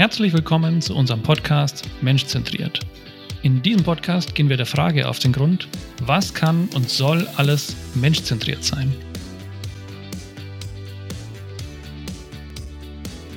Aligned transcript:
Herzlich 0.00 0.32
willkommen 0.32 0.80
zu 0.80 0.96
unserem 0.96 1.22
Podcast 1.22 1.84
Menschzentriert. 2.00 2.80
In 3.42 3.60
diesem 3.60 3.82
Podcast 3.82 4.34
gehen 4.34 4.48
wir 4.48 4.56
der 4.56 4.64
Frage 4.64 5.06
auf 5.06 5.18
den 5.18 5.30
Grund, 5.30 5.68
was 6.06 6.32
kann 6.32 6.70
und 6.74 6.88
soll 6.88 7.28
alles 7.36 7.76
menschzentriert 7.96 8.64
sein? 8.64 8.94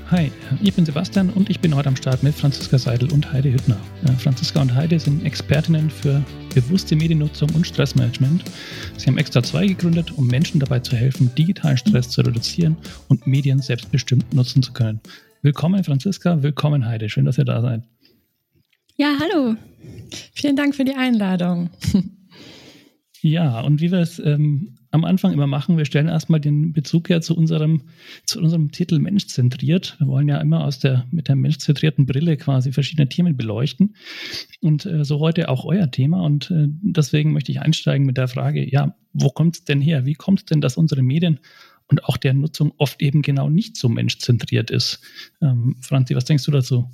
Hi, 0.10 0.31
ich 0.62 0.73
bin 0.73 0.86
Sebastian 0.86 1.31
und 1.31 1.49
ich 1.49 1.60
bin 1.60 1.76
heute 1.76 1.89
am 1.89 1.97
Start 1.97 2.23
mit 2.23 2.34
Franziska 2.34 2.77
Seidel 2.77 3.11
und 3.11 3.34
Heide 3.34 3.52
Hüttner. 3.52 3.82
Franziska 4.20 4.61
und 4.61 4.73
Heide 4.73 4.98
sind 5.02 5.25
Expertinnen 5.25 5.89
für 5.89 6.23
bewusste 6.55 6.95
Mediennutzung 6.95 7.50
und 7.55 7.68
Stressmanagement. 7.68 8.41
Sie 8.95 9.07
haben 9.07 9.18
Extra 9.18 9.43
2 9.43 9.68
gegründet, 9.68 10.11
um 10.11 10.27
Menschen 10.27 10.61
dabei 10.61 10.80
zu 10.80 10.95
helfen, 10.95 11.30
digitalen 11.36 11.75
Stress 11.75 12.07
zu 12.07 12.21
reduzieren 12.21 12.77
und 13.09 13.27
Medien 13.27 13.59
selbstbestimmt 13.59 14.34
nutzen 14.34 14.64
zu 14.64 14.71
können. 14.71 15.02
Willkommen, 15.44 15.84
Franziska, 15.84 16.41
willkommen, 16.41 16.86
Heide. 16.86 17.10
Schön, 17.10 17.25
dass 17.25 17.38
ihr 17.38 17.43
da 17.43 17.62
seid. 17.62 17.84
Ja, 18.96 19.18
hallo. 19.20 19.57
Vielen 20.33 20.56
Dank 20.56 20.74
für 20.74 20.86
die 20.86 20.96
Einladung. 20.96 21.69
Ja, 23.25 23.61
und 23.61 23.79
wie 23.79 23.89
wir 23.89 24.00
es 24.00 24.19
ähm, 24.19 24.75
am 24.92 25.06
Anfang 25.06 25.32
immer 25.32 25.47
machen, 25.47 25.78
wir 25.78 25.86
stellen 25.86 26.10
erstmal 26.10 26.42
den 26.42 26.74
Bezug 26.74 27.07
her 27.07 27.21
zu 27.21 27.38
unserem, 27.38 27.83
zu 28.25 28.38
unserem 28.38 28.69
Titel 28.74 29.00
Menschzentriert. 29.00 29.96
Wir 30.00 30.07
wollen 30.07 30.28
ja 30.28 30.42
immer 30.42 30.66
aus 30.66 30.79
der, 30.79 31.06
mit 31.10 31.29
der 31.29 31.38
menschzentrierten 31.38 32.05
Brille 32.05 32.36
quasi 32.36 32.73
verschiedene 32.73 33.08
Themen 33.08 33.38
beleuchten. 33.38 33.95
Und 34.59 34.86
äh, 34.86 35.05
so 35.05 35.22
heute 35.22 35.47
auch 35.47 35.64
euer 35.64 35.89
Thema. 35.89 36.22
Und 36.22 36.52
äh, 36.52 36.67
deswegen 36.67 37.31
möchte 37.31 37.53
ich 37.53 37.61
einsteigen 37.61 38.05
mit 38.05 38.17
der 38.17 38.28
Frage, 38.28 38.69
ja, 38.69 38.94
wo 39.14 39.30
kommt 39.30 39.55
es 39.55 39.64
denn 39.64 39.80
her? 39.80 40.05
Wie 40.05 40.16
kommt 40.16 40.39
es 40.39 40.45
denn, 40.45 40.59
dass 40.59 40.75
unsere 40.75 41.02
Medien 41.02 41.39
und 41.94 42.06
auch 42.06 42.17
der 42.17 42.33
Nutzung 42.33 42.73
oft 42.78 43.03
eben 43.03 43.22
genau 43.22 43.50
nicht 43.50 43.78
so 43.78 43.88
menschzentriert 43.88 44.72
ist? 44.72 45.00
Ähm, 45.44 45.75
Franzi, 45.80 46.16
was 46.16 46.25
denkst 46.25 46.44
du 46.45 46.52
dazu? 46.52 46.89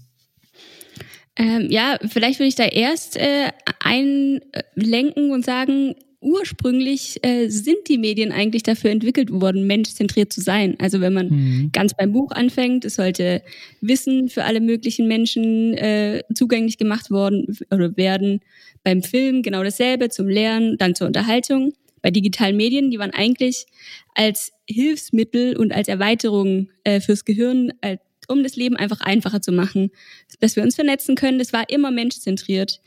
Ähm, 1.38 1.68
ja, 1.70 1.98
vielleicht 2.06 2.40
würde 2.40 2.50
ich 2.50 2.56
da 2.56 2.66
erst 2.66 3.16
äh, 3.16 3.52
einlenken 3.80 5.32
und 5.32 5.46
sagen, 5.46 5.96
ursprünglich 6.20 7.24
äh, 7.24 7.48
sind 7.48 7.88
die 7.88 7.98
Medien 7.98 8.34
eigentlich 8.34 8.64
dafür 8.64 8.92
entwickelt 8.92 9.32
worden, 9.32 9.66
menschzentriert 9.66 10.34
zu 10.34 10.42
sein. 10.42 10.76
Also 10.80 11.00
wenn 11.00 11.14
man 11.14 11.30
mhm. 11.30 11.70
ganz 11.72 11.94
beim 11.96 12.12
Buch 12.12 12.32
anfängt, 12.32 12.84
es 12.84 12.96
sollte 12.96 13.42
Wissen 13.80 14.28
für 14.28 14.44
alle 14.44 14.60
möglichen 14.60 15.08
Menschen 15.08 15.76
äh, 15.76 16.24
zugänglich 16.36 16.78
gemacht 16.78 17.10
worden 17.10 17.58
oder 17.72 17.96
werden. 17.96 18.42
Beim 18.84 19.02
Film 19.02 19.44
genau 19.44 19.64
dasselbe, 19.64 20.10
zum 20.10 20.28
Lernen, 20.28 20.78
dann 20.78 20.94
zur 20.94 21.08
Unterhaltung. 21.08 21.72
Bei 22.02 22.12
digitalen 22.12 22.58
Medien, 22.58 22.92
die 22.92 23.00
waren 23.00 23.12
eigentlich 23.12 23.66
als 24.14 24.52
Hilfsmittel 24.70 25.58
und 25.58 25.74
als 25.74 25.88
Erweiterung 25.88 26.70
äh, 26.84 27.02
fürs 27.02 27.26
Gehirn, 27.26 27.74
äh, 27.82 27.98
um 28.28 28.44
das 28.44 28.56
Leben 28.56 28.76
einfach 28.76 29.02
einfacher 29.02 29.42
zu 29.42 29.52
machen, 29.52 29.92
dass 30.40 30.56
wir 30.56 30.64
uns 30.64 30.76
vernetzen 30.76 31.16
können. 31.16 31.40
Das 31.40 31.52
war 31.52 31.70
immer 31.70 31.92
menschzentriert. 31.92 32.80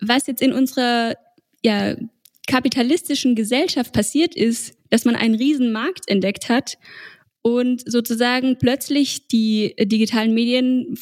Was 0.00 0.26
jetzt 0.26 0.42
in 0.42 0.52
unserer 0.52 1.14
ja, 1.64 1.96
kapitalistischen 2.46 3.34
Gesellschaft 3.34 3.92
passiert 3.92 4.36
ist, 4.36 4.76
dass 4.90 5.04
man 5.04 5.16
einen 5.16 5.34
riesen 5.34 5.72
Markt 5.72 6.08
entdeckt 6.08 6.48
hat 6.48 6.78
und 7.42 7.82
sozusagen 7.90 8.58
plötzlich 8.58 9.28
die 9.28 9.74
digitalen 9.80 10.34
Medien 10.34 10.98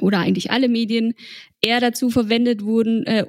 oder 0.00 0.18
eigentlich 0.18 0.50
alle 0.50 0.68
Medien 0.68 1.14
eher 1.60 1.80
dazu 1.80 2.10
verwendet 2.10 2.64
wurden, 2.64 3.06
äh, 3.06 3.26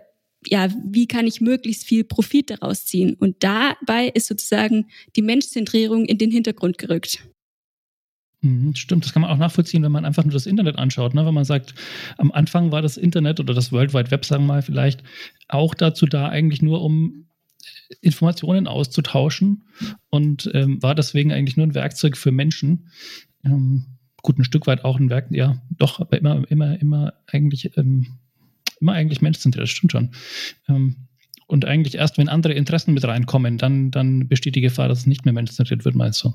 ja, 0.48 0.70
wie 0.86 1.08
kann 1.08 1.28
ich 1.28 1.42
möglichst 1.42 1.86
viel 1.86 2.04
Profit 2.04 2.50
daraus 2.50 2.86
ziehen? 2.86 3.16
Und 3.16 3.44
dabei 3.44 4.08
ist 4.14 4.28
sozusagen 4.28 4.88
die 5.16 5.22
Menschzentrierung 5.22 6.06
in 6.06 6.18
den 6.18 6.32
Hintergrund 6.32 6.78
gerückt. 6.78 7.20
Mhm, 8.42 8.76
stimmt, 8.76 9.06
das 9.06 9.14
kann 9.14 9.24
man 9.24 9.32
auch 9.32 9.38
nachvollziehen, 9.38 9.82
wenn 9.84 9.92
man 9.92 10.06
einfach 10.06 10.24
nur 10.24 10.34
das 10.34 10.46
Internet 10.46 10.78
anschaut. 10.78 11.16
Ne? 11.16 11.26
Wenn 11.26 11.34
man 11.34 11.46
sagt, 11.46 11.74
am 12.18 12.32
Anfang 12.32 12.72
war 12.72 12.82
das 12.82 12.96
Internet 12.96 13.40
oder 13.40 13.54
das 13.54 13.72
World 13.72 13.94
Wide 13.94 14.12
Web, 14.12 14.24
sagen 14.24 14.44
wir 14.44 14.54
mal, 14.54 14.62
vielleicht 14.62 15.04
auch 15.48 15.74
dazu 15.74 16.06
da, 16.06 16.30
eigentlich 16.30 16.62
nur 16.62 16.82
um 16.84 17.26
Informationen 18.02 18.68
auszutauschen 18.68 19.64
und 20.10 20.50
ähm, 20.54 20.82
war 20.82 20.96
deswegen 20.96 21.32
eigentlich 21.32 21.58
nur 21.58 21.66
ein 21.66 21.76
Werkzeug 21.76 22.18
für 22.18 22.32
Menschen. 22.32 22.90
Ähm, 23.44 23.86
gut, 24.22 24.38
ein 24.38 24.44
Stück 24.44 24.68
weit 24.68 24.86
auch 24.86 25.00
ein 25.00 25.10
Werk, 25.10 25.32
ja, 25.32 25.62
doch, 25.70 26.00
aber 26.00 26.18
immer, 26.18 26.44
immer, 26.50 26.80
immer 26.80 27.14
eigentlich, 27.28 27.76
ähm, 27.78 28.20
immer 28.86 28.94
eigentlich 28.94 29.22
menschzentriert, 29.22 29.64
das 29.64 29.72
stimmt 29.72 29.92
schon. 29.92 30.12
Ähm, 30.70 31.08
und 31.48 31.66
eigentlich 31.66 31.96
erst, 31.96 32.18
wenn 32.20 32.30
andere 32.30 32.54
Interessen 32.54 32.94
mit 32.94 33.04
reinkommen, 33.04 33.58
dann, 33.58 33.90
dann 33.90 34.28
besteht 34.28 34.56
die 34.56 34.62
Gefahr, 34.62 34.88
dass 34.88 35.00
es 35.00 35.08
nicht 35.08 35.26
mehr 35.26 35.34
menschzentriert 35.34 35.86
wird, 35.86 35.96
meinst 35.96 36.24
du? 36.24 36.34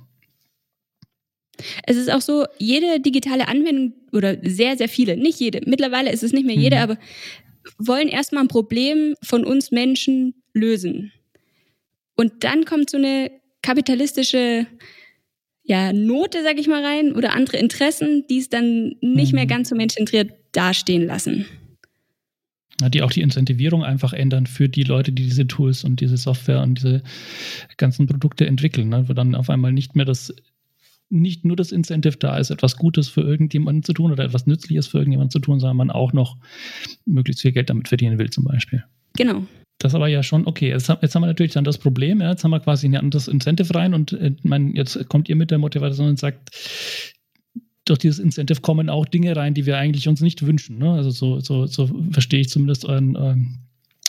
Es 1.87 1.97
ist 1.97 2.11
auch 2.11 2.21
so, 2.21 2.47
jede 2.59 3.01
digitale 3.01 3.47
Anwendung 3.47 3.93
oder 4.13 4.37
sehr, 4.43 4.77
sehr 4.77 4.89
viele, 4.89 5.17
nicht 5.17 5.39
jede, 5.39 5.61
mittlerweile 5.67 6.11
ist 6.11 6.23
es 6.23 6.33
nicht 6.33 6.47
mehr 6.47 6.57
jede, 6.57 6.77
mhm. 6.77 6.83
aber 6.83 6.99
wollen 7.79 8.09
erstmal 8.09 8.43
ein 8.43 8.49
Problem 8.49 9.15
von 9.23 9.45
uns 9.45 9.71
Menschen 9.71 10.35
lösen. 10.55 11.13
Und 12.17 12.45
dann 12.45 12.65
kommt 12.65 12.91
so 12.91 12.97
eine 12.97 13.31
kapitalistische 13.63 14.67
ja, 15.63 15.93
Note, 15.93 16.43
sag 16.43 16.59
ich 16.59 16.67
mal, 16.67 16.85
rein 16.85 17.13
oder 17.15 17.35
andere 17.35 17.59
Interessen, 17.59 18.25
die 18.29 18.39
es 18.39 18.49
dann 18.49 18.97
nicht 19.01 19.33
mhm. 19.33 19.37
mehr 19.37 19.47
ganz 19.47 19.69
so 19.69 19.77
menschenzentriert 19.77 20.33
dastehen 20.53 21.07
lassen. 21.07 21.47
Die 22.89 23.03
auch 23.03 23.13
die 23.13 23.21
Incentivierung 23.21 23.85
einfach 23.85 24.13
ändern 24.13 24.47
für 24.47 24.69
die 24.69 24.85
Leute, 24.85 25.13
die 25.13 25.25
diese 25.25 25.47
Tools 25.47 25.85
und 25.85 26.01
diese 26.01 26.17
Software 26.17 26.63
und 26.63 26.79
diese 26.79 27.03
ganzen 27.77 28.07
Produkte 28.07 28.47
entwickeln, 28.47 28.89
ne? 28.89 29.09
wo 29.09 29.13
dann 29.13 29.35
auf 29.35 29.51
einmal 29.51 29.73
nicht 29.73 29.97
mehr 29.97 30.07
das 30.07 30.33
nicht 31.11 31.45
nur 31.45 31.57
das 31.57 31.73
Incentive 31.73 32.17
da 32.19 32.39
ist, 32.39 32.51
etwas 32.51 32.77
Gutes 32.77 33.09
für 33.09 33.23
irgendjemanden 33.23 33.83
zu 33.83 33.93
tun 33.93 34.13
oder 34.13 34.25
etwas 34.25 34.47
Nützliches 34.47 34.87
für 34.87 34.99
irgendjemanden 34.99 35.33
zu 35.33 35.41
tun, 35.41 35.59
sondern 35.59 35.77
man 35.77 35.91
auch 35.91 36.13
noch 36.13 36.37
möglichst 37.05 37.43
viel 37.43 37.53
Geld 37.53 37.69
damit 37.69 37.89
verdienen 37.89 38.19
will, 38.19 38.31
zum 38.31 38.45
Beispiel. 38.45 38.85
Genau. 39.17 39.45
Das 39.79 39.95
aber 39.95 40.09
ja 40.09 40.23
schon, 40.23 40.47
okay, 40.47 40.69
jetzt, 40.69 40.89
jetzt, 40.89 41.15
haben 41.15 41.23
wir 41.23 41.27
natürlich 41.27 41.53
dann 41.53 41.65
das 41.65 41.79
Problem, 41.79 42.21
ja, 42.21 42.31
jetzt 42.31 42.45
haben 42.45 42.51
wir 42.51 42.61
quasi 42.61 42.87
ein 42.87 42.97
anderes 42.97 43.29
Incentive 43.29 43.75
rein 43.75 43.95
und 43.95 44.13
äh, 44.13 44.37
mein, 44.43 44.75
jetzt 44.77 45.09
kommt 45.09 45.29
ihr 45.29 45.37
mit 45.37 45.51
der 45.51 45.59
Motivation 45.59 46.09
und 46.09 46.19
sagt, 46.19 46.51
durch 47.85 47.99
dieses 47.99 48.19
Incentive 48.19 48.61
kommen 48.61 48.89
auch 48.89 49.07
Dinge 49.07 49.35
rein, 49.35 49.55
die 49.55 49.67
wir 49.67 49.79
eigentlich 49.79 50.09
uns 50.09 50.21
nicht 50.21 50.45
wünschen. 50.47 50.79
Ne? 50.79 50.93
Also 50.93 51.11
so, 51.11 51.41
so, 51.41 51.67
so 51.67 51.87
verstehe 52.11 52.41
ich 52.41 52.49
zumindest 52.49 52.85
euren, 52.85 53.17
euren, 53.17 53.59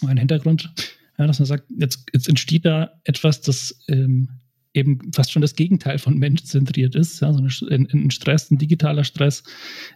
euren 0.04 0.18
Hintergrund, 0.18 0.72
ja, 1.18 1.28
dass 1.28 1.40
man 1.40 1.46
sagt, 1.46 1.66
jetzt, 1.78 2.06
jetzt 2.14 2.30
entsteht 2.30 2.66
da 2.66 2.92
etwas, 3.04 3.42
das 3.42 3.84
ähm, 3.88 4.30
eben 4.74 5.12
fast 5.14 5.32
schon 5.32 5.42
das 5.42 5.56
Gegenteil 5.56 5.98
von 6.00 6.18
menschzentriert 6.18 6.96
ist, 6.96 7.22
ja, 7.22 7.34
so 7.34 7.40
ein, 7.40 7.88
ein 7.92 8.12
Stress, 8.12 8.52
ein 8.52 8.58
digitaler 8.58 9.04
Stress. 9.04 9.44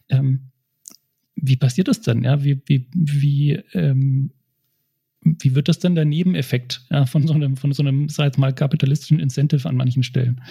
Ähm, 0.10 0.52
wie 1.36 1.58
passiert 1.58 1.88
das 1.88 2.02
denn? 2.02 2.24
Ja, 2.24 2.44
wie, 2.44 2.62
wie, 2.66 2.88
wie 2.94 3.52
ähm, 3.74 4.32
wie 5.26 5.56
wird 5.56 5.68
das 5.68 5.80
denn 5.80 5.96
der 5.96 6.06
Nebeneffekt 6.06 6.82
ja, 6.92 7.06
von 7.06 7.28
so 7.28 7.34
einem, 7.34 7.58
von 7.58 7.74
so 7.74 7.82
einem, 7.82 8.10
sag 8.10 8.38
mal, 8.38 8.54
kapitalistischen 8.54 9.20
Incentive 9.20 9.68
an 9.68 9.76
manchen 9.76 10.04
Stellen? 10.04 10.42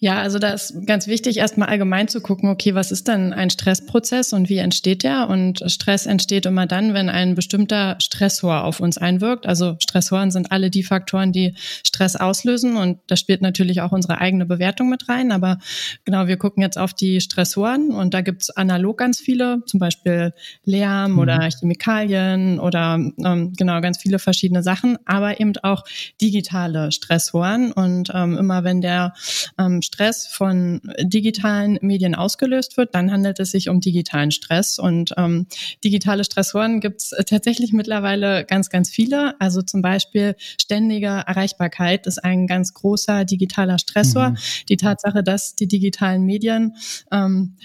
Ja, 0.00 0.20
also 0.22 0.38
da 0.38 0.50
ist 0.50 0.86
ganz 0.86 1.08
wichtig, 1.08 1.38
erstmal 1.38 1.68
allgemein 1.68 2.06
zu 2.06 2.20
gucken, 2.20 2.50
okay, 2.50 2.76
was 2.76 2.92
ist 2.92 3.08
denn 3.08 3.32
ein 3.32 3.50
Stressprozess 3.50 4.32
und 4.32 4.48
wie 4.48 4.58
entsteht 4.58 5.02
der? 5.02 5.28
Und 5.28 5.64
Stress 5.66 6.06
entsteht 6.06 6.46
immer 6.46 6.66
dann, 6.66 6.94
wenn 6.94 7.08
ein 7.08 7.34
bestimmter 7.34 7.96
Stressor 8.00 8.62
auf 8.62 8.78
uns 8.78 8.96
einwirkt. 8.96 9.46
Also 9.46 9.74
Stressoren 9.80 10.30
sind 10.30 10.52
alle 10.52 10.70
die 10.70 10.84
Faktoren, 10.84 11.32
die 11.32 11.54
Stress 11.84 12.14
auslösen 12.14 12.76
und 12.76 13.00
da 13.08 13.16
spielt 13.16 13.42
natürlich 13.42 13.80
auch 13.80 13.90
unsere 13.90 14.20
eigene 14.20 14.46
Bewertung 14.46 14.88
mit 14.88 15.08
rein. 15.08 15.32
Aber 15.32 15.58
genau, 16.04 16.28
wir 16.28 16.36
gucken 16.36 16.62
jetzt 16.62 16.78
auf 16.78 16.94
die 16.94 17.20
Stressoren 17.20 17.90
und 17.90 18.14
da 18.14 18.20
gibt's 18.20 18.50
analog 18.50 18.98
ganz 18.98 19.18
viele, 19.18 19.64
zum 19.66 19.80
Beispiel 19.80 20.32
Lärm 20.64 21.12
mhm. 21.12 21.18
oder 21.18 21.48
Chemikalien 21.58 22.60
oder 22.60 23.00
ähm, 23.24 23.52
genau 23.56 23.80
ganz 23.80 23.98
viele 23.98 24.20
verschiedene 24.20 24.62
Sachen, 24.62 24.96
aber 25.06 25.40
eben 25.40 25.54
auch 25.64 25.82
digitale 26.20 26.92
Stressoren. 26.92 27.72
Und 27.72 28.12
ähm, 28.14 28.38
immer 28.38 28.62
wenn 28.62 28.80
der 28.80 29.14
ähm, 29.58 29.82
Stress 29.88 30.26
von 30.26 30.80
digitalen 31.00 31.78
Medien 31.80 32.14
ausgelöst 32.14 32.76
wird, 32.76 32.94
dann 32.94 33.10
handelt 33.10 33.40
es 33.40 33.50
sich 33.50 33.68
um 33.68 33.80
digitalen 33.80 34.30
Stress. 34.30 34.78
Und 34.78 35.14
ähm, 35.16 35.46
digitale 35.82 36.24
Stressoren 36.24 36.80
gibt 36.80 37.00
es 37.02 37.14
tatsächlich 37.26 37.72
mittlerweile 37.72 38.44
ganz, 38.44 38.68
ganz 38.68 38.90
viele. 38.90 39.40
Also 39.40 39.62
zum 39.62 39.82
Beispiel 39.82 40.36
ständige 40.60 41.06
Erreichbarkeit 41.06 42.06
ist 42.06 42.22
ein 42.22 42.46
ganz 42.46 42.74
großer 42.74 43.24
digitaler 43.24 43.78
Stressor. 43.78 44.30
Mhm. 44.30 44.36
Die 44.68 44.76
Tatsache, 44.76 45.22
dass 45.22 45.54
die 45.54 45.68
digitalen 45.68 46.24
Medien 46.24 46.74
ähm, 47.10 47.56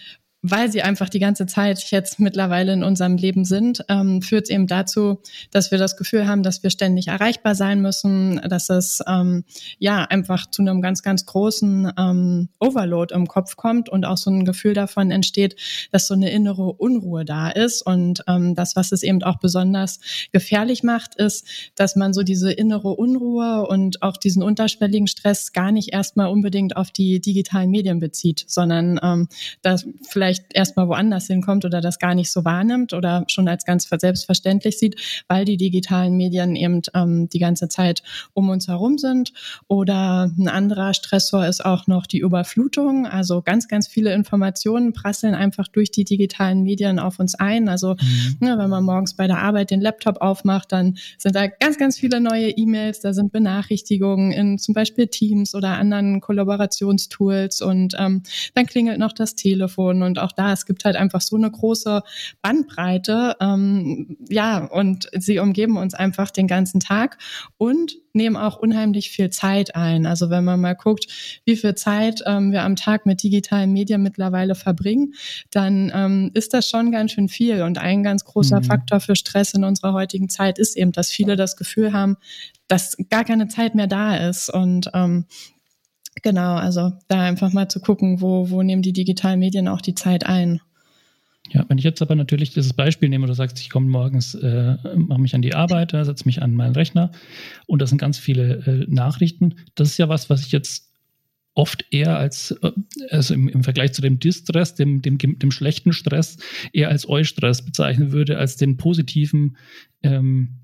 weil 0.44 0.70
sie 0.70 0.82
einfach 0.84 1.08
die 1.08 1.20
ganze 1.20 1.46
Zeit 1.46 1.80
jetzt 1.90 2.20
mittlerweile 2.20 2.74
in 2.74 2.84
unserem 2.84 3.16
Leben 3.16 3.46
sind, 3.46 3.84
ähm, 3.88 4.22
führt 4.22 4.44
es 4.44 4.50
eben 4.50 4.68
dazu, 4.68 5.22
dass 5.52 5.72
wir 5.72 5.78
das 5.78 5.96
Gefühl 5.96 6.28
haben, 6.28 6.44
dass 6.44 6.64
wir 6.64 6.70
ständig 6.70 7.08
erreichbar 7.08 7.56
sein 7.56 7.82
müssen, 7.82 8.42
dass 8.50 8.70
es 8.70 9.02
ähm, 9.08 9.46
ja 9.80 10.04
einfach 10.04 10.50
zu 10.52 10.62
einem 10.62 10.82
ganz, 10.82 11.02
ganz 11.02 11.26
großen 11.26 11.94
ähm, 11.98 12.50
Overload 12.60 13.16
im 13.16 13.28
Kopf 13.28 13.56
kommt 13.56 13.88
und 13.88 14.04
auch 14.04 14.18
so 14.18 14.32
ein 14.32 14.44
Gefühl 14.44 14.74
davon 14.74 15.12
entsteht, 15.12 15.56
dass 15.92 16.08
so 16.08 16.14
eine 16.14 16.30
innere 16.30 16.74
Unruhe 16.74 17.24
da 17.24 17.50
ist. 17.50 17.82
Und 17.82 18.24
ähm, 18.28 18.54
das, 18.54 18.76
was 18.76 18.92
es 18.92 19.02
eben 19.02 19.24
auch 19.24 19.40
besonders 19.40 20.02
gefährlich 20.34 20.84
macht, 20.84 21.16
ist, 21.16 21.48
dass 21.76 21.96
man 21.96 22.14
so 22.14 22.22
diese 22.22 22.52
innere 22.52 22.90
Unruhe 22.90 23.66
und 23.66 24.02
auch 24.02 24.18
diesen 24.18 24.44
unterschwelligen 24.44 25.08
Stress 25.08 25.54
gar 25.54 25.72
nicht 25.72 25.94
erstmal 25.94 26.28
unbedingt 26.28 26.76
auf 26.76 26.92
die 26.92 27.22
digitalen 27.22 27.72
Medien 27.72 28.02
bezieht, 28.02 28.44
sondern 28.48 29.00
ähm, 29.02 29.30
dass 29.62 29.86
vielleicht 30.10 30.33
vielleicht 30.34 30.56
erstmal 30.56 30.88
woanders 30.88 31.28
hinkommt 31.28 31.66
oder 31.66 31.82
das 31.82 32.00
gar 32.00 32.16
nicht 32.16 32.32
so 32.32 32.44
wahrnimmt 32.46 32.94
oder 32.94 33.24
schon 33.28 33.48
als 33.48 33.66
ganz 33.66 33.88
selbstverständlich 33.90 34.80
sieht, 34.80 35.24
weil 35.28 35.46
die 35.46 35.58
digitalen 35.58 36.16
Medien 36.16 36.56
eben 36.56 36.82
ähm, 36.94 37.30
die 37.30 37.40
ganze 37.40 37.68
Zeit 37.68 38.04
um 38.34 38.50
uns 38.50 38.68
herum 38.68 38.98
sind. 38.98 39.34
Oder 39.68 40.32
ein 40.38 40.48
anderer 40.48 40.94
Stressor 40.94 41.46
ist 41.46 41.64
auch 41.64 41.88
noch 41.88 42.08
die 42.08 42.20
Überflutung. 42.20 43.06
Also 43.06 43.42
ganz, 43.42 43.68
ganz 43.68 43.88
viele 43.88 44.14
Informationen 44.14 44.94
prasseln 44.94 45.36
einfach 45.36 45.68
durch 45.68 45.92
die 45.92 46.04
digitalen 46.04 46.64
Medien 46.64 47.00
auf 47.00 47.20
uns 47.20 47.36
ein. 47.36 47.70
Also 47.70 47.96
mhm. 47.96 48.38
ne, 48.40 48.58
wenn 48.58 48.70
man 48.70 48.84
morgens 48.84 49.16
bei 49.16 49.28
der 49.28 49.40
Arbeit 49.40 49.72
den 49.72 49.82
Laptop 49.82 50.22
aufmacht, 50.22 50.72
dann 50.72 50.98
sind 51.18 51.36
da 51.36 51.48
ganz, 51.48 51.78
ganz 51.78 52.00
viele 52.00 52.20
neue 52.20 52.50
E-Mails, 52.50 53.02
da 53.02 53.14
sind 53.14 53.32
Benachrichtigungen 53.32 54.32
in 54.32 54.58
zum 54.58 54.74
Beispiel 54.74 55.08
Teams 55.08 55.54
oder 55.54 55.70
anderen 55.70 56.22
Kollaborationstools 56.22 57.62
und 57.62 57.96
ähm, 58.00 58.24
dann 58.56 58.66
klingelt 58.66 58.98
noch 58.98 59.14
das 59.14 59.36
Telefon 59.36 60.02
und 60.02 60.20
auch 60.24 60.32
da, 60.32 60.52
es 60.52 60.66
gibt 60.66 60.86
halt 60.86 60.96
einfach 60.96 61.22
so 61.22 61.36
eine 61.36 61.52
große 61.52 62.02
Bandbreite, 62.42 63.36
ähm, 63.40 64.18
ja, 64.30 64.66
und 64.66 65.10
sie 65.18 65.40
umgeben 65.40 65.78
uns 65.78 65.94
einfach 65.94 66.32
den 66.32 66.48
ganzen 66.48 66.80
Tag 66.80 67.18
und 67.58 67.98
nehmen 68.14 68.36
auch 68.36 68.58
unheimlich 68.58 69.10
viel 69.10 69.30
Zeit 69.30 69.76
ein. 69.76 70.06
Also 70.06 70.30
wenn 70.30 70.44
man 70.44 70.62
mal 70.62 70.76
guckt, 70.76 71.42
wie 71.46 71.56
viel 71.56 71.76
Zeit 71.76 72.22
ähm, 72.26 72.52
wir 72.52 72.64
am 72.64 72.76
Tag 72.76 73.06
mit 73.06 73.24
digitalen 73.24 73.74
Medien 73.74 74.04
mittlerweile 74.04 74.56
verbringen, 74.56 75.14
dann 75.52 75.92
ähm, 75.94 76.32
ist 76.34 76.54
das 76.54 76.70
schon 76.70 76.92
ganz 76.92 77.12
schön 77.12 77.28
viel. 77.28 77.64
Und 77.64 77.78
ein 77.78 78.04
ganz 78.04 78.24
großer 78.24 78.60
mhm. 78.60 78.66
Faktor 78.66 79.00
für 79.00 79.16
Stress 79.16 79.54
in 79.54 79.64
unserer 79.64 79.94
heutigen 79.94 80.30
Zeit 80.30 80.60
ist 80.60 80.78
eben, 80.78 80.92
dass 80.92 81.12
viele 81.12 81.36
das 81.36 81.58
Gefühl 81.58 81.94
haben, 81.94 82.18
dass 82.68 82.96
gar 83.10 83.24
keine 83.24 83.48
Zeit 83.48 83.76
mehr 83.76 83.88
da 83.88 84.16
ist. 84.16 84.50
Und 84.50 84.90
ähm, 84.94 85.26
genau, 86.22 86.56
also 86.56 86.94
da 87.08 87.22
einfach 87.22 87.54
mal 87.54 87.70
zu 87.70 87.80
gucken, 87.80 88.22
wo, 88.22 88.50
wo 88.50 88.62
nehmen 88.62 88.82
die 88.82 88.94
digitalen 88.94 89.40
Medien 89.40 89.68
auch 89.68 89.82
die 89.82 89.96
Zeit 89.96 90.26
ein. 90.26 90.62
Ja, 91.50 91.66
wenn 91.68 91.78
ich 91.78 91.84
jetzt 91.84 92.02
aber 92.02 92.16
natürlich 92.16 92.54
dieses 92.54 92.74
Beispiel 92.74 93.10
nehme, 93.10 93.28
du 93.28 93.34
sagst, 93.34 93.60
ich 93.60 93.70
komme 93.70 93.88
morgens, 93.88 94.34
äh, 94.34 94.78
mache 94.96 95.20
mich 95.20 95.36
an 95.36 95.42
die 95.42 95.54
Arbeit, 95.54 95.94
äh, 95.94 96.06
setze 96.06 96.26
mich 96.26 96.42
an 96.42 96.56
meinen 96.56 96.74
Rechner 96.74 97.12
und 97.68 97.82
das 97.82 97.90
sind 97.90 98.00
ganz 98.00 98.18
viele 98.18 98.56
äh, 98.66 98.86
Nachrichten. 98.88 99.56
Das 99.76 99.90
ist 99.90 99.98
ja 99.98 100.08
was, 100.08 100.30
was 100.30 100.46
ich 100.46 100.52
jetzt 100.54 100.90
oft 101.54 101.86
eher 101.92 102.18
als, 102.18 102.52
äh, 102.62 102.72
also 103.10 103.34
im, 103.34 103.50
im 103.50 103.64
Vergleich 103.64 103.94
zu 103.94 104.02
dem 104.02 104.20
Distress, 104.20 104.76
dem, 104.76 105.02
dem, 105.02 105.18
dem 105.18 105.52
schlechten 105.52 105.94
Stress, 105.94 106.38
eher 106.72 106.90
als 106.90 107.08
Eustress 107.08 107.64
bezeichnen 107.64 108.12
würde, 108.12 108.38
als 108.38 108.56
den 108.56 108.78
positiven, 108.78 109.58
ähm, 110.02 110.60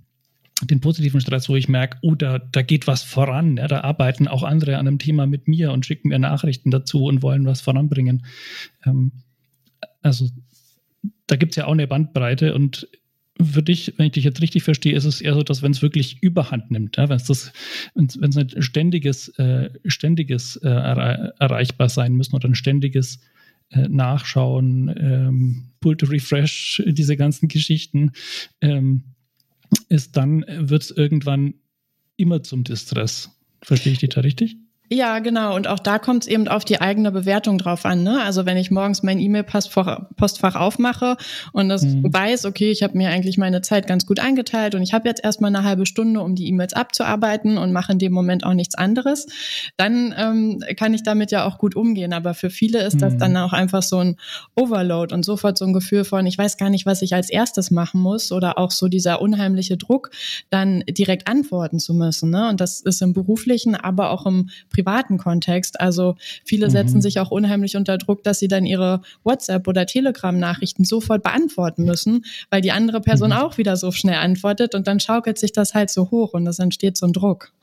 den 0.61 0.81
positiven 0.81 1.21
Stress, 1.21 1.49
wo 1.49 1.55
ich 1.55 1.69
merke, 1.69 1.97
oh, 2.01 2.15
da, 2.15 2.39
da 2.39 2.61
geht 2.61 2.87
was 2.87 3.03
voran. 3.03 3.57
Ja, 3.57 3.67
da 3.67 3.81
arbeiten 3.81 4.27
auch 4.27 4.43
andere 4.43 4.77
an 4.77 4.87
einem 4.87 4.99
Thema 4.99 5.25
mit 5.25 5.47
mir 5.47 5.71
und 5.71 5.85
schicken 5.85 6.09
mir 6.09 6.19
Nachrichten 6.19 6.71
dazu 6.71 7.05
und 7.05 7.21
wollen 7.21 7.45
was 7.45 7.61
voranbringen. 7.61 8.25
Ähm, 8.85 9.11
also 10.01 10.29
da 11.27 11.35
gibt 11.35 11.53
es 11.53 11.55
ja 11.57 11.65
auch 11.65 11.73
eine 11.73 11.87
Bandbreite 11.87 12.53
und 12.53 12.87
für 13.41 13.63
dich, 13.63 13.93
wenn 13.97 14.07
ich 14.07 14.11
dich 14.13 14.25
jetzt 14.25 14.41
richtig 14.41 14.63
verstehe, 14.63 14.95
ist 14.95 15.05
es 15.05 15.21
eher 15.21 15.33
so, 15.33 15.43
dass 15.43 15.61
wenn 15.61 15.71
es 15.71 15.81
wirklich 15.81 16.21
Überhand 16.21 16.71
nimmt, 16.71 16.97
ja, 16.97 17.07
wenn 17.07 17.15
es 17.15 17.23
das, 17.23 17.53
wenn 17.95 18.05
es 18.05 18.37
ein 18.37 18.61
ständiges, 18.61 19.29
äh, 19.39 19.69
ständiges 19.85 20.57
äh, 20.57 20.67
erreichbar 20.67 21.87
sein 21.87 22.15
müssen 22.15 22.35
oder 22.35 22.49
ein 22.49 22.55
ständiges 22.55 23.21
äh, 23.69 23.87
Nachschauen, 23.87 24.93
ähm, 24.99 25.71
Pull 25.79 25.95
to 25.95 26.07
Refresh, 26.07 26.83
diese 26.85 27.15
ganzen 27.15 27.47
Geschichten, 27.47 28.11
ähm, 28.59 29.03
ist 29.89 30.17
dann 30.17 30.45
wird 30.47 30.83
es 30.83 30.91
irgendwann 30.91 31.55
immer 32.17 32.43
zum 32.43 32.63
Distress. 32.63 33.29
Verstehe 33.61 33.93
ich 33.93 33.99
dich 33.99 34.09
da 34.09 34.21
richtig? 34.21 34.57
Ja, 34.91 35.19
genau. 35.19 35.55
Und 35.55 35.67
auch 35.67 35.77
da 35.77 35.99
kommt 35.99 36.23
es 36.23 36.27
eben 36.27 36.47
auf 36.47 36.65
die 36.65 36.81
eigene 36.81 37.11
Bewertung 37.11 37.59
drauf 37.59 37.85
an. 37.85 38.01
Ne? 38.01 38.23
Also 38.23 38.47
wenn 38.47 38.57
ich 38.57 38.71
morgens 38.71 39.03
mein 39.03 39.19
E-Mail-Postfach 39.19 40.55
aufmache 40.55 41.15
und 41.53 41.69
das 41.69 41.83
mhm. 41.83 42.11
weiß, 42.11 42.45
okay, 42.45 42.71
ich 42.71 42.81
habe 42.81 42.97
mir 42.97 43.09
eigentlich 43.09 43.37
meine 43.37 43.61
Zeit 43.61 43.85
ganz 43.85 44.07
gut 44.07 44.19
eingeteilt 44.19 44.73
und 44.73 44.81
ich 44.81 44.93
habe 44.93 45.07
jetzt 45.07 45.23
erstmal 45.23 45.53
eine 45.55 45.63
halbe 45.63 45.85
Stunde, 45.85 46.21
um 46.21 46.33
die 46.33 46.47
E-Mails 46.47 46.73
abzuarbeiten 46.73 47.59
und 47.59 47.71
mache 47.71 47.91
in 47.91 47.99
dem 47.99 48.11
Moment 48.11 48.43
auch 48.43 48.55
nichts 48.55 48.73
anderes, 48.73 49.27
dann 49.77 50.13
ähm, 50.17 50.63
kann 50.75 50.95
ich 50.95 51.03
damit 51.03 51.29
ja 51.29 51.45
auch 51.45 51.59
gut 51.59 51.75
umgehen. 51.75 52.11
Aber 52.11 52.33
für 52.33 52.49
viele 52.49 52.81
ist 52.81 52.95
mhm. 52.95 52.99
das 52.99 53.17
dann 53.17 53.37
auch 53.37 53.53
einfach 53.53 53.83
so 53.83 53.99
ein 53.99 54.15
Overload 54.55 55.13
und 55.13 55.23
sofort 55.23 55.59
so 55.59 55.65
ein 55.65 55.73
Gefühl 55.73 56.03
von, 56.03 56.25
ich 56.25 56.37
weiß 56.37 56.57
gar 56.57 56.71
nicht, 56.71 56.87
was 56.87 57.03
ich 57.03 57.13
als 57.13 57.29
erstes 57.29 57.69
machen 57.69 58.01
muss 58.01 58.31
oder 58.31 58.57
auch 58.57 58.71
so 58.71 58.87
dieser 58.87 59.21
unheimliche 59.21 59.77
Druck, 59.77 60.09
dann 60.49 60.83
direkt 60.89 61.27
antworten 61.27 61.77
zu 61.77 61.93
müssen. 61.93 62.31
Ne? 62.31 62.49
Und 62.49 62.59
das 62.59 62.81
ist 62.81 63.03
im 63.03 63.13
beruflichen, 63.13 63.75
aber 63.75 64.09
auch 64.09 64.25
im 64.25 64.49
privaten 64.71 64.78
Kontext. 65.17 65.79
Also 65.79 66.15
viele 66.43 66.67
mhm. 66.67 66.71
setzen 66.71 67.01
sich 67.01 67.19
auch 67.19 67.31
unheimlich 67.31 67.75
unter 67.75 67.97
Druck, 67.97 68.23
dass 68.23 68.39
sie 68.39 68.47
dann 68.47 68.65
ihre 68.65 69.01
WhatsApp- 69.23 69.67
oder 69.67 69.85
Telegram-Nachrichten 69.85 70.85
sofort 70.85 71.23
beantworten 71.23 71.85
müssen, 71.85 72.25
weil 72.49 72.61
die 72.61 72.71
andere 72.71 73.01
Person 73.01 73.29
mhm. 73.29 73.37
auch 73.37 73.57
wieder 73.57 73.77
so 73.77 73.91
schnell 73.91 74.17
antwortet 74.17 74.75
und 74.75 74.87
dann 74.87 74.99
schaukelt 74.99 75.37
sich 75.37 75.51
das 75.51 75.73
halt 75.73 75.89
so 75.89 76.11
hoch 76.11 76.33
und 76.33 76.47
es 76.47 76.59
entsteht 76.59 76.97
so 76.97 77.05
ein 77.05 77.13
Druck. 77.13 77.53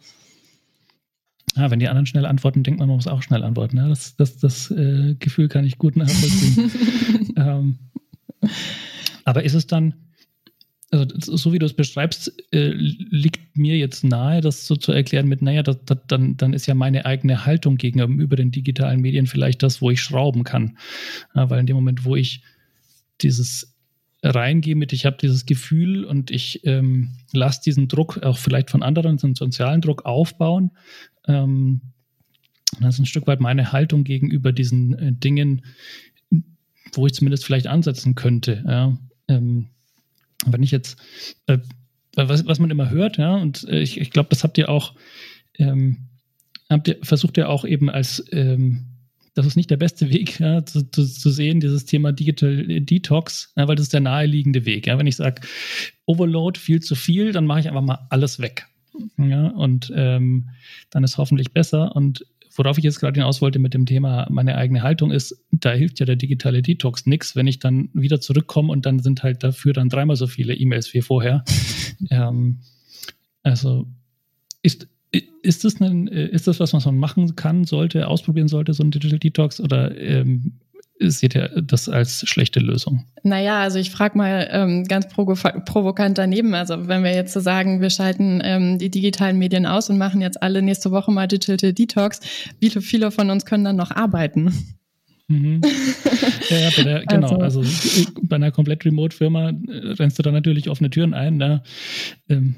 Ja, 1.57 1.71
wenn 1.71 1.79
die 1.79 1.89
anderen 1.89 2.07
schnell 2.07 2.27
antworten, 2.27 2.63
denkt 2.63 2.81
man, 2.81 2.89
man 2.89 2.97
muss 2.97 3.07
auch 3.07 3.23
schnell 3.23 3.43
antworten. 3.43 3.79
Ja, 3.79 3.89
das 3.89 4.15
das, 4.17 4.37
das 4.39 4.71
äh, 4.71 5.15
Gefühl 5.19 5.49
kann 5.49 5.65
ich 5.65 5.79
gut 5.79 5.97
nachvollziehen. 5.97 6.71
ähm, 7.37 7.79
aber 9.25 9.43
ist 9.43 9.55
es 9.55 9.67
dann, 9.67 9.95
also 10.91 11.37
so 11.37 11.53
wie 11.53 11.59
du 11.59 11.67
es 11.67 11.75
beschreibst, 11.75 12.33
äh, 12.53 12.71
liegt 12.71 13.57
mir 13.57 13.77
jetzt 13.77 14.05
nahe, 14.05 14.41
das 14.41 14.67
so 14.67 14.77
zu 14.77 14.93
erklären 14.93 15.27
mit, 15.27 15.43
naja, 15.43 15.63
das, 15.63 15.85
das, 15.85 15.99
dann, 16.07 16.37
dann 16.37 16.53
ist 16.53 16.67
ja 16.67 16.75
meine 16.75 17.07
eigene 17.07 17.45
Haltung 17.45 17.77
gegenüber 17.77 18.37
den 18.37 18.53
digitalen 18.53 19.01
Medien 19.01 19.27
vielleicht 19.27 19.63
das, 19.63 19.83
wo 19.83 19.91
ich 19.91 20.01
schrauben 20.01 20.45
kann. 20.45 20.79
Ja, 21.35 21.51
weil 21.51 21.61
in 21.61 21.67
dem 21.67 21.77
Moment, 21.77 22.05
wo 22.05 22.15
ich 22.15 22.43
dieses 23.21 23.75
reingehe 24.23 24.77
mit, 24.77 24.93
ich 24.93 25.07
habe 25.07 25.17
dieses 25.21 25.47
Gefühl 25.47 26.05
und 26.05 26.31
ich 26.31 26.65
ähm, 26.65 27.17
lasse 27.33 27.63
diesen 27.65 27.89
Druck 27.89 28.23
auch 28.23 28.39
vielleicht 28.39 28.71
von 28.71 28.83
anderen, 28.83 29.17
den 29.17 29.35
sozialen 29.35 29.81
Druck 29.81 30.05
aufbauen, 30.05 30.71
ähm, 31.27 31.81
das 32.81 32.95
ist 32.95 33.01
ein 33.01 33.07
Stück 33.07 33.27
weit 33.27 33.41
meine 33.41 33.73
Haltung 33.73 34.05
gegenüber 34.05 34.53
diesen 34.53 34.99
äh, 34.99 35.13
Dingen, 35.13 35.65
wo 36.93 37.07
ich 37.07 37.15
zumindest 37.15 37.45
vielleicht 37.45 37.67
ansetzen 37.67 38.15
könnte. 38.15 38.65
Ja. 38.67 38.99
Ähm, 39.29 39.69
wenn 40.45 40.63
ich 40.63 40.71
jetzt, 40.71 40.99
äh, 41.47 41.59
was, 42.15 42.47
was 42.47 42.59
man 42.59 42.71
immer 42.71 42.91
hört, 42.91 43.19
ja, 43.19 43.37
und 43.37 43.65
äh, 43.69 43.81
ich, 43.81 44.01
ich 44.01 44.11
glaube, 44.11 44.29
das 44.31 44.45
habt 44.45 44.59
ihr 44.59 44.69
auch, 44.69 44.95
ähm, 45.59 46.09
habt 46.69 46.89
ihr, 46.89 46.99
versucht 47.03 47.37
ihr 47.37 47.49
auch 47.49 47.65
eben 47.65 47.89
als, 47.91 48.25
ähm, 48.33 48.87
das 49.35 49.47
ist 49.47 49.57
nicht 49.57 49.71
der 49.71 49.77
beste 49.77 50.11
Weg, 50.11 50.41
ja, 50.41 50.65
zu, 50.65 50.91
zu, 50.91 51.07
zu, 51.07 51.31
sehen, 51.31 51.61
dieses 51.61 51.85
Thema 51.85 52.13
Digital 52.13 52.67
Detox, 52.81 53.53
ja, 53.57 53.69
weil 53.69 53.77
das 53.77 53.85
ist 53.85 53.93
der 53.93 54.01
naheliegende 54.01 54.65
Weg. 54.65 54.87
Ja. 54.87 54.99
Wenn 54.99 55.07
ich 55.07 55.17
sage, 55.17 55.43
Overload, 56.07 56.59
viel 56.59 56.81
zu 56.81 56.95
viel, 56.95 57.33
dann 57.33 57.45
mache 57.45 57.61
ich 57.61 57.69
einfach 57.69 57.83
mal 57.83 58.07
alles 58.09 58.41
weg. 58.41 58.67
Ja, 59.19 59.49
und 59.49 59.93
ähm, 59.95 60.49
dann 60.89 61.05
ist 61.05 61.19
hoffentlich 61.19 61.53
besser. 61.53 61.95
Und 61.95 62.25
worauf 62.59 62.79
ich 62.79 62.85
jetzt 62.85 63.01
gerade 63.01 63.21
hinaus 63.21 63.41
wollte 63.41 63.59
mit 63.59 63.75
dem 63.75 63.87
Thema 63.87 64.27
meine 64.31 64.57
eigene 64.57 64.83
Haltung 64.83 65.11
ist, 65.11 65.43
da 65.51 65.73
hilft 65.73 66.01
ja 66.01 66.07
der 66.07 66.17
digitale 66.17 66.63
Detox 66.63 67.07
nichts, 67.07 67.37
wenn 67.37 67.47
ich 67.47 67.59
dann 67.59 67.91
wieder 67.93 68.21
zurückkomme 68.21 68.73
und 68.73 68.87
dann 68.87 69.01
sind 69.01 69.23
halt 69.23 69.43
dafür 69.43 69.73
dann 69.73 69.89
dreimal 69.89 70.17
so 70.17 70.27
viele 70.27 70.55
E-Mails 70.55 70.93
wie 70.95 71.03
vorher. 71.03 71.45
ähm, 72.11 72.61
also 73.43 73.87
ist, 74.63 74.89
ist 75.43 75.65
das, 75.65 75.81
ein, 75.81 76.09
ist 76.09 76.49
das 76.49 76.61
was, 76.61 76.73
was 76.73 76.85
man 76.85 76.99
machen 76.99 77.37
kann, 77.37 77.65
sollte, 77.65 78.09
ausprobieren 78.09 78.49
sollte, 78.49 78.75
so 78.75 78.83
ein 78.83 78.91
Digital 78.91 79.19
Detox 79.19 79.61
oder 79.61 79.97
ähm, 79.97 80.55
seht 81.01 81.35
ihr 81.35 81.49
das 81.63 81.89
als 81.89 82.29
schlechte 82.29 82.61
Lösung? 82.61 83.05
Naja, 83.23 83.61
also 83.61 83.79
ich 83.79 83.91
frage 83.91 84.17
mal 84.17 84.49
ähm, 84.51 84.85
ganz 84.85 85.09
provo 85.09 85.35
provokant 85.35 86.19
daneben. 86.19 86.55
Also 86.55 86.89
wenn 86.89 87.05
wir 87.05 87.15
jetzt 87.15 87.33
so 87.33 87.41
sagen, 87.41 87.81
wir 87.81 87.91
schalten 87.91 88.41
ähm, 88.43 88.79
die 88.79 88.91
digitalen 88.91 89.39
Medien 89.39 89.67
aus 89.67 89.91
und 89.91 89.99
machen 89.99 90.21
jetzt 90.21 90.43
alle 90.43 90.63
nächste 90.63 90.91
Woche 90.91 91.11
mal 91.11 91.27
Digital 91.27 91.73
Detox, 91.73 92.21
wie 92.61 92.71
viele 92.71 93.11
von 93.11 93.31
uns 93.31 93.45
können 93.45 93.65
dann 93.65 93.77
noch 93.77 93.91
arbeiten? 93.91 94.53
Mhm. 95.29 95.61
Ja, 96.49 96.59
ja, 96.59 96.71
der, 96.71 97.05
genau. 97.07 97.39
Also, 97.39 97.61
also, 97.61 98.11
bei 98.23 98.37
einer 98.37 98.53
komplett 98.53 98.85
Remote-Firma 98.85 99.51
äh, 99.51 99.55
rennst 99.95 100.17
du 100.17 100.23
da 100.23 100.31
natürlich 100.31 100.69
offene 100.69 100.91
Türen 100.91 101.13
ein. 101.13 101.41
Da, 101.41 101.65
ähm, 102.29 102.55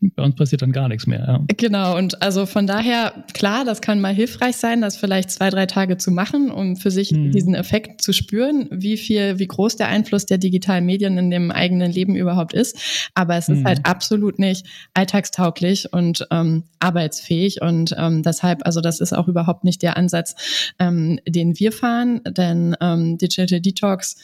bei 0.00 0.22
uns 0.22 0.34
passiert 0.34 0.62
dann 0.62 0.72
gar 0.72 0.88
nichts 0.88 1.06
mehr. 1.06 1.24
Ja. 1.26 1.44
Genau, 1.56 1.96
und 1.96 2.22
also 2.22 2.46
von 2.46 2.66
daher, 2.66 3.12
klar, 3.34 3.64
das 3.64 3.82
kann 3.82 4.00
mal 4.00 4.14
hilfreich 4.14 4.56
sein, 4.56 4.80
das 4.80 4.96
vielleicht 4.96 5.30
zwei, 5.30 5.50
drei 5.50 5.66
Tage 5.66 5.98
zu 5.98 6.10
machen, 6.10 6.50
um 6.50 6.76
für 6.76 6.90
sich 6.90 7.12
mhm. 7.12 7.32
diesen 7.32 7.54
Effekt 7.54 8.00
zu 8.00 8.12
spüren, 8.12 8.66
wie 8.70 8.96
viel, 8.96 9.38
wie 9.38 9.46
groß 9.46 9.76
der 9.76 9.88
Einfluss 9.88 10.24
der 10.24 10.38
digitalen 10.38 10.86
Medien 10.86 11.18
in 11.18 11.30
dem 11.30 11.50
eigenen 11.50 11.92
Leben 11.92 12.16
überhaupt 12.16 12.54
ist. 12.54 13.10
Aber 13.14 13.36
es 13.36 13.48
mhm. 13.48 13.56
ist 13.56 13.64
halt 13.64 13.80
absolut 13.84 14.38
nicht 14.38 14.66
alltagstauglich 14.94 15.92
und 15.92 16.26
ähm, 16.30 16.64
arbeitsfähig. 16.78 17.60
Und 17.60 17.94
ähm, 17.98 18.22
deshalb, 18.22 18.64
also 18.64 18.80
das 18.80 19.00
ist 19.00 19.12
auch 19.12 19.28
überhaupt 19.28 19.64
nicht 19.64 19.82
der 19.82 19.96
Ansatz, 19.98 20.34
ähm, 20.78 21.20
den 21.28 21.58
wir 21.58 21.72
fahren, 21.72 22.22
denn 22.26 22.74
ähm, 22.80 23.18
Digital 23.18 23.60
Detox 23.60 24.16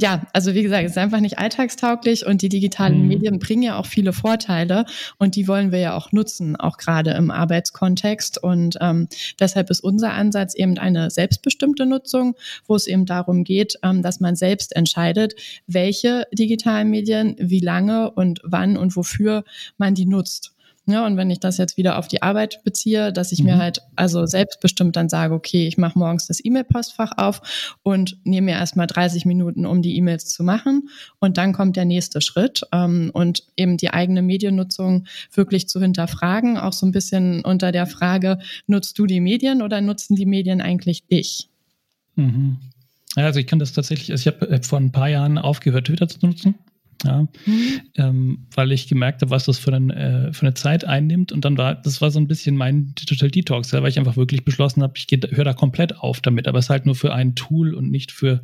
ja, 0.00 0.22
also 0.32 0.54
wie 0.54 0.62
gesagt, 0.62 0.84
es 0.84 0.92
ist 0.92 0.98
einfach 0.98 1.18
nicht 1.18 1.38
alltagstauglich 1.38 2.24
und 2.24 2.42
die 2.42 2.48
digitalen 2.48 3.02
mhm. 3.02 3.08
Medien 3.08 3.38
bringen 3.40 3.64
ja 3.64 3.78
auch 3.78 3.86
viele 3.86 4.12
Vorteile 4.12 4.84
und 5.18 5.34
die 5.34 5.48
wollen 5.48 5.72
wir 5.72 5.80
ja 5.80 5.96
auch 5.96 6.12
nutzen, 6.12 6.54
auch 6.54 6.76
gerade 6.76 7.10
im 7.12 7.32
Arbeitskontext. 7.32 8.40
Und 8.40 8.78
ähm, 8.80 9.08
deshalb 9.40 9.70
ist 9.70 9.80
unser 9.80 10.12
Ansatz 10.12 10.54
eben 10.54 10.78
eine 10.78 11.10
selbstbestimmte 11.10 11.84
Nutzung, 11.84 12.36
wo 12.66 12.76
es 12.76 12.86
eben 12.86 13.06
darum 13.06 13.42
geht, 13.42 13.74
ähm, 13.82 14.02
dass 14.02 14.20
man 14.20 14.36
selbst 14.36 14.76
entscheidet, 14.76 15.34
welche 15.66 16.26
digitalen 16.32 16.90
Medien, 16.90 17.34
wie 17.38 17.60
lange 17.60 18.12
und 18.12 18.40
wann 18.44 18.76
und 18.76 18.94
wofür 18.94 19.42
man 19.78 19.94
die 19.94 20.06
nutzt. 20.06 20.52
Ja, 20.88 21.04
und 21.04 21.18
wenn 21.18 21.30
ich 21.30 21.38
das 21.38 21.58
jetzt 21.58 21.76
wieder 21.76 21.98
auf 21.98 22.08
die 22.08 22.22
Arbeit 22.22 22.64
beziehe, 22.64 23.12
dass 23.12 23.30
ich 23.30 23.40
mhm. 23.40 23.44
mir 23.44 23.58
halt 23.58 23.82
also 23.94 24.24
selbstbestimmt 24.24 24.96
dann 24.96 25.10
sage, 25.10 25.34
okay, 25.34 25.66
ich 25.66 25.76
mache 25.76 25.98
morgens 25.98 26.26
das 26.26 26.42
E-Mail-Postfach 26.42 27.12
auf 27.18 27.42
und 27.82 28.16
nehme 28.24 28.46
mir 28.46 28.52
erstmal 28.52 28.86
30 28.86 29.26
Minuten, 29.26 29.66
um 29.66 29.82
die 29.82 29.98
E-Mails 29.98 30.30
zu 30.30 30.42
machen. 30.42 30.88
Und 31.20 31.36
dann 31.36 31.52
kommt 31.52 31.76
der 31.76 31.84
nächste 31.84 32.22
Schritt 32.22 32.62
ähm, 32.72 33.10
und 33.12 33.42
eben 33.54 33.76
die 33.76 33.90
eigene 33.90 34.22
Mediennutzung 34.22 35.06
wirklich 35.30 35.68
zu 35.68 35.78
hinterfragen, 35.78 36.56
auch 36.56 36.72
so 36.72 36.86
ein 36.86 36.92
bisschen 36.92 37.44
unter 37.44 37.70
der 37.70 37.86
Frage, 37.86 38.38
nutzt 38.66 38.98
du 38.98 39.04
die 39.04 39.20
Medien 39.20 39.60
oder 39.60 39.82
nutzen 39.82 40.16
die 40.16 40.24
Medien 40.24 40.62
eigentlich 40.62 41.06
dich? 41.06 41.50
Mhm. 42.14 42.56
Ja, 43.14 43.26
also 43.26 43.40
ich 43.40 43.46
kann 43.46 43.58
das 43.58 43.74
tatsächlich, 43.74 44.10
also 44.10 44.22
ich 44.22 44.34
habe 44.34 44.48
äh, 44.48 44.62
vor 44.62 44.80
ein 44.80 44.90
paar 44.90 45.10
Jahren 45.10 45.36
aufgehört, 45.36 45.88
Twitter 45.88 46.08
zu 46.08 46.24
nutzen. 46.24 46.54
Ja, 47.04 47.28
mhm. 47.46 47.80
ähm, 47.94 48.46
weil 48.52 48.72
ich 48.72 48.88
gemerkt 48.88 49.22
habe, 49.22 49.30
was 49.30 49.44
das 49.44 49.58
für, 49.58 49.72
einen, 49.72 49.90
äh, 49.90 50.32
für 50.32 50.46
eine 50.46 50.54
Zeit 50.54 50.84
einnimmt. 50.84 51.30
Und 51.30 51.44
dann 51.44 51.56
war, 51.56 51.76
das 51.76 52.00
war 52.00 52.10
so 52.10 52.18
ein 52.18 52.26
bisschen 52.26 52.56
mein 52.56 52.92
Digital 52.96 53.30
Detox, 53.30 53.70
ja, 53.70 53.82
weil 53.82 53.90
ich 53.90 53.98
einfach 53.98 54.16
wirklich 54.16 54.44
beschlossen 54.44 54.82
habe, 54.82 54.94
ich 54.96 55.06
höre 55.30 55.44
da 55.44 55.52
komplett 55.52 55.96
auf 55.96 56.20
damit. 56.20 56.48
Aber 56.48 56.58
es 56.58 56.66
ist 56.66 56.70
halt 56.70 56.86
nur 56.86 56.96
für 56.96 57.14
ein 57.14 57.36
Tool 57.36 57.74
und 57.74 57.90
nicht 57.90 58.10
für, 58.10 58.42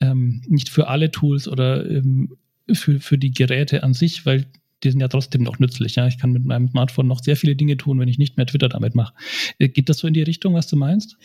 ähm, 0.00 0.42
nicht 0.46 0.68
für 0.68 0.86
alle 0.86 1.10
Tools 1.10 1.48
oder 1.48 1.88
ähm, 1.90 2.36
für, 2.72 3.00
für 3.00 3.18
die 3.18 3.32
Geräte 3.32 3.82
an 3.82 3.94
sich, 3.94 4.24
weil 4.26 4.46
die 4.84 4.90
sind 4.90 5.00
ja 5.00 5.08
trotzdem 5.08 5.42
noch 5.42 5.58
nützlich. 5.58 5.96
Ja? 5.96 6.06
Ich 6.06 6.18
kann 6.18 6.32
mit 6.32 6.44
meinem 6.44 6.68
Smartphone 6.68 7.06
noch 7.06 7.22
sehr 7.22 7.36
viele 7.36 7.56
Dinge 7.56 7.76
tun, 7.76 7.98
wenn 7.98 8.08
ich 8.08 8.18
nicht 8.18 8.36
mehr 8.36 8.46
Twitter 8.46 8.68
damit 8.68 8.94
mache. 8.94 9.14
Äh, 9.58 9.68
geht 9.68 9.88
das 9.88 9.98
so 9.98 10.06
in 10.06 10.14
die 10.14 10.22
Richtung, 10.22 10.54
was 10.54 10.66
du 10.66 10.76
meinst? 10.76 11.16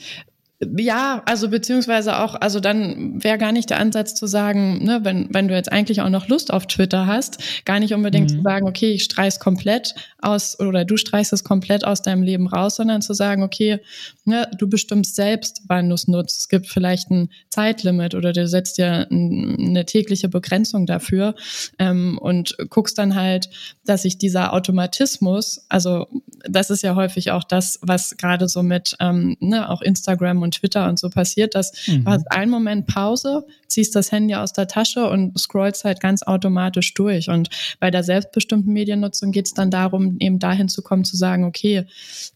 Ja, 0.59 1.21
also 1.25 1.49
beziehungsweise 1.49 2.17
auch, 2.17 2.33
also 2.33 2.59
dann 2.59 3.23
wäre 3.23 3.37
gar 3.37 3.51
nicht 3.51 3.69
der 3.69 3.79
Ansatz 3.79 4.15
zu 4.15 4.25
sagen, 4.25 4.83
ne, 4.83 5.01
wenn, 5.03 5.27
wenn 5.31 5.47
du 5.47 5.53
jetzt 5.53 5.71
eigentlich 5.71 6.01
auch 6.01 6.09
noch 6.09 6.29
Lust 6.29 6.51
auf 6.51 6.65
Twitter 6.65 7.05
hast, 7.05 7.63
gar 7.63 7.79
nicht 7.79 7.93
unbedingt 7.93 8.31
mhm. 8.31 8.37
zu 8.37 8.41
sagen, 8.41 8.67
okay, 8.67 8.89
ich 8.89 9.03
streich's 9.03 9.39
komplett 9.39 9.93
aus 10.19 10.59
oder 10.59 10.83
du 10.83 10.97
streichst 10.97 11.31
es 11.31 11.43
komplett 11.43 11.85
aus 11.85 12.01
deinem 12.01 12.23
Leben 12.23 12.47
raus, 12.47 12.77
sondern 12.77 13.03
zu 13.03 13.13
sagen, 13.13 13.43
okay, 13.43 13.81
ne, 14.25 14.49
du 14.57 14.67
bestimmst 14.67 15.15
selbst, 15.15 15.61
wann 15.67 15.89
du 15.89 15.93
es 15.93 16.07
nutzt. 16.07 16.39
Es 16.39 16.49
gibt 16.49 16.65
vielleicht 16.65 17.11
ein 17.11 17.29
Zeitlimit 17.49 18.15
oder 18.15 18.33
du 18.33 18.47
setzt 18.47 18.79
dir 18.79 19.07
eine 19.11 19.85
tägliche 19.85 20.27
Begrenzung 20.27 20.87
dafür 20.87 21.35
ähm, 21.77 22.17
und 22.17 22.57
guckst 22.71 22.97
dann 22.97 23.13
halt, 23.13 23.51
dass 23.85 24.01
sich 24.01 24.17
dieser 24.17 24.53
Automatismus, 24.53 25.67
also 25.69 26.07
das 26.49 26.71
ist 26.71 26.81
ja 26.81 26.95
häufig 26.95 27.29
auch 27.29 27.43
das, 27.43 27.77
was 27.83 28.17
gerade 28.17 28.47
so 28.47 28.63
mit 28.63 28.95
ähm, 28.99 29.37
ne, 29.39 29.69
auch 29.69 29.83
Instagram 29.83 30.41
und 30.41 30.46
Twitter 30.51 30.87
und 30.87 30.99
so 30.99 31.09
passiert, 31.09 31.55
dass 31.55 31.87
mhm. 31.87 32.03
du 32.03 32.11
hast 32.11 32.31
einen 32.31 32.51
Moment 32.51 32.87
Pause, 32.87 33.45
ziehst 33.67 33.95
das 33.95 34.11
Handy 34.11 34.35
aus 34.35 34.53
der 34.53 34.67
Tasche 34.67 35.09
und 35.09 35.37
scrollst 35.37 35.83
halt 35.83 35.99
ganz 35.99 36.23
automatisch 36.23 36.93
durch. 36.93 37.29
Und 37.29 37.49
bei 37.79 37.91
der 37.91 38.03
selbstbestimmten 38.03 38.71
Mediennutzung 38.71 39.31
geht 39.31 39.47
es 39.47 39.53
dann 39.53 39.71
darum, 39.71 40.17
eben 40.19 40.39
dahin 40.39 40.69
zu 40.69 40.81
kommen, 40.81 41.03
zu 41.03 41.17
sagen, 41.17 41.45
okay, 41.45 41.85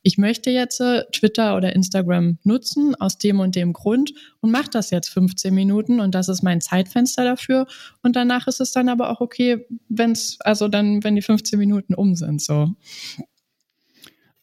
ich 0.04 0.18
möchte 0.18 0.50
jetzt 0.52 0.82
äh, 0.82 1.04
Twitter 1.12 1.56
oder 1.56 1.76
Instagram 1.76 2.38
nutzen 2.44 2.96
aus 2.96 3.18
dem 3.18 3.40
und 3.40 3.56
dem 3.56 3.74
Grund 3.74 4.14
und 4.42 4.52
mach 4.52 4.68
das 4.68 4.92
jetzt 4.92 5.10
15 5.10 5.54
Minuten 5.54 6.00
und 6.00 6.16
das 6.16 6.30
ist 6.30 6.42
mein 6.42 6.62
Zeitfenster 6.62 7.24
dafür. 7.24 7.68
Und 8.04 8.16
danach 8.16 8.48
ist 8.48 8.62
es 8.62 8.72
dann 8.72 8.90
aber 8.90 9.10
auch 9.10 9.22
okay, 9.22 9.66
wenn 9.90 10.12
es, 10.12 10.38
also 10.42 10.68
dann, 10.68 11.04
wenn 11.04 11.16
die 11.16 11.22
15 11.22 11.58
Minuten 11.58 11.94
um 11.94 12.16
sind, 12.16 12.42
so. 12.42 12.70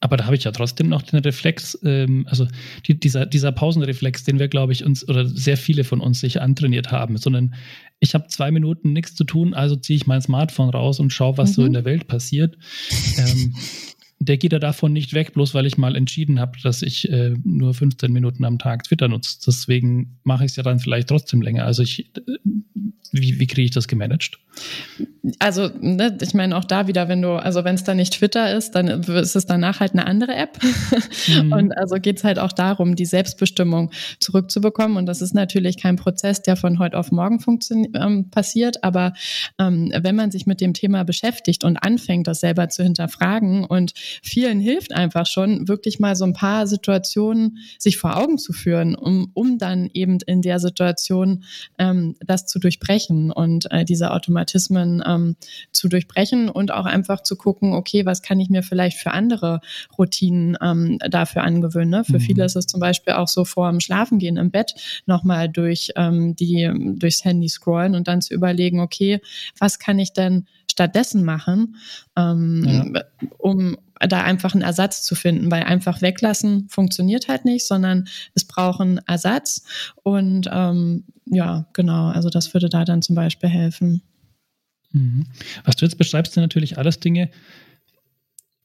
Aber 0.01 0.17
da 0.17 0.27
habe 0.27 0.37
ich 0.37 0.45
ja 0.45 0.53
trotzdem 0.53 0.89
noch 0.89 1.03
den 1.03 1.19
Reflex, 1.21 1.77
ähm, 1.83 2.25
also 2.29 2.47
die, 2.87 2.99
dieser, 2.99 3.27
dieser 3.27 3.51
Pausenreflex, 3.51 4.23
den 4.25 4.39
wir, 4.39 4.49
glaube 4.49 4.73
ich, 4.73 4.85
uns 4.85 5.09
oder 5.09 5.27
sehr 5.27 5.57
viele 5.57 5.83
von 5.83 6.01
uns 6.01 6.21
sich 6.21 6.41
antrainiert 6.41 6.93
haben, 6.93 7.17
sondern 7.17 7.55
ich 7.99 8.15
habe 8.15 8.29
zwei 8.29 8.53
Minuten 8.53 8.93
nichts 8.93 9.17
zu 9.17 9.25
tun, 9.25 9.55
also 9.55 9.75
ziehe 9.75 9.97
ich 9.97 10.07
mein 10.07 10.23
Smartphone 10.23 10.71
raus 10.71 11.01
und 11.01 11.13
schaue, 11.13 11.37
was 11.37 11.51
mhm. 11.51 11.55
so 11.55 11.65
in 11.65 11.73
der 11.73 11.85
Welt 11.85 12.07
passiert. 12.07 12.57
Ähm, 13.17 13.55
der 14.21 14.37
geht 14.37 14.53
ja 14.53 14.59
davon 14.59 14.93
nicht 14.93 15.15
weg, 15.15 15.33
bloß 15.33 15.55
weil 15.55 15.67
ich 15.67 15.79
mal 15.79 15.95
entschieden 15.95 16.41
habe, 16.41 16.59
dass 16.63 16.83
ich 16.83 17.11
äh, 17.11 17.35
nur 17.45 17.73
15 17.73 18.13
Minuten 18.13 18.45
am 18.45 18.59
Tag 18.59 18.85
Twitter 18.85 19.09
nutze. 19.09 19.39
Deswegen 19.47 20.19
mache 20.25 20.45
ich 20.45 20.53
es 20.53 20.57
ja 20.57 20.63
dann 20.63 20.81
vielleicht 20.81 21.09
trotzdem 21.09 21.41
länger. 21.41 21.65
Also 21.65 21.83
ich, 21.83 22.11
äh, 22.17 22.21
wie, 23.13 23.39
wie 23.39 23.47
kriege 23.47 23.67
ich 23.67 23.71
das 23.71 23.87
gemanagt? 23.87 24.39
Also, 25.39 25.71
ne, 25.81 26.17
ich 26.21 26.35
meine 26.35 26.57
auch 26.57 26.65
da 26.65 26.87
wieder, 26.87 27.09
wenn 27.09 27.23
du, 27.23 27.33
also 27.33 27.65
wenn 27.65 27.75
es 27.75 27.85
dann 27.85 27.97
nicht 27.97 28.15
Twitter 28.15 28.55
ist, 28.57 28.73
dann 28.73 28.89
ist 28.89 29.37
es 29.37 29.47
danach 29.47 29.81
halt 29.81 29.93
eine 29.93 30.07
andere 30.07 30.35
App. 30.35 30.59
Mhm. 31.29 31.53
Und 31.59 31.79
also 31.79 31.97
geht 31.97 32.19
es 32.19 32.25
halt 32.25 32.39
auch 32.39 32.53
darum, 32.53 32.97
die 32.97 33.05
Selbstbestimmung 33.05 33.91
zurückzubekommen. 34.21 34.97
Und 34.97 35.07
das 35.07 35.23
ist 35.23 35.35
natürlich 35.35 35.77
kein 35.77 35.97
Prozess, 35.97 36.43
der 36.43 36.57
von 36.57 36.79
heute 36.79 36.99
auf 36.99 37.13
morgen 37.13 37.39
ähm, 37.95 38.31
passiert. 38.31 38.83
Aber 38.83 39.13
ähm, 39.59 39.93
wenn 40.01 40.17
man 40.17 40.31
sich 40.31 40.47
mit 40.47 40.61
dem 40.61 40.73
Thema 40.73 41.05
beschäftigt 41.05 41.65
und 41.65 41.77
anfängt, 41.77 42.27
das 42.27 42.41
selber 42.41 42.69
zu 42.69 42.83
hinterfragen 42.83 43.65
und 43.65 43.93
vielen 44.23 44.61
hilft 44.61 44.95
einfach 44.95 45.27
schon, 45.27 45.69
wirklich 45.69 45.99
mal 45.99 46.17
so 46.17 46.25
ein 46.25 46.33
paar 46.33 46.67
Situationen 46.67 47.59
sich 47.79 47.97
vor 47.97 48.17
Augen 48.17 48.39
zu 48.39 48.53
führen, 48.53 48.95
um, 48.95 49.31
um 49.35 49.59
dann 49.59 49.89
eben 49.93 50.19
in 50.27 50.43
der 50.43 50.61
Situation 50.61 51.45
ähm, 51.79 52.17
das 52.21 52.47
zu 52.47 52.59
durchbrechen 52.59 53.31
und 53.31 53.71
äh, 53.71 53.85
diese 53.85 54.13
Automatismen 54.13 55.03
ähm, 55.07 55.37
zu 55.73 55.89
durchbrechen 55.89 56.49
und 56.49 56.73
auch 56.73 56.87
einfach 56.87 57.23
zu 57.23 57.37
gucken, 57.37 57.75
okay, 57.75 58.07
was 58.07 58.23
kann 58.23 58.41
ich 58.41 58.49
mir 58.49 58.63
vielleicht 58.63 58.99
für 58.99 59.13
andere 59.13 59.61
Routinen 59.97 60.57
ähm, 60.61 60.99
dafür 61.09 61.43
angewöhnen. 61.43 61.91
Ne? 61.91 62.05
Für 62.05 62.19
mhm. 62.19 62.21
viele 62.21 62.45
ist 62.45 62.57
es 62.57 62.67
zum 62.67 62.81
Beispiel 62.81 63.15
auch 63.15 63.29
so 63.29 63.45
vor 63.45 63.71
dem 63.71 63.81
Schlafengehen 63.81 64.37
im 64.37 64.51
Bett 64.51 64.75
nochmal 65.07 65.49
durch 65.49 65.93
ähm, 65.97 66.37
die 66.37 66.71
durchs 66.97 67.25
Handy 67.25 67.49
scrollen 67.49 67.95
und 67.95 68.09
dann 68.09 68.21
zu 68.21 68.35
überlegen, 68.35 68.81
okay, 68.81 69.21
was 69.59 69.79
kann 69.79 69.99
ich 69.99 70.13
denn 70.13 70.47
stattdessen 70.79 71.25
machen, 71.25 71.75
ähm, 72.17 72.65
ja. 72.95 73.03
um 73.39 73.77
da 73.99 74.23
einfach 74.23 74.55
einen 74.55 74.63
Ersatz 74.63 75.03
zu 75.03 75.17
finden, 75.17 75.51
weil 75.51 75.65
einfach 75.65 76.03
weglassen 76.03 76.69
funktioniert 76.69 77.27
halt 77.27 77.45
nicht, 77.45 77.67
sondern 77.67 78.07
es 78.35 78.45
braucht 78.45 78.81
einen 78.81 78.99
Ersatz. 78.99 79.65
Und 80.05 80.49
ähm, 80.53 81.05
ja, 81.27 81.67
genau, 81.73 82.11
also 82.11 82.31
das 82.31 82.55
würde 82.55 82.69
da 82.69 82.85
dann 82.85 83.03
zum 83.03 83.17
Beispiel 83.17 83.49
helfen. 83.49 84.03
Mhm. 84.93 85.27
Was 85.65 85.75
du 85.75 85.85
jetzt 85.85 85.99
beschreibst, 85.99 86.35
sind 86.35 86.45
natürlich 86.45 86.79
alles 86.79 87.01
Dinge, 87.01 87.29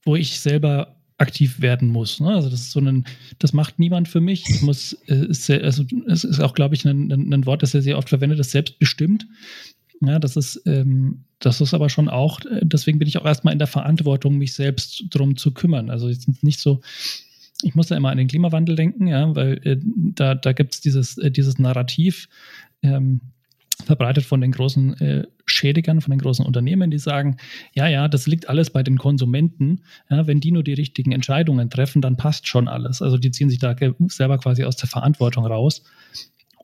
wo 0.05 0.15
ich 0.15 0.39
selber 0.39 0.95
aktiv 1.17 1.61
werden 1.61 1.87
muss. 1.87 2.19
Ne? 2.19 2.29
Also 2.29 2.49
das 2.49 2.61
ist 2.61 2.71
so 2.71 2.79
ein, 2.79 3.05
das 3.39 3.53
macht 3.53 3.79
niemand 3.79 4.07
für 4.07 4.21
mich. 4.21 4.47
Ich 4.47 4.61
muss, 4.61 4.93
äh, 5.07 5.25
sehr, 5.29 5.63
also 5.63 5.83
es 6.07 6.23
ist 6.23 6.41
auch, 6.41 6.53
glaube 6.53 6.75
ich, 6.75 6.85
ein, 6.85 7.11
ein, 7.11 7.45
Wort, 7.47 7.63
das 7.63 7.73
er 7.73 7.81
sehr 7.81 7.97
oft 7.97 8.09
verwendet, 8.09 8.37
das 8.37 8.51
selbstbestimmt. 8.51 9.25
Ja, 10.05 10.19
das 10.19 10.35
ist, 10.35 10.61
ähm, 10.65 11.23
das 11.39 11.61
ist 11.61 11.73
aber 11.73 11.89
schon 11.89 12.09
auch, 12.09 12.41
äh, 12.41 12.61
deswegen 12.63 12.99
bin 12.99 13.07
ich 13.07 13.17
auch 13.17 13.25
erstmal 13.25 13.53
in 13.53 13.59
der 13.59 13.67
Verantwortung, 13.67 14.37
mich 14.37 14.53
selbst 14.53 15.05
drum 15.09 15.37
zu 15.37 15.53
kümmern. 15.53 15.89
Also 15.89 16.09
jetzt 16.09 16.43
nicht 16.43 16.59
so, 16.59 16.81
ich 17.61 17.75
muss 17.75 17.87
da 17.87 17.95
immer 17.95 18.11
an 18.11 18.17
den 18.17 18.27
Klimawandel 18.27 18.75
denken, 18.75 19.07
ja, 19.07 19.35
weil 19.35 19.59
äh, 19.63 19.77
da, 19.83 20.35
da 20.35 20.53
gibt 20.53 20.75
es 20.75 20.81
dieses, 20.81 21.17
äh, 21.17 21.31
dieses 21.31 21.59
Narrativ, 21.59 22.27
ähm, 22.81 23.21
verbreitet 23.85 24.23
von 24.23 24.41
den 24.41 24.51
großen 24.51 24.99
äh, 24.99 25.27
Schädigern, 25.45 26.01
von 26.01 26.11
den 26.11 26.19
großen 26.19 26.45
Unternehmen, 26.45 26.91
die 26.91 26.99
sagen, 26.99 27.37
ja, 27.73 27.87
ja, 27.87 28.07
das 28.07 28.27
liegt 28.27 28.47
alles 28.47 28.69
bei 28.69 28.83
den 28.83 28.97
Konsumenten. 28.97 29.81
Ja, 30.09 30.27
wenn 30.27 30.39
die 30.39 30.51
nur 30.51 30.63
die 30.63 30.73
richtigen 30.73 31.11
Entscheidungen 31.11 31.69
treffen, 31.69 32.01
dann 32.01 32.17
passt 32.17 32.47
schon 32.47 32.67
alles. 32.67 33.01
Also 33.01 33.17
die 33.17 33.31
ziehen 33.31 33.49
sich 33.49 33.59
da 33.59 33.75
selber 34.07 34.37
quasi 34.37 34.63
aus 34.63 34.77
der 34.77 34.89
Verantwortung 34.89 35.45
raus. 35.45 35.83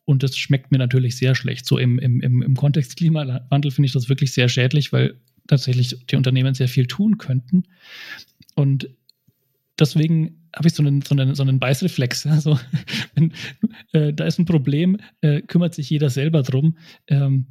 Und 0.10 0.24
das 0.24 0.36
schmeckt 0.36 0.72
mir 0.72 0.80
natürlich 0.80 1.18
sehr 1.18 1.36
schlecht. 1.36 1.68
So 1.68 1.78
im, 1.78 2.00
im, 2.00 2.42
im 2.42 2.56
Kontext 2.56 2.98
Klimawandel 2.98 3.70
finde 3.70 3.86
ich 3.86 3.92
das 3.92 4.10
wirklich 4.10 4.34
sehr 4.34 4.50
schädlich, 4.50 4.92
weil 4.92 5.20
tatsächlich 5.46 6.04
die 6.08 6.16
Unternehmen 6.16 6.56
sehr 6.56 6.68
viel 6.68 6.88
tun 6.88 7.20
könnten. 7.20 7.66
Und 8.56 8.90
deswegen 9.78 10.50
habe 10.56 10.68
ich 10.68 10.74
so 10.74 10.82
einen, 10.82 11.04
so 11.04 11.14
einen, 11.14 11.36
so 11.36 11.44
einen 11.44 11.60
Beißreflex. 11.60 12.26
Also, 12.32 12.60
wenn, 13.14 13.34
äh, 13.92 14.12
da 14.12 14.26
ist 14.26 14.40
ein 14.40 14.46
Problem, 14.46 14.98
äh, 15.22 15.42
kümmert 15.42 15.76
sich 15.76 15.92
jeder 15.92 16.10
selber 16.10 16.42
drum. 16.42 16.76
Ähm, 17.06 17.46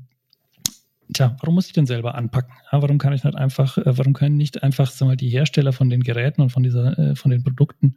tja, 1.14 1.36
warum 1.38 1.54
muss 1.54 1.68
ich 1.68 1.74
denn 1.74 1.86
selber 1.86 2.16
anpacken? 2.16 2.54
Ja, 2.72 2.82
warum 2.82 2.98
kann 2.98 3.12
ich 3.12 3.22
nicht 3.22 3.36
einfach, 3.36 3.78
äh, 3.78 3.96
warum 3.96 4.14
können 4.14 4.36
nicht 4.36 4.64
einfach 4.64 4.90
sag 4.90 5.06
mal, 5.06 5.16
die 5.16 5.30
Hersteller 5.30 5.72
von 5.72 5.90
den 5.90 6.02
Geräten 6.02 6.40
und 6.40 6.50
von, 6.50 6.64
dieser, 6.64 6.98
äh, 6.98 7.14
von 7.14 7.30
den 7.30 7.44
Produkten 7.44 7.94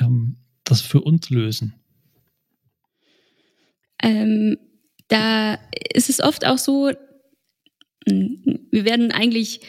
ähm, 0.00 0.38
das 0.64 0.80
für 0.80 1.02
uns 1.02 1.28
lösen? 1.28 1.74
Ähm, 4.02 4.58
da 5.08 5.58
ist 5.94 6.10
es 6.10 6.20
oft 6.20 6.46
auch 6.46 6.58
so, 6.58 6.90
wir 8.06 8.84
werden 8.84 9.10
eigentlich 9.10 9.60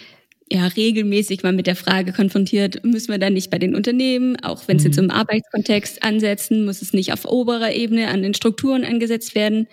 ja 0.51 0.65
regelmäßig 0.65 1.43
mal 1.43 1.53
mit 1.53 1.67
der 1.67 1.75
Frage 1.75 2.12
konfrontiert, 2.12 2.83
müssen 2.83 3.12
wir 3.12 3.19
dann 3.19 3.33
nicht 3.33 3.51
bei 3.51 3.59
den 3.59 3.75
Unternehmen, 3.75 4.36
auch 4.38 4.67
wenn 4.67 4.77
es 4.77 4.83
mhm. 4.83 4.89
jetzt 4.89 4.98
im 4.98 5.12
Arbeitskontext 5.12 6.03
ansetzen, 6.03 6.65
muss 6.65 6.81
es 6.81 6.93
nicht 6.93 7.13
auf 7.13 7.25
oberer 7.25 7.74
Ebene 7.74 8.07
an 8.07 8.24
den 8.24 8.33
Strukturen 8.33 8.83
angesetzt 8.83 9.36
werden? 9.36 9.67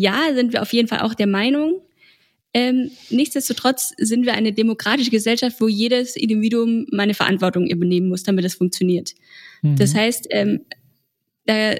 ja, 0.00 0.32
sind 0.34 0.52
wir 0.52 0.62
auf 0.62 0.72
jeden 0.72 0.88
Fall 0.88 1.00
auch 1.00 1.14
der 1.14 1.26
Meinung. 1.26 1.82
Ähm, 2.54 2.90
nichtsdestotrotz 3.10 3.92
sind 3.98 4.24
wir 4.24 4.32
eine 4.32 4.52
demokratische 4.52 5.10
Gesellschaft, 5.10 5.60
wo 5.60 5.68
jedes 5.68 6.16
Individuum 6.16 6.86
meine 6.90 7.14
Verantwortung 7.14 7.66
übernehmen 7.66 8.08
muss, 8.08 8.22
damit 8.22 8.44
es 8.44 8.54
funktioniert. 8.54 9.14
Mhm. 9.62 9.76
Das 9.76 9.94
heißt, 9.94 10.26
ähm, 10.30 10.62
da, 11.44 11.74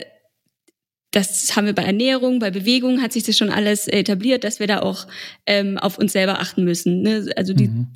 das 1.11 1.57
haben 1.57 1.67
wir 1.67 1.75
bei 1.75 1.83
Ernährung, 1.83 2.39
bei 2.39 2.51
Bewegung 2.51 3.03
hat 3.03 3.13
sich 3.13 3.25
das 3.25 3.37
schon 3.37 3.51
alles 3.51 3.89
etabliert, 3.89 4.45
dass 4.45 4.61
wir 4.61 4.67
da 4.67 4.81
auch 4.81 5.07
ähm, 5.47 5.77
auf 5.79 5.99
uns 5.99 6.13
selber 6.13 6.41
achten 6.41 6.65
müssen. 6.65 7.03
Ne? 7.03 7.31
Also 7.37 7.53
die 7.53 7.69
mhm. 7.69 7.89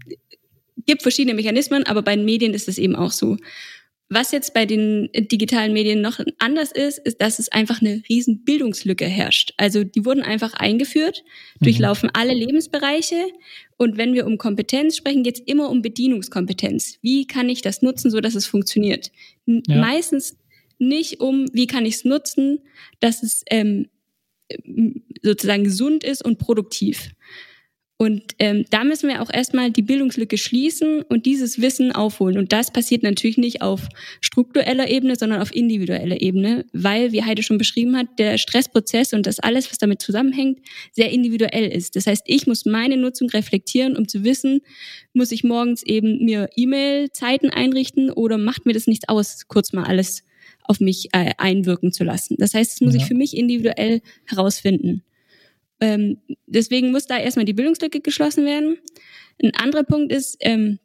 gibt 0.85 1.03
verschiedene 1.03 1.35
Mechanismen, 1.35 1.85
aber 1.85 2.03
bei 2.03 2.17
den 2.17 2.25
Medien 2.25 2.55
ist 2.55 2.69
es 2.69 2.79
eben 2.79 2.97
auch 2.97 3.13
so. 3.13 3.37
Was 4.11 4.33
jetzt 4.33 4.53
bei 4.53 4.67
den 4.67 5.09
digitalen 5.15 5.73
Medien 5.73 6.03
noch 6.03 6.21
anders 6.39 6.73
ist, 6.73 6.99
ist, 6.99 7.23
dass 7.23 7.39
es 7.39 7.51
einfach 7.51 7.81
eine 7.81 8.03
riesen 8.09 8.45
Bildungslücke 8.45 9.07
herrscht. 9.07 9.55
Also 9.57 9.83
die 9.83 10.05
wurden 10.05 10.23
einfach 10.23 10.53
eingeführt, 10.55 11.25
mhm. 11.59 11.65
durchlaufen 11.65 12.11
alle 12.13 12.35
Lebensbereiche. 12.35 13.27
Und 13.77 13.97
wenn 13.97 14.13
wir 14.13 14.27
um 14.27 14.39
Kompetenz 14.39 14.97
sprechen, 14.97 15.23
geht 15.23 15.37
es 15.37 15.41
immer 15.47 15.71
um 15.71 15.83
Bedienungskompetenz. 15.83 16.99
Wie 17.01 17.27
kann 17.27 17.49
ich 17.49 17.63
das 17.63 17.81
nutzen, 17.81 18.11
so 18.11 18.21
dass 18.21 18.35
es 18.35 18.47
funktioniert? 18.47 19.11
Ja. 19.47 19.81
Meistens 19.81 20.37
nicht 20.89 21.21
um, 21.21 21.47
wie 21.53 21.67
kann 21.67 21.87
ich 21.87 21.97
es 21.97 22.05
nutzen, 22.05 22.61
dass 23.01 23.23
es 23.23 23.43
ähm, 23.51 23.89
sozusagen 25.23 25.65
gesund 25.65 26.05
ist 26.05 26.25
und 26.25 26.39
produktiv. 26.39 27.15
Und 27.97 28.35
ähm, 28.41 28.65
da 28.71 28.83
müssen 28.83 29.09
wir 29.09 29.23
auch 29.23 29.33
erstmal 29.33 29.71
die 29.71 29.83
Bildungslücke 29.83 30.37
schließen 30.37 31.03
und 31.03 31.27
dieses 31.27 31.61
Wissen 31.61 31.93
aufholen. 31.93 32.39
Und 32.39 32.53
das 32.53 32.73
passiert 32.73 33.05
natürlich 33.05 33.39
nicht 33.39 33.63
auf 33.63 33.89
struktureller 34.21 34.91
Ebene, 34.91 35.15
sondern 35.15 35.41
auf 35.41 35.55
individueller 35.55 36.21
Ebene, 36.21 36.67
weil, 36.73 37.13
wie 37.13 37.23
Heide 37.23 37.45
schon 37.45 37.57
beschrieben 37.57 37.97
hat, 37.97 38.19
der 38.19 38.37
Stressprozess 38.37 39.13
und 39.13 39.27
das 39.27 39.39
alles, 39.39 39.71
was 39.71 39.79
damit 39.79 40.03
zusammenhängt, 40.03 40.59
sehr 40.91 41.13
individuell 41.13 41.69
ist. 41.69 41.95
Das 41.95 42.09
heißt, 42.09 42.25
ich 42.27 42.49
muss 42.49 42.65
meine 42.65 42.97
Nutzung 42.97 43.31
reflektieren, 43.31 43.97
um 43.97 44.09
zu 44.09 44.25
wissen, 44.25 44.61
muss 45.13 45.31
ich 45.31 45.45
morgens 45.45 45.85
eben 45.85 46.25
mir 46.25 46.51
E-Mail-Zeiten 46.57 47.51
einrichten 47.51 48.11
oder 48.11 48.39
macht 48.39 48.67
mir 48.67 48.73
das 48.73 48.89
nichts 48.89 49.09
aus, 49.09 49.47
kurz 49.47 49.73
mal 49.73 49.85
alles 49.85 50.25
auf 50.65 50.81
mich 50.81 51.09
äh, 51.13 51.33
einwirken 51.39 51.93
zu 51.93 52.05
lassen. 52.05 52.37
Das 52.39 52.55
heißt, 52.55 52.73
das 52.73 52.81
muss 52.81 52.95
ja. 52.95 53.01
ich 53.01 53.07
für 53.07 53.15
mich 53.15 53.37
individuell 53.37 54.03
herausfinden. 54.25 55.03
Ähm, 55.81 56.19
deswegen 56.47 56.91
muss 56.91 57.07
da 57.07 57.19
erstmal 57.19 57.45
die 57.45 57.53
Bildungslücke 57.53 58.01
geschlossen 58.01 58.45
werden. 58.45 58.79
Ein 59.43 59.55
anderer 59.55 59.85
Punkt 59.85 60.13
ist, 60.13 60.37
ähm, 60.41 60.79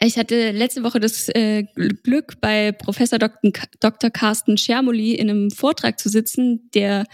ich 0.00 0.18
hatte 0.18 0.50
letzte 0.50 0.82
Woche 0.82 0.98
das 0.98 1.28
äh, 1.28 1.64
Glück, 2.02 2.40
bei 2.40 2.72
Professor 2.72 3.18
Dr. 3.18 3.52
Dr. 3.78 4.10
Carsten 4.10 4.58
Schermoli 4.58 5.14
in 5.14 5.30
einem 5.30 5.50
Vortrag 5.50 6.00
zu 6.00 6.08
sitzen, 6.08 6.68
der 6.74 7.06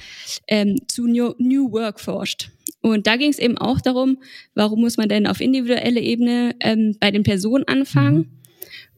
ähm, 0.49 0.79
zu 0.89 1.07
New, 1.07 1.35
New 1.39 1.73
Work 1.73 2.01
forscht. 2.01 2.51
Und 2.81 3.07
da 3.07 3.17
ging 3.17 3.31
es 3.31 3.39
eben 3.39 3.59
auch 3.59 3.81
darum, 3.81 4.19
warum 4.55 4.81
muss 4.81 4.97
man 4.97 5.09
denn 5.09 5.27
auf 5.27 5.41
individueller 5.41 6.01
Ebene 6.01 6.55
ähm, 6.61 6.97
bei 6.99 7.11
den 7.11 7.23
Personen 7.23 7.65
anfangen? 7.65 8.17
Mhm. 8.17 8.31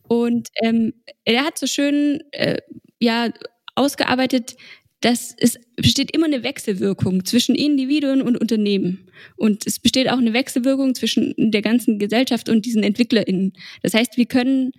Und 0.09 0.49
ähm, 0.63 0.95
er 1.25 1.45
hat 1.45 1.59
so 1.59 1.67
schön 1.67 2.23
äh, 2.31 2.59
ja 3.01 3.31
ausgearbeitet, 3.75 4.57
dass 5.01 5.35
es 5.39 5.59
besteht 5.77 6.11
immer 6.15 6.27
eine 6.27 6.43
Wechselwirkung 6.43 7.25
zwischen 7.25 7.55
Individuen 7.55 8.23
und 8.23 8.37
Unternehmen. 8.37 9.09
Und 9.37 9.67
es 9.67 9.79
besteht 9.79 10.09
auch 10.11 10.19
eine 10.19 10.33
Wechselwirkung 10.33 10.95
zwischen 10.95 11.35
der 11.37 11.63
ganzen 11.63 11.99
Gesellschaft 11.99 12.49
und 12.49 12.65
diesen 12.65 12.83
EntwicklerInnen. 12.83 13.53
Das 13.83 13.95
heißt, 13.95 14.17
wir 14.17 14.27
können 14.27 14.73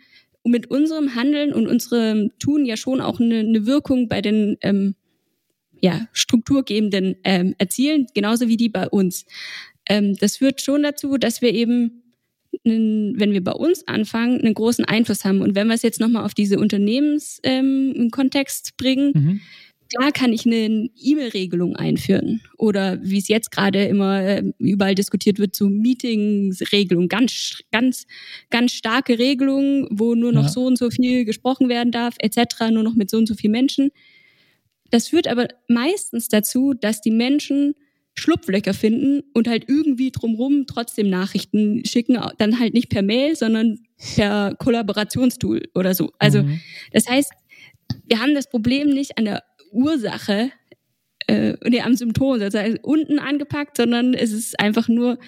mit 0.44 0.72
unserem 0.72 1.16
Handeln 1.16 1.54
und 1.54 1.68
unserem 1.68 2.32
Tun 2.40 2.66
ja 2.66 2.78
schon 2.78 3.02
auch 3.02 3.20
eine, 3.20 3.40
eine 3.40 3.66
Wirkung 3.66 4.08
bei 4.08 4.22
den 4.22 4.58
ähm, 4.62 4.96
ja, 5.82 6.08
Strukturgebenden 6.14 7.18
ähm, 7.24 7.54
erzielen, 7.58 8.08
genauso 8.14 8.48
wie 8.48 8.58
die 8.58 8.70
bei 8.70 8.88
uns. 8.88 9.26
Ähm, 9.88 10.16
das 10.16 10.38
führt 10.38 10.62
schon 10.62 10.84
dazu, 10.84 11.18
dass 11.18 11.42
wir 11.42 11.54
eben 11.54 12.04
wenn 12.70 13.34
wir 13.34 13.44
bei 13.44 13.54
uns 13.54 13.88
anfangen, 13.88 14.42
einen 14.42 14.54
großen 14.54 14.86
Einfluss 14.86 15.26
haben. 15.26 15.42
Und 15.42 15.56
wenn 15.56 15.68
wir 15.68 15.74
es 15.74 15.82
jetzt 15.82 16.00
nochmal 16.00 16.26
auf 16.26 16.34
diese 16.34 16.60
Unternehmenskontext 16.60 18.70
ähm, 18.70 18.74
bringen, 18.78 19.12
mhm. 19.14 19.42
klar 19.90 20.12
kann 20.12 20.34
ich 20.34 20.46
eine 20.46 20.90
E-Mail-Regelung 21.02 21.76
einführen. 21.76 22.42
Oder 22.58 23.00
wie 23.04 23.18
es 23.18 23.28
jetzt 23.28 23.52
gerade 23.52 23.86
immer 23.86 24.22
äh, 24.22 24.44
überall 24.60 24.96
diskutiert 24.96 25.40
wird, 25.40 25.56
so 25.56 25.70
Meetings-Regelung, 25.70 27.08
ganz, 27.08 27.62
ganz, 27.72 28.06
ganz 28.50 28.74
starke 28.74 29.20
Regelungen, 29.20 29.88
wo 29.92 30.16
nur 30.16 30.32
noch 30.32 30.44
ja. 30.44 30.50
so 30.50 30.66
und 30.66 30.78
so 30.78 30.90
viel 30.90 31.26
gesprochen 31.26 31.70
werden 31.70 31.92
darf, 31.92 32.16
etc., 32.20 32.70
nur 32.72 32.84
noch 32.84 32.96
mit 32.96 33.10
so 33.10 33.18
und 33.18 33.28
so 33.28 33.36
vielen 33.36 33.54
Menschen. 33.54 33.92
Das 34.90 35.10
führt 35.10 35.28
aber 35.28 35.50
meistens 35.68 36.30
dazu, 36.30 36.74
dass 36.74 37.02
die 37.02 37.12
Menschen 37.12 37.76
Schlupflöcher 38.20 38.74
finden 38.74 39.22
und 39.34 39.48
halt 39.48 39.66
irgendwie 39.68 40.12
drumrum 40.12 40.66
trotzdem 40.68 41.10
Nachrichten 41.10 41.86
schicken, 41.86 42.20
dann 42.38 42.60
halt 42.60 42.74
nicht 42.74 42.90
per 42.90 43.04
Mail, 43.04 43.36
sondern 43.36 43.80
per 44.16 44.56
Kollaborationstool 44.56 45.70
oder 45.76 45.94
so. 45.94 46.12
Also 46.18 46.44
mhm. 46.44 46.60
das 46.92 47.08
heißt, 47.08 47.32
wir 48.06 48.20
haben 48.20 48.34
das 48.34 48.50
Problem 48.50 48.90
nicht 48.90 49.18
an 49.18 49.26
der 49.26 49.44
Ursache, 49.72 50.52
äh, 51.28 51.54
nee, 51.68 51.82
am 51.82 51.96
Symptom 51.96 52.40
sozusagen 52.40 52.78
unten 52.82 53.20
angepackt, 53.20 53.78
sondern 53.78 54.14
es 54.14 54.32
ist 54.32 54.60
einfach 54.60 54.88
nur, 54.88 55.20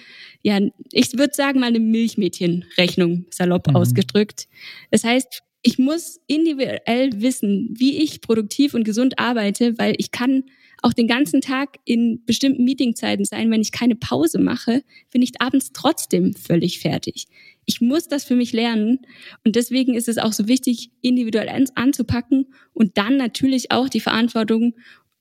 ja, 0.42 0.58
ich 0.90 1.16
würde 1.16 1.32
sagen 1.34 1.60
mal 1.60 1.66
eine 1.66 1.80
Milchmädchenrechnung, 1.80 3.26
salopp 3.30 3.68
mhm. 3.68 3.76
ausgedrückt. 3.76 4.48
Das 4.90 5.04
heißt, 5.04 5.42
ich 5.62 5.78
muss 5.78 6.18
individuell 6.26 7.10
wissen, 7.20 7.74
wie 7.78 8.02
ich 8.02 8.20
produktiv 8.20 8.74
und 8.74 8.84
gesund 8.84 9.18
arbeite, 9.18 9.78
weil 9.78 9.94
ich 9.98 10.10
kann 10.10 10.44
auch 10.82 10.92
den 10.92 11.06
ganzen 11.06 11.40
Tag 11.40 11.78
in 11.84 12.24
bestimmten 12.24 12.64
Meetingzeiten 12.64 13.24
sein. 13.24 13.50
Wenn 13.50 13.60
ich 13.60 13.72
keine 13.72 13.96
Pause 13.96 14.38
mache, 14.38 14.82
bin 15.10 15.22
ich 15.22 15.40
abends 15.40 15.72
trotzdem 15.72 16.34
völlig 16.34 16.80
fertig. 16.80 17.26
Ich 17.66 17.80
muss 17.80 18.08
das 18.08 18.24
für 18.24 18.34
mich 18.34 18.52
lernen 18.52 19.00
und 19.44 19.56
deswegen 19.56 19.94
ist 19.94 20.08
es 20.08 20.18
auch 20.18 20.32
so 20.32 20.48
wichtig, 20.48 20.90
individuell 21.02 21.66
anzupacken 21.74 22.46
und 22.72 22.98
dann 22.98 23.16
natürlich 23.16 23.70
auch 23.70 23.88
die 23.88 24.00
Verantwortung 24.00 24.74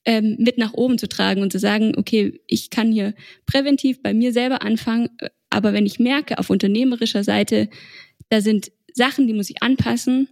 ähm, 0.06 0.38
mit 0.40 0.58
nach 0.58 0.74
oben 0.74 0.98
zu 0.98 1.08
tragen 1.08 1.42
und 1.42 1.52
zu 1.52 1.60
sagen, 1.60 1.94
okay, 1.98 2.40
ich 2.48 2.70
kann 2.70 2.92
hier 2.92 3.14
präventiv 3.46 4.02
bei 4.02 4.14
mir 4.14 4.34
selber 4.34 4.62
anfangen, 4.62 5.10
aber 5.50 5.74
wenn 5.74 5.86
ich 5.86 6.00
merke, 6.00 6.40
auf 6.40 6.50
unternehmerischer 6.50 7.24
Seite, 7.24 7.70
da 8.30 8.42
sind 8.42 8.72
Sachen, 8.94 9.28
die 9.28 9.34
muss 9.34 9.50
ich 9.50 9.62
anpassen, 9.62 10.30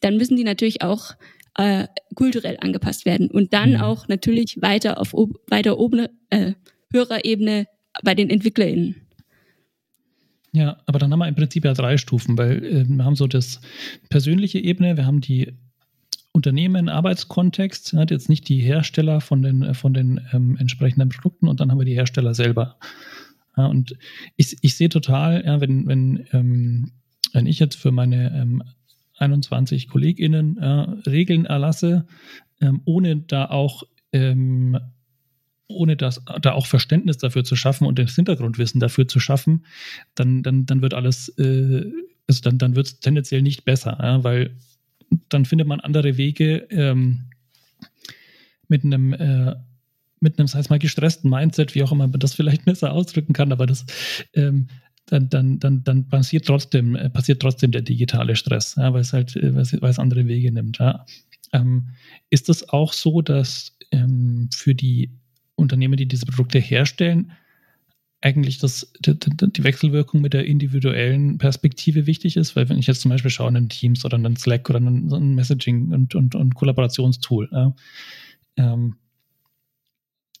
dann 0.00 0.16
müssen 0.16 0.36
die 0.36 0.44
natürlich 0.44 0.82
auch 0.82 1.14
äh, 1.56 1.86
kulturell 2.14 2.58
angepasst 2.60 3.06
werden 3.06 3.30
und 3.30 3.52
dann 3.52 3.72
mhm. 3.72 3.80
auch 3.80 4.08
natürlich 4.08 4.60
weiter 4.60 5.00
auf 5.00 5.12
weiter 5.48 5.78
oben 5.78 6.06
äh, 6.30 6.52
höherer 6.92 7.24
Ebene 7.24 7.66
bei 8.02 8.14
den 8.14 8.30
EntwicklerInnen. 8.30 8.96
Ja, 10.52 10.78
aber 10.86 10.98
dann 10.98 11.12
haben 11.12 11.18
wir 11.18 11.28
im 11.28 11.34
Prinzip 11.34 11.64
ja 11.64 11.74
drei 11.74 11.98
Stufen, 11.98 12.38
weil 12.38 12.64
äh, 12.64 12.84
wir 12.88 13.04
haben 13.04 13.16
so 13.16 13.26
das 13.26 13.60
persönliche 14.08 14.58
Ebene, 14.58 14.96
wir 14.96 15.06
haben 15.06 15.20
die 15.20 15.52
Unternehmen, 16.32 16.88
Arbeitskontext, 16.88 17.94
hat 17.94 18.10
jetzt 18.10 18.28
nicht 18.28 18.48
die 18.48 18.60
Hersteller 18.60 19.20
von 19.20 19.42
den, 19.42 19.62
äh, 19.62 19.74
von 19.74 19.94
den 19.94 20.20
ähm, 20.32 20.56
entsprechenden 20.58 21.08
Produkten 21.08 21.48
und 21.48 21.60
dann 21.60 21.70
haben 21.70 21.78
wir 21.78 21.84
die 21.84 21.94
Hersteller 21.94 22.34
selber. 22.34 22.76
Ja, 23.56 23.66
und 23.66 23.96
ich, 24.36 24.56
ich 24.60 24.76
sehe 24.76 24.90
total, 24.90 25.44
ja, 25.44 25.60
wenn, 25.60 25.86
wenn, 25.86 26.26
ähm, 26.32 26.92
wenn 27.32 27.46
ich 27.46 27.58
jetzt 27.58 27.76
für 27.76 27.90
meine 27.90 28.34
ähm, 28.34 28.62
21 29.16 29.88
KollegInnen 29.88 30.58
äh, 30.58 31.08
Regeln 31.08 31.44
erlasse, 31.44 32.06
ähm, 32.60 32.82
ohne 32.84 33.16
da 33.16 33.46
auch 33.46 33.82
ähm, 34.12 34.78
ohne 35.68 35.96
das, 35.96 36.22
da 36.40 36.52
auch 36.52 36.66
Verständnis 36.66 37.18
dafür 37.18 37.44
zu 37.44 37.56
schaffen 37.56 37.86
und 37.86 37.98
das 37.98 38.14
Hintergrundwissen 38.14 38.80
dafür 38.80 39.08
zu 39.08 39.18
schaffen, 39.18 39.64
dann, 40.14 40.44
dann, 40.44 40.64
dann 40.66 40.80
wird 40.80 40.94
alles, 40.94 41.28
äh, 41.38 41.84
also 42.28 42.40
dann, 42.42 42.58
dann 42.58 42.76
wird 42.76 42.86
es 42.86 43.00
tendenziell 43.00 43.42
nicht 43.42 43.64
besser, 43.64 43.98
ja, 44.00 44.22
weil 44.22 44.56
dann 45.28 45.44
findet 45.44 45.66
man 45.66 45.80
andere 45.80 46.16
Wege 46.16 46.66
ähm, 46.70 47.30
mit 48.68 48.84
einem 48.84 49.12
äh, 49.12 49.56
mit 50.18 50.38
einem, 50.38 50.48
sei 50.48 50.62
mal, 50.70 50.78
gestressten 50.78 51.30
Mindset, 51.30 51.74
wie 51.74 51.82
auch 51.82 51.92
immer 51.92 52.08
man 52.08 52.18
das 52.18 52.34
vielleicht 52.34 52.64
besser 52.64 52.92
ausdrücken 52.92 53.32
kann, 53.32 53.52
aber 53.52 53.66
das 53.66 53.84
ähm, 54.34 54.68
dann, 55.06 55.28
dann, 55.28 55.58
dann, 55.58 55.84
dann 55.84 56.08
passiert 56.08 56.46
trotzdem, 56.46 56.96
äh, 56.96 57.08
passiert 57.10 57.40
trotzdem 57.40 57.70
der 57.70 57.82
digitale 57.82 58.36
Stress, 58.36 58.74
ja, 58.76 58.92
weil 58.92 59.02
es 59.02 59.12
halt, 59.12 59.36
äh, 59.36 59.54
weil 59.54 59.90
es 59.90 59.98
andere 59.98 60.26
Wege 60.26 60.52
nimmt. 60.52 60.78
Ja. 60.78 61.06
Ähm, 61.52 61.88
ist 62.30 62.48
es 62.48 62.68
auch 62.68 62.92
so, 62.92 63.22
dass 63.22 63.76
ähm, 63.92 64.48
für 64.52 64.74
die 64.74 65.10
Unternehmen, 65.54 65.96
die 65.96 66.06
diese 66.06 66.26
Produkte 66.26 66.58
herstellen, 66.58 67.32
eigentlich 68.20 68.58
das, 68.58 68.92
die, 69.00 69.16
die, 69.18 69.64
Wechselwirkung 69.64 70.20
mit 70.20 70.32
der 70.32 70.46
individuellen 70.46 71.38
Perspektive 71.38 72.06
wichtig 72.06 72.36
ist, 72.36 72.56
weil 72.56 72.68
wenn 72.68 72.78
ich 72.78 72.86
jetzt 72.86 73.02
zum 73.02 73.10
Beispiel 73.10 73.30
schaue, 73.30 73.48
einen 73.48 73.68
Teams 73.68 74.04
oder 74.04 74.16
einen 74.16 74.36
Slack 74.36 74.68
oder 74.68 74.78
einen, 74.78 75.12
einen 75.12 75.34
Messaging- 75.34 75.92
und, 75.92 76.14
und, 76.14 76.34
und 76.34 76.54
Kollaborationstool, 76.54 77.48
ja, 77.52 77.74
ähm, 78.56 78.96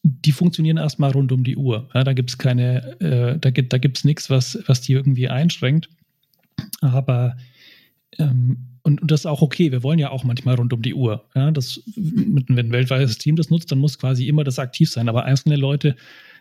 die 0.08 0.32
funktionieren 0.32 0.76
erstmal 0.76 1.10
rund 1.10 1.32
um 1.32 1.42
die 1.42 1.56
Uhr. 1.56 1.88
Ja, 1.92 2.04
da 2.04 2.12
gibt 2.12 2.30
es 2.30 2.38
keine, 2.38 3.00
äh, 3.00 3.38
da 3.38 3.50
gibt 3.50 3.72
da 3.72 3.78
gibt's 3.78 4.04
nichts, 4.04 4.30
was, 4.30 4.58
was 4.66 4.80
die 4.80 4.92
irgendwie 4.92 5.28
einschränkt. 5.28 5.88
Aber 6.80 7.36
ähm, 8.18 8.58
und, 8.82 9.02
und, 9.02 9.10
das 9.10 9.20
ist 9.20 9.26
auch 9.26 9.42
okay. 9.42 9.72
Wir 9.72 9.82
wollen 9.82 9.98
ja 9.98 10.10
auch 10.10 10.22
manchmal 10.22 10.54
rund 10.54 10.72
um 10.72 10.80
die 10.80 10.94
Uhr. 10.94 11.28
Ja, 11.34 11.50
das, 11.50 11.82
wenn 11.96 12.46
ein 12.48 12.72
weltweites 12.72 13.18
Team 13.18 13.34
das 13.34 13.50
nutzt, 13.50 13.72
dann 13.72 13.80
muss 13.80 13.98
quasi 13.98 14.28
immer 14.28 14.44
das 14.44 14.60
aktiv 14.60 14.88
sein. 14.88 15.08
Aber 15.08 15.24
einzelne 15.24 15.56
Leute 15.56 15.96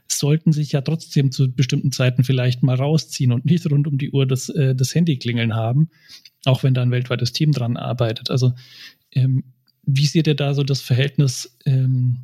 sollten 0.08 0.52
sich 0.54 0.72
ja 0.72 0.82
trotzdem 0.82 1.32
zu 1.32 1.52
bestimmten 1.52 1.92
Zeiten 1.92 2.24
vielleicht 2.24 2.62
mal 2.62 2.76
rausziehen 2.76 3.32
und 3.32 3.46
nicht 3.46 3.70
rund 3.72 3.88
um 3.88 3.98
die 3.98 4.12
Uhr 4.12 4.28
das, 4.28 4.50
äh, 4.50 4.76
das 4.76 4.94
Handy 4.94 5.18
klingeln 5.18 5.56
haben, 5.56 5.90
auch 6.46 6.62
wenn 6.62 6.76
da 6.76 6.84
ein 6.84 6.92
weltweites 6.92 7.34
Team 7.34 7.52
dran 7.52 7.78
arbeitet. 7.78 8.30
Also 8.30 8.54
ähm, 9.12 9.44
wie 9.88 10.06
seht 10.06 10.28
ihr 10.28 10.36
da 10.36 10.54
so 10.54 10.64
das 10.64 10.82
Verhältnis 10.82 11.58
ähm, 11.66 12.20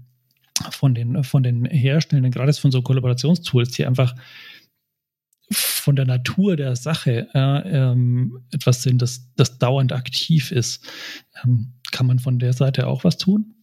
von, 0.71 0.93
den, 0.93 1.23
von 1.23 1.43
den 1.43 1.65
Herstellenden, 1.65 2.31
gerade 2.31 2.53
von 2.53 2.71
so 2.71 2.81
Kollaborationstools, 2.81 3.71
die 3.71 3.85
einfach 3.85 4.15
von 5.53 5.95
der 5.95 6.05
Natur 6.05 6.55
der 6.55 6.75
Sache 6.75 7.27
äh, 7.33 7.69
ähm, 7.69 8.41
etwas 8.51 8.83
sind, 8.83 9.01
das, 9.01 9.33
das 9.35 9.57
dauernd 9.57 9.91
aktiv 9.91 10.51
ist. 10.51 10.85
Ähm, 11.43 11.73
kann 11.91 12.07
man 12.07 12.19
von 12.19 12.39
der 12.39 12.53
Seite 12.53 12.87
auch 12.87 13.03
was 13.03 13.17
tun? 13.17 13.60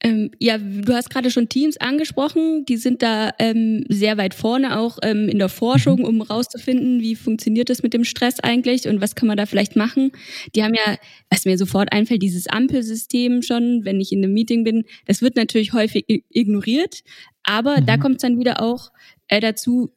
Ähm, 0.00 0.30
ja, 0.38 0.58
du 0.58 0.94
hast 0.94 1.10
gerade 1.10 1.30
schon 1.30 1.48
Teams 1.48 1.76
angesprochen, 1.76 2.64
die 2.66 2.76
sind 2.76 3.02
da 3.02 3.32
ähm, 3.40 3.84
sehr 3.88 4.16
weit 4.16 4.32
vorne 4.32 4.78
auch 4.78 4.98
ähm, 5.02 5.28
in 5.28 5.38
der 5.38 5.48
Forschung, 5.48 6.00
mhm. 6.00 6.04
um 6.04 6.22
rauszufinden, 6.22 7.00
wie 7.00 7.16
funktioniert 7.16 7.68
das 7.68 7.82
mit 7.82 7.94
dem 7.94 8.04
Stress 8.04 8.38
eigentlich 8.38 8.86
und 8.86 9.00
was 9.00 9.16
kann 9.16 9.26
man 9.26 9.36
da 9.36 9.46
vielleicht 9.46 9.74
machen. 9.74 10.12
Die 10.54 10.62
haben 10.62 10.74
ja, 10.74 10.96
was 11.30 11.46
mir 11.46 11.58
sofort 11.58 11.92
einfällt, 11.92 12.22
dieses 12.22 12.46
Ampelsystem 12.46 13.42
schon, 13.42 13.84
wenn 13.84 14.00
ich 14.00 14.12
in 14.12 14.22
einem 14.22 14.34
Meeting 14.34 14.62
bin, 14.62 14.84
das 15.06 15.20
wird 15.20 15.34
natürlich 15.34 15.72
häufig 15.72 16.04
ignoriert, 16.30 17.02
aber 17.42 17.80
mhm. 17.80 17.86
da 17.86 17.96
kommt 17.96 18.16
es 18.16 18.22
dann 18.22 18.38
wieder 18.38 18.62
auch 18.62 18.92
äh, 19.26 19.40
dazu, 19.40 19.90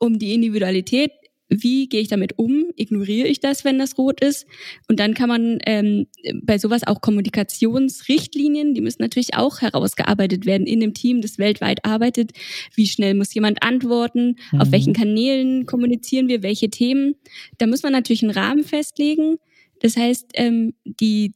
um 0.00 0.18
die 0.18 0.34
Individualität 0.34 1.12
wie 1.48 1.88
gehe 1.88 2.00
ich 2.00 2.08
damit 2.08 2.38
um? 2.38 2.66
Ignoriere 2.76 3.28
ich 3.28 3.40
das, 3.40 3.64
wenn 3.64 3.78
das 3.78 3.96
rot 3.98 4.20
ist? 4.20 4.46
Und 4.88 5.00
dann 5.00 5.14
kann 5.14 5.28
man 5.28 5.58
ähm, 5.66 6.06
bei 6.42 6.58
sowas 6.58 6.86
auch 6.86 7.00
Kommunikationsrichtlinien, 7.00 8.74
die 8.74 8.80
müssen 8.80 9.02
natürlich 9.02 9.34
auch 9.34 9.60
herausgearbeitet 9.60 10.46
werden 10.46 10.66
in 10.66 10.80
dem 10.80 10.94
Team, 10.94 11.20
das 11.20 11.38
weltweit 11.38 11.84
arbeitet. 11.84 12.32
Wie 12.74 12.86
schnell 12.86 13.14
muss 13.14 13.34
jemand 13.34 13.62
antworten? 13.62 14.36
Mhm. 14.52 14.60
Auf 14.60 14.72
welchen 14.72 14.92
Kanälen 14.92 15.66
kommunizieren 15.66 16.28
wir? 16.28 16.42
Welche 16.42 16.70
Themen? 16.70 17.14
Da 17.58 17.66
muss 17.66 17.82
man 17.82 17.92
natürlich 17.92 18.22
einen 18.22 18.32
Rahmen 18.32 18.64
festlegen. 18.64 19.36
Das 19.80 19.96
heißt, 19.96 20.32
ähm, 20.34 20.74
die 20.84 21.32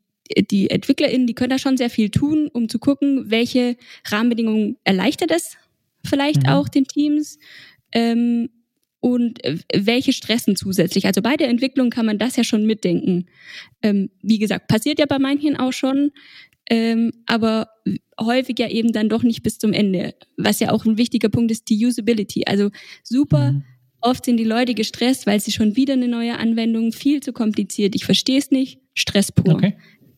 die 0.50 0.70
EntwicklerInnen, 0.70 1.26
die 1.26 1.34
können 1.34 1.50
da 1.50 1.58
schon 1.58 1.76
sehr 1.76 1.90
viel 1.90 2.08
tun, 2.08 2.48
um 2.50 2.68
zu 2.68 2.78
gucken, 2.78 3.30
welche 3.30 3.76
Rahmenbedingungen 4.06 4.78
erleichtert 4.82 5.30
es 5.30 5.58
vielleicht 6.04 6.44
mhm. 6.44 6.48
auch 6.48 6.68
den 6.68 6.84
Teams. 6.84 7.38
Ähm, 7.92 8.48
und 9.02 9.44
äh, 9.44 9.58
welche 9.74 10.12
stressen 10.12 10.54
zusätzlich. 10.54 11.06
Also 11.06 11.20
bei 11.22 11.36
der 11.36 11.48
Entwicklung 11.48 11.90
kann 11.90 12.06
man 12.06 12.18
das 12.18 12.36
ja 12.36 12.44
schon 12.44 12.64
mitdenken. 12.66 13.26
Ähm, 13.82 14.10
wie 14.22 14.38
gesagt, 14.38 14.68
passiert 14.68 15.00
ja 15.00 15.06
bei 15.06 15.18
manchen 15.18 15.56
auch 15.56 15.72
schon, 15.72 16.12
ähm, 16.70 17.10
aber 17.26 17.68
häufig 18.18 18.60
ja 18.60 18.68
eben 18.68 18.92
dann 18.92 19.08
doch 19.08 19.24
nicht 19.24 19.42
bis 19.42 19.58
zum 19.58 19.72
Ende. 19.72 20.14
Was 20.36 20.60
ja 20.60 20.70
auch 20.70 20.84
ein 20.84 20.98
wichtiger 20.98 21.28
Punkt 21.28 21.50
ist, 21.50 21.68
die 21.68 21.84
Usability. 21.84 22.44
Also 22.46 22.70
super. 23.02 23.52
Mhm. 23.52 23.64
Oft 24.00 24.24
sind 24.24 24.36
die 24.36 24.44
Leute 24.44 24.74
gestresst, 24.74 25.26
weil 25.26 25.40
sie 25.40 25.52
schon 25.52 25.74
wieder 25.74 25.94
eine 25.94 26.08
neue 26.08 26.38
Anwendung, 26.38 26.92
viel 26.92 27.20
zu 27.20 27.32
kompliziert, 27.32 27.94
ich 27.94 28.04
verstehe 28.04 28.38
es 28.38 28.50
nicht, 28.50 28.78
Stress 28.94 29.32
pur. 29.32 29.54
Okay. 29.54 29.76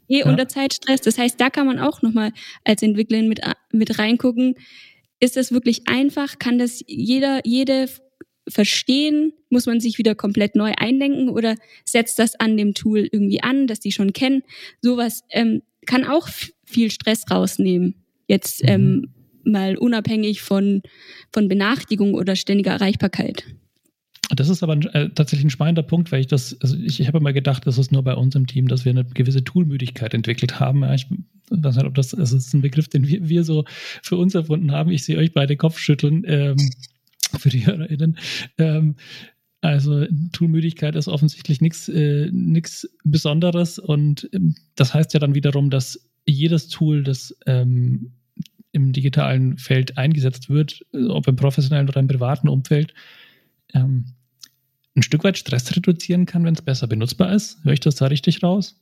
Eh 0.08 0.18
ja. 0.18 0.26
unter 0.26 0.46
Zeitstress. 0.46 1.00
Das 1.00 1.16
heißt, 1.16 1.40
da 1.40 1.48
kann 1.48 1.66
man 1.66 1.78
auch 1.78 2.02
nochmal 2.02 2.32
als 2.64 2.82
Entwicklerin 2.82 3.28
mit, 3.28 3.40
mit 3.72 3.98
reingucken. 3.98 4.56
Ist 5.20 5.36
das 5.36 5.52
wirklich 5.52 5.88
einfach? 5.88 6.38
Kann 6.38 6.58
das 6.58 6.82
jeder, 6.86 7.40
jede 7.46 7.88
verstehen? 8.48 9.32
Muss 9.50 9.66
man 9.66 9.80
sich 9.80 9.98
wieder 9.98 10.14
komplett 10.14 10.54
neu 10.56 10.72
eindenken 10.76 11.28
oder 11.28 11.56
setzt 11.84 12.18
das 12.18 12.38
an 12.38 12.56
dem 12.56 12.74
Tool 12.74 13.08
irgendwie 13.10 13.42
an, 13.42 13.66
dass 13.66 13.80
die 13.80 13.92
schon 13.92 14.12
kennen? 14.12 14.42
Sowas 14.82 15.22
ähm, 15.30 15.62
kann 15.86 16.04
auch 16.04 16.28
viel 16.64 16.90
Stress 16.90 17.24
rausnehmen. 17.30 17.94
Jetzt 18.26 18.62
mhm. 18.62 18.68
ähm, 18.68 19.14
mal 19.44 19.76
unabhängig 19.76 20.42
von, 20.42 20.82
von 21.32 21.48
Benachrichtigung 21.48 22.14
oder 22.14 22.36
ständiger 22.36 22.72
Erreichbarkeit. 22.72 23.44
Das 24.34 24.48
ist 24.48 24.62
aber 24.62 24.72
ein, 24.72 24.82
äh, 24.86 25.10
tatsächlich 25.10 25.46
ein 25.46 25.50
spannender 25.50 25.82
Punkt, 25.82 26.10
weil 26.10 26.20
ich 26.20 26.26
das, 26.26 26.58
also 26.60 26.76
ich, 26.76 26.98
ich 26.98 27.06
habe 27.06 27.18
immer 27.18 27.32
gedacht, 27.32 27.66
das 27.66 27.76
ist 27.76 27.92
nur 27.92 28.02
bei 28.02 28.14
uns 28.14 28.34
im 28.34 28.46
Team, 28.46 28.68
dass 28.68 28.84
wir 28.84 28.90
eine 28.90 29.04
gewisse 29.04 29.44
Toolmüdigkeit 29.44 30.14
entwickelt 30.14 30.58
haben. 30.60 30.82
Ja, 30.82 30.94
ich 30.94 31.06
weiß 31.50 31.76
nicht, 31.76 31.84
ob 31.84 31.94
das, 31.94 32.14
also 32.14 32.36
das 32.36 32.46
ist 32.46 32.54
ein 32.54 32.62
Begriff, 32.62 32.88
den 32.88 33.06
wir, 33.06 33.28
wir 33.28 33.44
so 33.44 33.64
für 34.02 34.16
uns 34.16 34.34
erfunden 34.34 34.72
haben. 34.72 34.90
Ich 34.90 35.04
sehe 35.04 35.18
euch 35.18 35.32
beide 35.32 35.56
Kopfschütteln. 35.56 36.24
Ähm, 36.26 36.56
für 37.38 37.50
die 37.50 37.66
HörerInnen. 37.66 38.18
Ähm, 38.58 38.96
also 39.60 40.04
Toolmüdigkeit 40.32 40.94
ist 40.94 41.08
offensichtlich 41.08 41.60
nichts 41.62 41.88
äh, 41.88 42.30
Besonderes 43.04 43.78
und 43.78 44.28
ähm, 44.32 44.54
das 44.74 44.92
heißt 44.92 45.14
ja 45.14 45.20
dann 45.20 45.34
wiederum, 45.34 45.70
dass 45.70 46.10
jedes 46.26 46.68
Tool, 46.68 47.02
das 47.02 47.34
ähm, 47.46 48.12
im 48.72 48.92
digitalen 48.92 49.56
Feld 49.56 49.96
eingesetzt 49.96 50.50
wird, 50.50 50.84
äh, 50.92 51.06
ob 51.06 51.28
im 51.28 51.36
professionellen 51.36 51.88
oder 51.88 52.00
im 52.00 52.08
privaten 52.08 52.48
Umfeld, 52.48 52.92
ähm, 53.72 54.06
ein 54.96 55.02
Stück 55.02 55.24
weit 55.24 55.38
Stress 55.38 55.74
reduzieren 55.74 56.26
kann, 56.26 56.44
wenn 56.44 56.54
es 56.54 56.62
besser 56.62 56.86
benutzbar 56.86 57.32
ist. 57.32 57.64
Höre 57.64 57.72
ich 57.72 57.80
das 57.80 57.96
da 57.96 58.06
richtig 58.06 58.42
raus? 58.42 58.78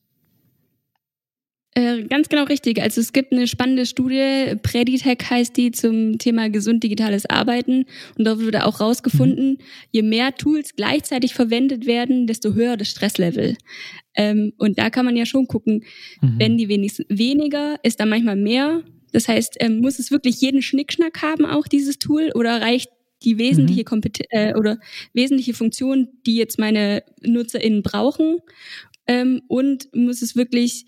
Äh, 1.74 2.02
ganz 2.04 2.28
genau 2.28 2.44
richtig. 2.44 2.82
Also 2.82 3.00
es 3.00 3.14
gibt 3.14 3.32
eine 3.32 3.46
spannende 3.46 3.86
Studie, 3.86 4.56
Preditech 4.62 5.30
heißt 5.30 5.56
die, 5.56 5.70
zum 5.70 6.18
Thema 6.18 6.50
gesund 6.50 6.84
digitales 6.84 7.24
Arbeiten. 7.24 7.86
Und 8.18 8.26
da 8.26 8.38
wurde 8.38 8.66
auch 8.66 8.80
rausgefunden, 8.80 9.52
mhm. 9.52 9.58
je 9.90 10.02
mehr 10.02 10.34
Tools 10.34 10.76
gleichzeitig 10.76 11.32
verwendet 11.32 11.86
werden, 11.86 12.26
desto 12.26 12.52
höher 12.52 12.76
das 12.76 12.88
Stresslevel. 12.88 13.56
Ähm, 14.14 14.52
und 14.58 14.78
da 14.78 14.90
kann 14.90 15.06
man 15.06 15.16
ja 15.16 15.24
schon 15.24 15.46
gucken, 15.46 15.84
mhm. 16.20 16.34
wenn 16.38 16.58
die 16.58 16.68
wenigstens 16.68 17.06
weniger, 17.08 17.76
ist 17.82 18.00
da 18.00 18.04
manchmal 18.04 18.36
mehr. 18.36 18.82
Das 19.12 19.28
heißt, 19.28 19.56
ähm, 19.60 19.80
muss 19.80 19.98
es 19.98 20.10
wirklich 20.10 20.42
jeden 20.42 20.60
Schnickschnack 20.60 21.22
haben, 21.22 21.46
auch 21.46 21.68
dieses 21.68 21.98
Tool, 21.98 22.32
oder 22.34 22.60
reicht 22.60 22.90
die 23.24 23.38
wesentliche 23.38 23.82
mhm. 23.82 23.86
Kompeten 23.86 24.26
äh, 24.28 24.52
oder 24.58 24.78
wesentliche 25.14 25.54
Funktion, 25.54 26.08
die 26.26 26.36
jetzt 26.36 26.58
meine 26.58 27.02
NutzerInnen 27.22 27.82
brauchen? 27.82 28.40
Ähm, 29.06 29.40
und 29.48 29.88
muss 29.94 30.20
es 30.20 30.36
wirklich 30.36 30.84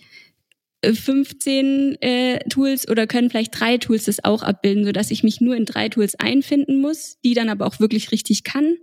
15 0.92 1.96
äh, 2.00 2.38
Tools 2.48 2.88
oder 2.88 3.06
können 3.06 3.30
vielleicht 3.30 3.58
drei 3.58 3.78
Tools 3.78 4.04
das 4.04 4.22
auch 4.24 4.42
abbilden, 4.42 4.84
sodass 4.84 5.10
ich 5.10 5.22
mich 5.22 5.40
nur 5.40 5.56
in 5.56 5.64
drei 5.64 5.88
Tools 5.88 6.14
einfinden 6.16 6.80
muss, 6.80 7.18
die 7.24 7.34
dann 7.34 7.48
aber 7.48 7.66
auch 7.66 7.80
wirklich 7.80 8.12
richtig 8.12 8.44
kann 8.44 8.76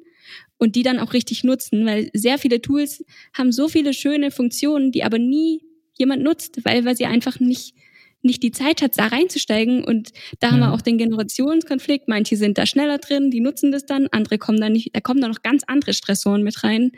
und 0.57 0.75
die 0.75 0.83
dann 0.83 0.99
auch 0.99 1.13
richtig 1.13 1.43
nutzen, 1.43 1.85
weil 1.85 2.09
sehr 2.13 2.37
viele 2.37 2.61
Tools 2.61 3.03
haben 3.33 3.51
so 3.51 3.67
viele 3.67 3.93
schöne 3.93 4.31
Funktionen, 4.31 4.91
die 4.91 5.03
aber 5.03 5.19
nie 5.19 5.61
jemand 5.97 6.23
nutzt, 6.23 6.63
weil, 6.63 6.85
weil 6.85 6.95
sie 6.95 7.05
einfach 7.05 7.39
nicht 7.39 7.75
nicht 8.23 8.43
die 8.43 8.51
Zeit 8.51 8.81
hat, 8.81 8.97
da 8.97 9.07
reinzusteigen. 9.07 9.83
Und 9.83 10.11
da 10.39 10.47
ja. 10.47 10.53
haben 10.53 10.59
wir 10.59 10.73
auch 10.73 10.81
den 10.81 10.97
Generationskonflikt. 10.97 12.07
Manche 12.07 12.37
sind 12.37 12.57
da 12.57 12.65
schneller 12.65 12.97
drin, 12.99 13.31
die 13.31 13.39
nutzen 13.39 13.71
das 13.71 13.85
dann, 13.85 14.07
andere 14.11 14.37
kommen 14.37 14.59
da 14.59 14.69
nicht, 14.69 14.95
da 14.95 15.01
kommen 15.01 15.21
da 15.21 15.27
noch 15.27 15.41
ganz 15.41 15.63
andere 15.65 15.93
Stressoren 15.93 16.43
mit 16.43 16.63
rein, 16.63 16.91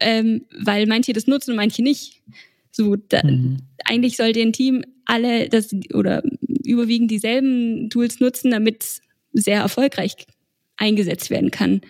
ähm, 0.00 0.46
weil 0.58 0.86
manche 0.86 1.12
das 1.12 1.26
nutzen 1.26 1.50
und 1.50 1.56
manche 1.56 1.82
nicht. 1.82 2.22
So, 2.70 2.96
da, 2.96 3.22
mhm. 3.22 3.58
Eigentlich 3.90 4.16
sollte 4.16 4.40
ein 4.40 4.52
Team 4.52 4.84
alle 5.04 5.48
das 5.48 5.74
oder 5.92 6.22
überwiegend 6.64 7.10
dieselben 7.10 7.90
Tools 7.90 8.20
nutzen, 8.20 8.52
damit 8.52 8.84
es 8.84 9.00
sehr 9.32 9.60
erfolgreich 9.60 10.14
eingesetzt 10.76 11.30
werden 11.30 11.50
kann. 11.50 11.80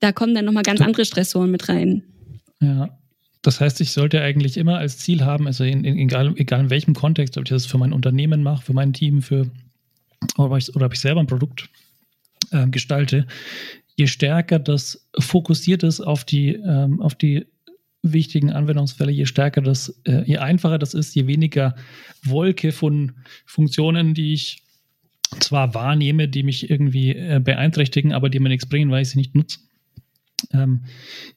Da 0.00 0.12
kommen 0.12 0.34
dann 0.34 0.46
nochmal 0.46 0.62
ganz 0.62 0.80
andere 0.80 1.04
Stressoren 1.04 1.50
mit 1.50 1.68
rein. 1.68 2.02
Ja. 2.60 2.98
Das 3.42 3.60
heißt, 3.60 3.82
ich 3.82 3.90
sollte 3.90 4.22
eigentlich 4.22 4.56
immer 4.56 4.78
als 4.78 4.96
Ziel 4.96 5.22
haben, 5.22 5.46
also 5.46 5.64
in, 5.64 5.84
in, 5.84 5.98
egal, 5.98 6.32
egal 6.36 6.60
in 6.60 6.70
welchem 6.70 6.94
Kontext, 6.94 7.36
ob 7.36 7.44
ich 7.44 7.50
das 7.50 7.66
für 7.66 7.76
mein 7.76 7.92
Unternehmen 7.92 8.42
mache, 8.42 8.64
für 8.64 8.72
mein 8.72 8.94
Team, 8.94 9.20
für 9.20 9.50
oder 10.38 10.50
ob 10.50 10.58
ich, 10.58 10.74
oder 10.74 10.86
ob 10.86 10.94
ich 10.94 11.00
selber 11.00 11.20
ein 11.20 11.26
Produkt 11.26 11.68
äh, 12.52 12.66
gestalte, 12.68 13.26
je 13.96 14.06
stärker 14.06 14.58
das 14.58 15.06
fokussiert 15.18 15.82
ist 15.82 16.00
auf 16.00 16.24
die, 16.24 16.54
ähm, 16.54 17.02
auf 17.02 17.14
die 17.14 17.46
wichtigen 18.04 18.52
Anwendungsfälle, 18.52 19.10
je 19.10 19.26
stärker 19.26 19.62
das, 19.62 20.00
äh, 20.04 20.22
je 20.24 20.38
einfacher 20.38 20.78
das 20.78 20.94
ist, 20.94 21.14
je 21.14 21.26
weniger 21.26 21.74
Wolke 22.22 22.72
von 22.72 23.12
Funktionen, 23.46 24.14
die 24.14 24.34
ich 24.34 24.62
zwar 25.40 25.74
wahrnehme, 25.74 26.28
die 26.28 26.42
mich 26.42 26.70
irgendwie 26.70 27.10
äh, 27.10 27.40
beeinträchtigen, 27.42 28.12
aber 28.12 28.30
die 28.30 28.38
mir 28.38 28.50
nichts 28.50 28.66
bringen, 28.68 28.90
weil 28.90 29.02
ich 29.02 29.10
sie 29.10 29.18
nicht 29.18 29.34
nutze. 29.34 29.58
Ähm, 30.52 30.84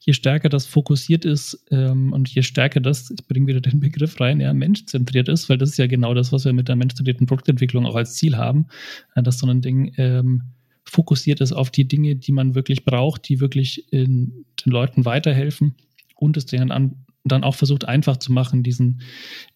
je 0.00 0.12
stärker 0.12 0.50
das 0.50 0.66
fokussiert 0.66 1.24
ist 1.24 1.64
ähm, 1.70 2.12
und 2.12 2.28
je 2.28 2.42
stärker 2.42 2.80
das, 2.80 3.10
ich 3.10 3.26
bringe 3.26 3.46
wieder 3.46 3.60
den 3.60 3.80
Begriff 3.80 4.20
rein, 4.20 4.40
ja, 4.40 4.52
menschzentriert 4.52 5.28
ist, 5.28 5.48
weil 5.48 5.56
das 5.56 5.70
ist 5.70 5.78
ja 5.78 5.86
genau 5.86 6.12
das, 6.12 6.30
was 6.30 6.44
wir 6.44 6.52
mit 6.52 6.68
der 6.68 6.76
menschzentrierten 6.76 7.26
Produktentwicklung 7.26 7.86
auch 7.86 7.96
als 7.96 8.14
Ziel 8.14 8.36
haben, 8.36 8.66
äh, 9.14 9.22
dass 9.22 9.38
so 9.38 9.46
ein 9.46 9.62
Ding 9.62 9.94
ähm, 9.96 10.42
fokussiert 10.84 11.40
ist 11.40 11.52
auf 11.52 11.70
die 11.70 11.88
Dinge, 11.88 12.16
die 12.16 12.32
man 12.32 12.54
wirklich 12.54 12.84
braucht, 12.84 13.28
die 13.28 13.40
wirklich 13.40 13.90
in, 13.92 14.44
den 14.64 14.72
Leuten 14.72 15.04
weiterhelfen 15.04 15.74
und 16.18 16.36
es 16.36 16.46
denen 16.46 16.70
an, 16.70 17.04
dann 17.24 17.44
auch 17.44 17.54
versucht 17.54 17.86
einfach 17.86 18.16
zu 18.16 18.32
machen, 18.32 18.62
diesen, 18.62 19.02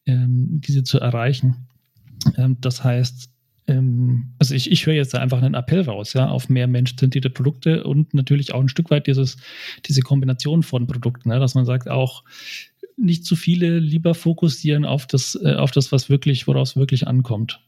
ähm, 0.06 0.60
diese 0.60 0.84
zu 0.84 0.98
erreichen. 1.00 1.68
Ähm, 2.36 2.56
das 2.60 2.84
heißt, 2.84 3.30
ähm, 3.66 4.34
also 4.38 4.54
ich, 4.54 4.70
ich 4.70 4.86
höre 4.86 4.94
jetzt 4.94 5.14
da 5.14 5.18
einfach 5.18 5.42
einen 5.42 5.54
Appell 5.54 5.82
raus, 5.82 6.12
ja, 6.12 6.28
auf 6.28 6.48
mehr 6.48 6.66
menschzentrierte 6.66 7.30
Produkte 7.30 7.84
und 7.84 8.14
natürlich 8.14 8.54
auch 8.54 8.60
ein 8.60 8.68
Stück 8.68 8.90
weit 8.90 9.06
dieses, 9.06 9.36
diese 9.86 10.02
Kombination 10.02 10.62
von 10.62 10.86
Produkten, 10.86 11.30
ja, 11.30 11.38
dass 11.38 11.54
man 11.54 11.64
sagt, 11.64 11.88
auch 11.88 12.24
nicht 12.96 13.24
zu 13.24 13.36
viele 13.36 13.78
lieber 13.78 14.14
fokussieren 14.14 14.84
auf 14.84 15.06
das, 15.06 15.38
äh, 15.42 15.54
auf 15.54 15.70
das, 15.70 15.92
was 15.92 16.08
wirklich, 16.08 16.46
woraus 16.46 16.76
wirklich 16.76 17.06
ankommt. 17.06 17.60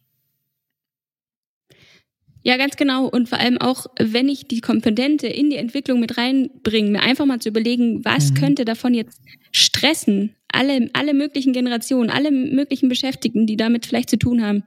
Ja, 2.46 2.58
ganz 2.58 2.76
genau. 2.76 3.08
Und 3.08 3.30
vor 3.30 3.38
allem 3.38 3.58
auch, 3.58 3.86
wenn 3.98 4.28
ich 4.28 4.46
die 4.46 4.60
Komponente 4.60 5.26
in 5.26 5.48
die 5.48 5.56
Entwicklung 5.56 5.98
mit 5.98 6.18
reinbringe, 6.18 6.90
mir 6.90 7.00
einfach 7.00 7.24
mal 7.24 7.40
zu 7.40 7.48
überlegen, 7.48 8.04
was 8.04 8.30
mhm. 8.30 8.34
könnte 8.34 8.64
davon 8.66 8.92
jetzt 8.92 9.22
stressen? 9.50 10.36
Alle, 10.52 10.90
alle 10.92 11.14
möglichen 11.14 11.54
Generationen, 11.54 12.10
alle 12.10 12.30
möglichen 12.30 12.90
Beschäftigten, 12.90 13.46
die 13.46 13.56
damit 13.56 13.86
vielleicht 13.86 14.10
zu 14.10 14.18
tun 14.18 14.42
haben. 14.42 14.62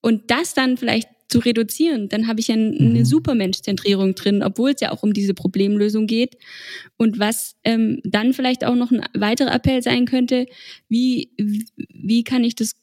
Und 0.00 0.32
das 0.32 0.54
dann 0.54 0.76
vielleicht 0.76 1.08
zu 1.28 1.38
reduzieren, 1.38 2.08
dann 2.08 2.26
habe 2.26 2.40
ich 2.40 2.48
ja 2.48 2.56
eine 2.56 2.74
mhm. 2.74 3.04
Supermenschzentrierung 3.04 4.16
drin, 4.16 4.42
obwohl 4.42 4.72
es 4.72 4.80
ja 4.80 4.90
auch 4.90 5.04
um 5.04 5.14
diese 5.14 5.34
Problemlösung 5.34 6.08
geht. 6.08 6.36
Und 6.96 7.20
was 7.20 7.54
ähm, 7.62 8.00
dann 8.02 8.32
vielleicht 8.32 8.64
auch 8.64 8.74
noch 8.74 8.90
ein 8.90 9.02
weiterer 9.14 9.54
Appell 9.54 9.82
sein 9.82 10.04
könnte, 10.04 10.46
wie, 10.88 11.30
wie 11.38 12.24
kann 12.24 12.42
ich 12.42 12.56
das 12.56 12.81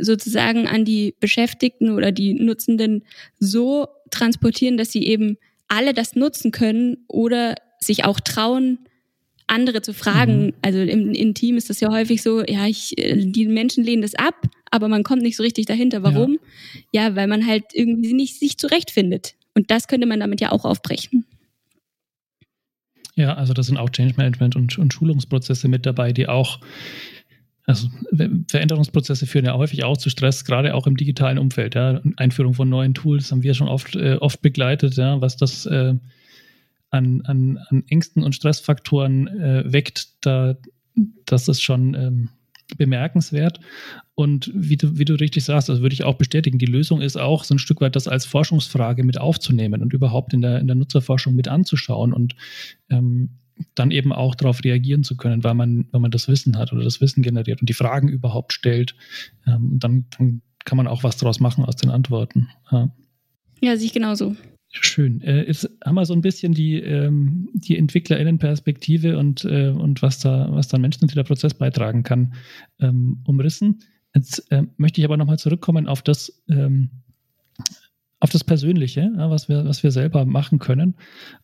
sozusagen 0.00 0.66
an 0.66 0.84
die 0.84 1.14
Beschäftigten 1.20 1.90
oder 1.90 2.12
die 2.12 2.34
Nutzenden 2.34 3.04
so 3.38 3.88
transportieren, 4.10 4.76
dass 4.76 4.92
sie 4.92 5.04
eben 5.04 5.38
alle 5.68 5.92
das 5.94 6.14
nutzen 6.14 6.50
können 6.50 6.98
oder 7.08 7.54
sich 7.80 8.04
auch 8.04 8.20
trauen, 8.20 8.78
andere 9.46 9.82
zu 9.82 9.94
fragen. 9.94 10.46
Mhm. 10.46 10.52
Also 10.62 10.78
im, 10.80 11.12
im, 11.12 11.34
Team 11.34 11.56
ist 11.56 11.70
das 11.70 11.80
ja 11.80 11.90
häufig 11.90 12.22
so, 12.22 12.44
ja, 12.44 12.66
ich, 12.66 12.96
äh, 12.98 13.16
die 13.16 13.46
Menschen 13.46 13.84
lehnen 13.84 14.02
das 14.02 14.14
ab, 14.14 14.34
aber 14.70 14.88
man 14.88 15.02
kommt 15.02 15.22
nicht 15.22 15.36
so 15.36 15.42
richtig 15.42 15.66
dahinter. 15.66 16.02
Warum? 16.02 16.38
Ja, 16.92 17.08
ja 17.08 17.16
weil 17.16 17.26
man 17.26 17.46
halt 17.46 17.64
irgendwie 17.72 18.12
nicht 18.12 18.38
sich 18.38 18.58
zurechtfindet. 18.58 19.34
Und 19.54 19.70
das 19.70 19.88
könnte 19.88 20.06
man 20.06 20.20
damit 20.20 20.40
ja 20.40 20.52
auch 20.52 20.64
aufbrechen. 20.64 21.24
Ja, 23.14 23.34
also 23.34 23.52
da 23.52 23.64
sind 23.64 23.78
auch 23.78 23.90
Change 23.90 24.14
Management 24.16 24.54
und, 24.54 24.78
und 24.78 24.92
Schulungsprozesse 24.92 25.66
mit 25.66 25.86
dabei, 25.86 26.12
die 26.12 26.28
auch 26.28 26.60
also 27.68 27.88
Veränderungsprozesse 28.48 29.26
führen 29.26 29.44
ja 29.44 29.52
häufig 29.52 29.84
auch 29.84 29.98
zu 29.98 30.08
Stress, 30.08 30.46
gerade 30.46 30.74
auch 30.74 30.86
im 30.86 30.96
digitalen 30.96 31.38
Umfeld. 31.38 31.74
Ja. 31.74 32.00
Einführung 32.16 32.54
von 32.54 32.70
neuen 32.70 32.94
Tools 32.94 33.30
haben 33.30 33.42
wir 33.42 33.52
schon 33.52 33.68
oft, 33.68 33.94
äh, 33.94 34.14
oft 34.14 34.40
begleitet, 34.40 34.96
ja, 34.96 35.20
was 35.20 35.36
das 35.36 35.66
äh, 35.66 35.94
an, 36.88 37.20
an, 37.26 37.58
an 37.68 37.84
Ängsten 37.88 38.22
und 38.22 38.34
Stressfaktoren 38.34 39.28
äh, 39.28 39.70
weckt, 39.70 40.08
da, 40.22 40.56
das 41.26 41.46
ist 41.48 41.60
schon 41.60 41.92
ähm, 41.92 42.30
bemerkenswert. 42.78 43.60
Und 44.14 44.50
wie 44.54 44.78
du, 44.78 44.96
wie 44.96 45.04
du 45.04 45.12
richtig 45.14 45.44
sagst, 45.44 45.68
das 45.68 45.82
würde 45.82 45.92
ich 45.92 46.04
auch 46.04 46.16
bestätigen, 46.16 46.58
die 46.58 46.64
Lösung 46.64 47.02
ist 47.02 47.18
auch 47.18 47.44
so 47.44 47.54
ein 47.54 47.58
Stück 47.58 47.82
weit 47.82 47.96
das 47.96 48.08
als 48.08 48.24
Forschungsfrage 48.24 49.04
mit 49.04 49.20
aufzunehmen 49.20 49.82
und 49.82 49.92
überhaupt 49.92 50.32
in 50.32 50.40
der, 50.40 50.58
in 50.58 50.68
der 50.68 50.76
Nutzerforschung 50.76 51.34
mit 51.34 51.48
anzuschauen 51.48 52.14
und 52.14 52.34
ähm, 52.88 53.28
dann 53.74 53.90
eben 53.90 54.12
auch 54.12 54.34
darauf 54.34 54.62
reagieren 54.64 55.04
zu 55.04 55.16
können, 55.16 55.44
weil 55.44 55.54
man, 55.54 55.86
weil 55.90 56.00
man 56.00 56.10
das 56.10 56.28
Wissen 56.28 56.56
hat 56.56 56.72
oder 56.72 56.84
das 56.84 57.00
Wissen 57.00 57.22
generiert 57.22 57.60
und 57.60 57.68
die 57.68 57.74
Fragen 57.74 58.08
überhaupt 58.08 58.52
stellt. 58.52 58.94
Ähm, 59.46 59.78
dann, 59.78 60.06
dann 60.16 60.42
kann 60.64 60.76
man 60.76 60.86
auch 60.86 61.02
was 61.02 61.16
daraus 61.16 61.40
machen 61.40 61.64
aus 61.64 61.76
den 61.76 61.90
Antworten. 61.90 62.48
Ja, 62.70 62.90
ja 63.60 63.76
sehe 63.76 63.86
ich 63.86 63.92
genauso. 63.92 64.36
Schön. 64.70 65.22
Äh, 65.22 65.46
jetzt 65.46 65.68
haben 65.82 65.94
wir 65.94 66.04
so 66.04 66.12
ein 66.12 66.20
bisschen 66.20 66.52
die, 66.52 66.74
ähm, 66.74 67.48
die 67.54 67.78
EntwicklerInnen-Perspektive 67.78 69.18
und, 69.18 69.44
äh, 69.44 69.68
und 69.68 70.02
was 70.02 70.18
da, 70.18 70.48
was 70.50 70.68
da 70.68 70.76
ein 70.76 70.82
menschenzentrierter 70.82 71.26
Prozess 71.26 71.54
beitragen 71.54 72.02
kann, 72.02 72.34
ähm, 72.78 73.22
umrissen. 73.24 73.80
Jetzt 74.14 74.50
äh, 74.52 74.64
möchte 74.76 75.00
ich 75.00 75.06
aber 75.06 75.16
nochmal 75.16 75.38
zurückkommen 75.38 75.86
auf 75.86 76.02
das, 76.02 76.44
ähm, 76.50 76.90
auf 78.20 78.30
das 78.30 78.42
Persönliche, 78.42 79.12
ja, 79.16 79.30
was, 79.30 79.48
wir, 79.48 79.64
was 79.64 79.82
wir 79.82 79.92
selber 79.92 80.24
machen 80.24 80.58
können. 80.58 80.94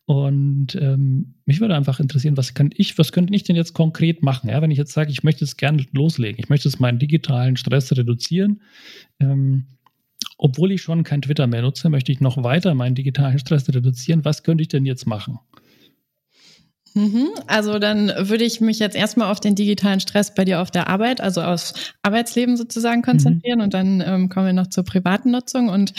Und 0.06 0.74
ähm, 0.74 1.34
mich 1.46 1.60
würde 1.60 1.76
einfach 1.76 2.00
interessieren, 2.00 2.36
was 2.36 2.54
kann 2.54 2.70
ich, 2.74 2.98
was 2.98 3.12
könnte 3.12 3.34
ich 3.34 3.44
denn 3.44 3.54
jetzt 3.54 3.74
konkret 3.74 4.22
machen? 4.22 4.50
Ja, 4.50 4.60
wenn 4.60 4.72
ich 4.72 4.78
jetzt 4.78 4.92
sage, 4.92 5.10
ich 5.10 5.22
möchte 5.22 5.44
es 5.44 5.56
gerne 5.56 5.86
loslegen, 5.92 6.38
ich 6.38 6.48
möchte 6.48 6.68
jetzt 6.68 6.80
meinen 6.80 6.98
digitalen 6.98 7.56
Stress 7.56 7.96
reduzieren, 7.96 8.60
ähm, 9.20 9.66
obwohl 10.36 10.72
ich 10.72 10.82
schon 10.82 11.04
kein 11.04 11.22
Twitter 11.22 11.46
mehr 11.46 11.62
nutze, 11.62 11.88
möchte 11.90 12.10
ich 12.10 12.20
noch 12.20 12.42
weiter 12.42 12.74
meinen 12.74 12.96
digitalen 12.96 13.38
Stress 13.38 13.68
reduzieren. 13.68 14.24
Was 14.24 14.42
könnte 14.42 14.62
ich 14.62 14.68
denn 14.68 14.84
jetzt 14.84 15.06
machen? 15.06 15.38
Mhm. 16.94 17.30
Also 17.48 17.80
dann 17.80 18.12
würde 18.16 18.44
ich 18.44 18.60
mich 18.60 18.78
jetzt 18.78 18.94
erstmal 18.94 19.30
auf 19.30 19.40
den 19.40 19.56
digitalen 19.56 19.98
Stress 19.98 20.32
bei 20.32 20.44
dir 20.44 20.60
auf 20.60 20.70
der 20.70 20.88
Arbeit, 20.88 21.20
also 21.20 21.42
aufs 21.42 21.74
Arbeitsleben 22.02 22.56
sozusagen 22.56 23.02
konzentrieren 23.02 23.58
mhm. 23.58 23.64
und 23.64 23.74
dann 23.74 24.00
ähm, 24.00 24.28
kommen 24.28 24.46
wir 24.46 24.52
noch 24.52 24.68
zur 24.68 24.84
privaten 24.84 25.32
Nutzung. 25.32 25.68
Und 25.68 25.92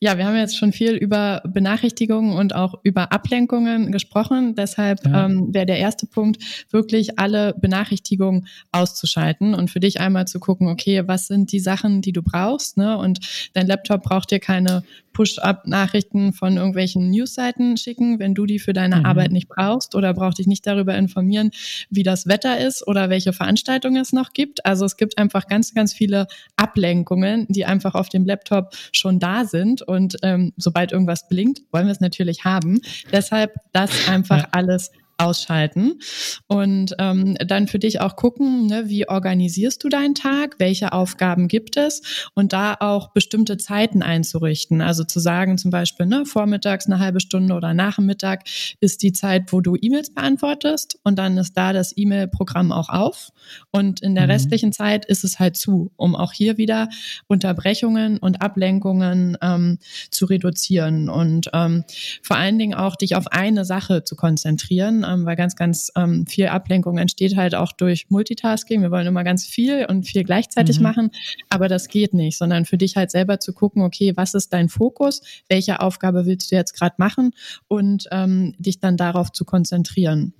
ja, 0.00 0.18
wir 0.18 0.26
haben 0.26 0.36
jetzt 0.36 0.56
schon 0.56 0.72
viel 0.72 0.94
über 0.94 1.40
Benachrichtigungen 1.46 2.36
und 2.36 2.54
auch 2.54 2.74
über 2.82 3.12
Ablenkungen 3.12 3.92
gesprochen. 3.92 4.56
Deshalb 4.56 5.06
ja. 5.06 5.26
ähm, 5.26 5.54
wäre 5.54 5.66
der 5.66 5.78
erste 5.78 6.06
Punkt, 6.06 6.42
wirklich 6.70 7.20
alle 7.20 7.54
Benachrichtigungen 7.54 8.48
auszuschalten 8.72 9.54
und 9.54 9.70
für 9.70 9.80
dich 9.80 10.00
einmal 10.00 10.26
zu 10.26 10.40
gucken, 10.40 10.66
okay, 10.66 11.06
was 11.06 11.28
sind 11.28 11.52
die 11.52 11.60
Sachen, 11.60 12.02
die 12.02 12.12
du 12.12 12.22
brauchst, 12.22 12.76
ne? 12.76 12.98
Und 12.98 13.20
dein 13.52 13.68
Laptop 13.68 14.02
braucht 14.02 14.32
dir 14.32 14.40
keine 14.40 14.82
Push-up-Nachrichten 15.20 16.32
von 16.32 16.56
irgendwelchen 16.56 17.10
Newsseiten 17.10 17.76
schicken, 17.76 18.18
wenn 18.18 18.34
du 18.34 18.46
die 18.46 18.58
für 18.58 18.72
deine 18.72 19.00
mhm. 19.00 19.04
Arbeit 19.04 19.32
nicht 19.32 19.50
brauchst 19.50 19.94
oder 19.94 20.14
braucht 20.14 20.38
dich 20.38 20.46
nicht 20.46 20.66
darüber 20.66 20.96
informieren, 20.96 21.50
wie 21.90 22.02
das 22.02 22.26
Wetter 22.26 22.58
ist 22.58 22.88
oder 22.88 23.10
welche 23.10 23.34
Veranstaltungen 23.34 24.00
es 24.00 24.14
noch 24.14 24.32
gibt. 24.32 24.64
Also 24.64 24.86
es 24.86 24.96
gibt 24.96 25.18
einfach 25.18 25.46
ganz, 25.46 25.74
ganz 25.74 25.92
viele 25.92 26.26
Ablenkungen, 26.56 27.44
die 27.50 27.66
einfach 27.66 27.94
auf 27.94 28.08
dem 28.08 28.24
Laptop 28.24 28.74
schon 28.92 29.18
da 29.18 29.44
sind 29.44 29.82
und 29.82 30.16
ähm, 30.22 30.54
sobald 30.56 30.90
irgendwas 30.90 31.28
blinkt, 31.28 31.60
wollen 31.70 31.84
wir 31.84 31.92
es 31.92 32.00
natürlich 32.00 32.46
haben. 32.46 32.80
Deshalb 33.12 33.52
das 33.72 34.08
einfach 34.08 34.38
ja. 34.38 34.48
alles 34.52 34.90
ausschalten. 35.20 36.00
Und 36.46 36.94
ähm, 36.98 37.36
dann 37.46 37.68
für 37.68 37.78
dich 37.78 38.00
auch 38.00 38.16
gucken, 38.16 38.66
ne, 38.66 38.84
wie 38.86 39.08
organisierst 39.08 39.82
du 39.84 39.88
deinen 39.88 40.14
Tag, 40.14 40.56
welche 40.58 40.92
Aufgaben 40.92 41.48
gibt 41.48 41.76
es? 41.76 42.02
Und 42.34 42.52
da 42.52 42.76
auch 42.80 43.12
bestimmte 43.12 43.56
Zeiten 43.58 44.02
einzurichten. 44.02 44.80
Also 44.80 45.04
zu 45.04 45.20
sagen 45.20 45.58
zum 45.58 45.70
Beispiel, 45.70 46.06
ne, 46.06 46.24
vormittags 46.26 46.86
eine 46.86 46.98
halbe 46.98 47.20
Stunde 47.20 47.54
oder 47.54 47.74
nach 47.74 47.96
dem 47.96 48.06
Mittag 48.06 48.44
ist 48.80 49.02
die 49.02 49.12
Zeit, 49.12 49.52
wo 49.52 49.60
du 49.60 49.76
E-Mails 49.80 50.14
beantwortest. 50.14 50.98
Und 51.04 51.18
dann 51.18 51.36
ist 51.38 51.56
da 51.56 51.72
das 51.72 51.96
E-Mail-Programm 51.96 52.72
auch 52.72 52.88
auf. 52.88 53.30
Und 53.70 54.00
in 54.00 54.14
der 54.14 54.24
mhm. 54.24 54.30
restlichen 54.30 54.72
Zeit 54.72 55.04
ist 55.04 55.24
es 55.24 55.38
halt 55.38 55.56
zu, 55.56 55.92
um 55.96 56.16
auch 56.16 56.32
hier 56.32 56.56
wieder 56.56 56.88
Unterbrechungen 57.26 58.18
und 58.18 58.42
Ablenkungen 58.42 59.36
ähm, 59.42 59.78
zu 60.10 60.26
reduzieren. 60.26 61.08
Und 61.08 61.50
ähm, 61.52 61.84
vor 62.22 62.36
allen 62.36 62.58
Dingen 62.58 62.74
auch 62.74 62.96
dich 62.96 63.16
auf 63.16 63.26
eine 63.28 63.64
Sache 63.64 64.04
zu 64.04 64.16
konzentrieren 64.16 65.04
ähm, 65.10 65.24
weil 65.26 65.36
ganz, 65.36 65.56
ganz 65.56 65.90
ähm, 65.96 66.26
viel 66.26 66.46
Ablenkung 66.46 66.98
entsteht 66.98 67.36
halt 67.36 67.54
auch 67.54 67.72
durch 67.72 68.10
Multitasking. 68.10 68.82
Wir 68.82 68.90
wollen 68.90 69.06
immer 69.06 69.24
ganz 69.24 69.46
viel 69.46 69.86
und 69.86 70.04
viel 70.04 70.24
gleichzeitig 70.24 70.78
mhm. 70.78 70.82
machen, 70.84 71.10
aber 71.48 71.68
das 71.68 71.88
geht 71.88 72.14
nicht, 72.14 72.38
sondern 72.38 72.64
für 72.64 72.78
dich 72.78 72.96
halt 72.96 73.10
selber 73.10 73.40
zu 73.40 73.52
gucken, 73.52 73.82
okay, 73.82 74.12
was 74.16 74.34
ist 74.34 74.52
dein 74.52 74.68
Fokus, 74.68 75.22
welche 75.48 75.80
Aufgabe 75.80 76.26
willst 76.26 76.50
du 76.50 76.56
jetzt 76.56 76.72
gerade 76.72 76.94
machen 76.98 77.32
und 77.68 78.08
ähm, 78.10 78.54
dich 78.58 78.80
dann 78.80 78.96
darauf 78.96 79.32
zu 79.32 79.44
konzentrieren 79.44 80.34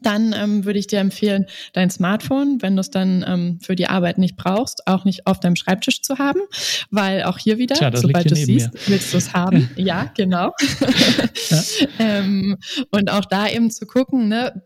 dann 0.00 0.34
ähm, 0.36 0.64
würde 0.64 0.78
ich 0.78 0.86
dir 0.86 0.98
empfehlen, 0.98 1.46
dein 1.72 1.90
Smartphone, 1.90 2.58
wenn 2.60 2.76
du 2.76 2.80
es 2.80 2.90
dann 2.90 3.24
ähm, 3.26 3.58
für 3.60 3.76
die 3.76 3.86
Arbeit 3.86 4.18
nicht 4.18 4.36
brauchst, 4.36 4.86
auch 4.86 5.04
nicht 5.04 5.26
auf 5.26 5.40
deinem 5.40 5.56
Schreibtisch 5.56 6.02
zu 6.02 6.18
haben, 6.18 6.40
weil 6.90 7.24
auch 7.24 7.38
hier 7.38 7.58
wieder, 7.58 7.74
Tja, 7.74 7.94
sobald 7.94 8.30
du 8.30 8.34
es 8.34 8.46
siehst, 8.46 8.72
mir. 8.72 8.80
willst 8.86 9.12
du 9.12 9.18
es 9.18 9.32
haben. 9.34 9.70
ja, 9.76 10.10
genau. 10.16 10.52
ja. 11.50 11.62
ähm, 11.98 12.56
und 12.90 13.10
auch 13.10 13.24
da 13.24 13.48
eben 13.48 13.70
zu 13.70 13.86
gucken, 13.86 14.28
ne, 14.28 14.62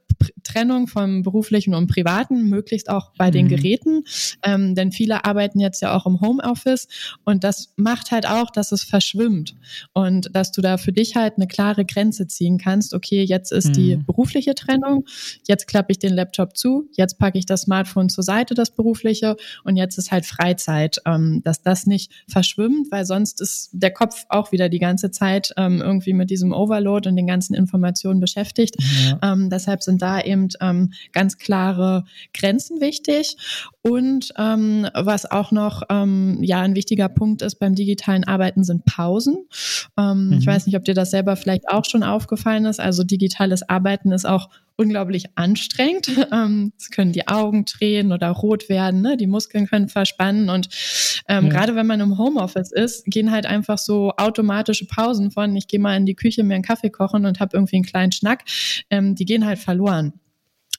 Trennung 0.56 0.86
vom 0.86 1.22
beruflichen 1.22 1.74
und 1.74 1.86
privaten, 1.86 2.48
möglichst 2.48 2.88
auch 2.88 3.12
bei 3.18 3.28
mhm. 3.28 3.32
den 3.32 3.48
Geräten, 3.48 4.04
ähm, 4.42 4.74
denn 4.74 4.90
viele 4.90 5.24
arbeiten 5.24 5.60
jetzt 5.60 5.82
ja 5.82 5.94
auch 5.94 6.06
im 6.06 6.20
Homeoffice 6.20 6.88
und 7.24 7.44
das 7.44 7.74
macht 7.76 8.10
halt 8.10 8.26
auch, 8.26 8.50
dass 8.50 8.72
es 8.72 8.82
verschwimmt 8.82 9.54
und 9.92 10.30
dass 10.34 10.52
du 10.52 10.62
da 10.62 10.78
für 10.78 10.92
dich 10.92 11.14
halt 11.14 11.34
eine 11.36 11.46
klare 11.46 11.84
Grenze 11.84 12.26
ziehen 12.26 12.56
kannst. 12.56 12.94
Okay, 12.94 13.22
jetzt 13.22 13.52
ist 13.52 13.68
mhm. 13.68 13.72
die 13.74 13.96
berufliche 13.96 14.54
Trennung, 14.54 15.04
jetzt 15.46 15.66
klappe 15.66 15.92
ich 15.92 15.98
den 15.98 16.14
Laptop 16.14 16.56
zu, 16.56 16.88
jetzt 16.92 17.18
packe 17.18 17.38
ich 17.38 17.44
das 17.44 17.62
Smartphone 17.62 18.08
zur 18.08 18.24
Seite, 18.24 18.54
das 18.54 18.70
berufliche 18.70 19.36
und 19.64 19.76
jetzt 19.76 19.98
ist 19.98 20.10
halt 20.10 20.24
Freizeit, 20.24 21.02
ähm, 21.04 21.42
dass 21.44 21.60
das 21.60 21.86
nicht 21.86 22.12
verschwimmt, 22.28 22.90
weil 22.90 23.04
sonst 23.04 23.42
ist 23.42 23.70
der 23.72 23.90
Kopf 23.90 24.24
auch 24.30 24.52
wieder 24.52 24.70
die 24.70 24.78
ganze 24.78 25.10
Zeit 25.10 25.52
ähm, 25.58 25.82
irgendwie 25.82 26.14
mit 26.14 26.30
diesem 26.30 26.52
Overload 26.52 27.08
und 27.10 27.16
den 27.16 27.26
ganzen 27.26 27.52
Informationen 27.54 28.20
beschäftigt. 28.20 28.76
Ja. 29.06 29.32
Ähm, 29.32 29.50
deshalb 29.50 29.82
sind 29.82 30.00
da 30.00 30.20
eben 30.22 30.45
ähm, 30.60 30.92
ganz 31.12 31.38
klare 31.38 32.04
Grenzen 32.32 32.80
wichtig. 32.80 33.36
Und 33.82 34.32
ähm, 34.36 34.88
was 34.94 35.30
auch 35.30 35.52
noch 35.52 35.82
ähm, 35.90 36.38
ja 36.42 36.60
ein 36.60 36.74
wichtiger 36.74 37.08
Punkt 37.08 37.42
ist 37.42 37.56
beim 37.56 37.74
digitalen 37.74 38.24
Arbeiten 38.24 38.64
sind 38.64 38.84
Pausen. 38.84 39.46
Ähm, 39.98 40.28
mhm. 40.28 40.32
Ich 40.38 40.46
weiß 40.46 40.66
nicht, 40.66 40.76
ob 40.76 40.84
dir 40.84 40.94
das 40.94 41.10
selber 41.10 41.36
vielleicht 41.36 41.68
auch 41.68 41.84
schon 41.84 42.02
aufgefallen 42.02 42.64
ist. 42.64 42.80
Also 42.80 43.04
digitales 43.04 43.68
Arbeiten 43.68 44.12
ist 44.12 44.26
auch 44.26 44.48
unglaublich 44.76 45.26
anstrengend. 45.34 46.10
Ähm, 46.32 46.72
es 46.76 46.90
können 46.90 47.12
die 47.12 47.28
Augen 47.28 47.66
tränen 47.66 48.12
oder 48.12 48.30
rot 48.30 48.68
werden, 48.68 49.00
ne? 49.00 49.16
die 49.16 49.28
Muskeln 49.28 49.66
können 49.68 49.88
verspannen 49.88 50.50
und 50.50 50.68
ähm, 51.28 51.46
ja. 51.46 51.50
gerade 51.50 51.76
wenn 51.76 51.86
man 51.86 52.00
im 52.00 52.18
Homeoffice 52.18 52.72
ist, 52.72 53.04
gehen 53.06 53.30
halt 53.30 53.46
einfach 53.46 53.78
so 53.78 54.12
automatische 54.16 54.86
Pausen 54.86 55.30
von, 55.30 55.54
ich 55.54 55.68
gehe 55.68 55.78
mal 55.78 55.96
in 55.96 56.04
die 56.04 56.16
Küche 56.16 56.42
mir 56.42 56.54
einen 56.54 56.64
Kaffee 56.64 56.90
kochen 56.90 57.26
und 57.26 57.38
habe 57.38 57.56
irgendwie 57.56 57.76
einen 57.76 57.84
kleinen 57.84 58.12
Schnack, 58.12 58.44
ähm, 58.90 59.14
die 59.14 59.24
gehen 59.24 59.46
halt 59.46 59.60
verloren. 59.60 60.14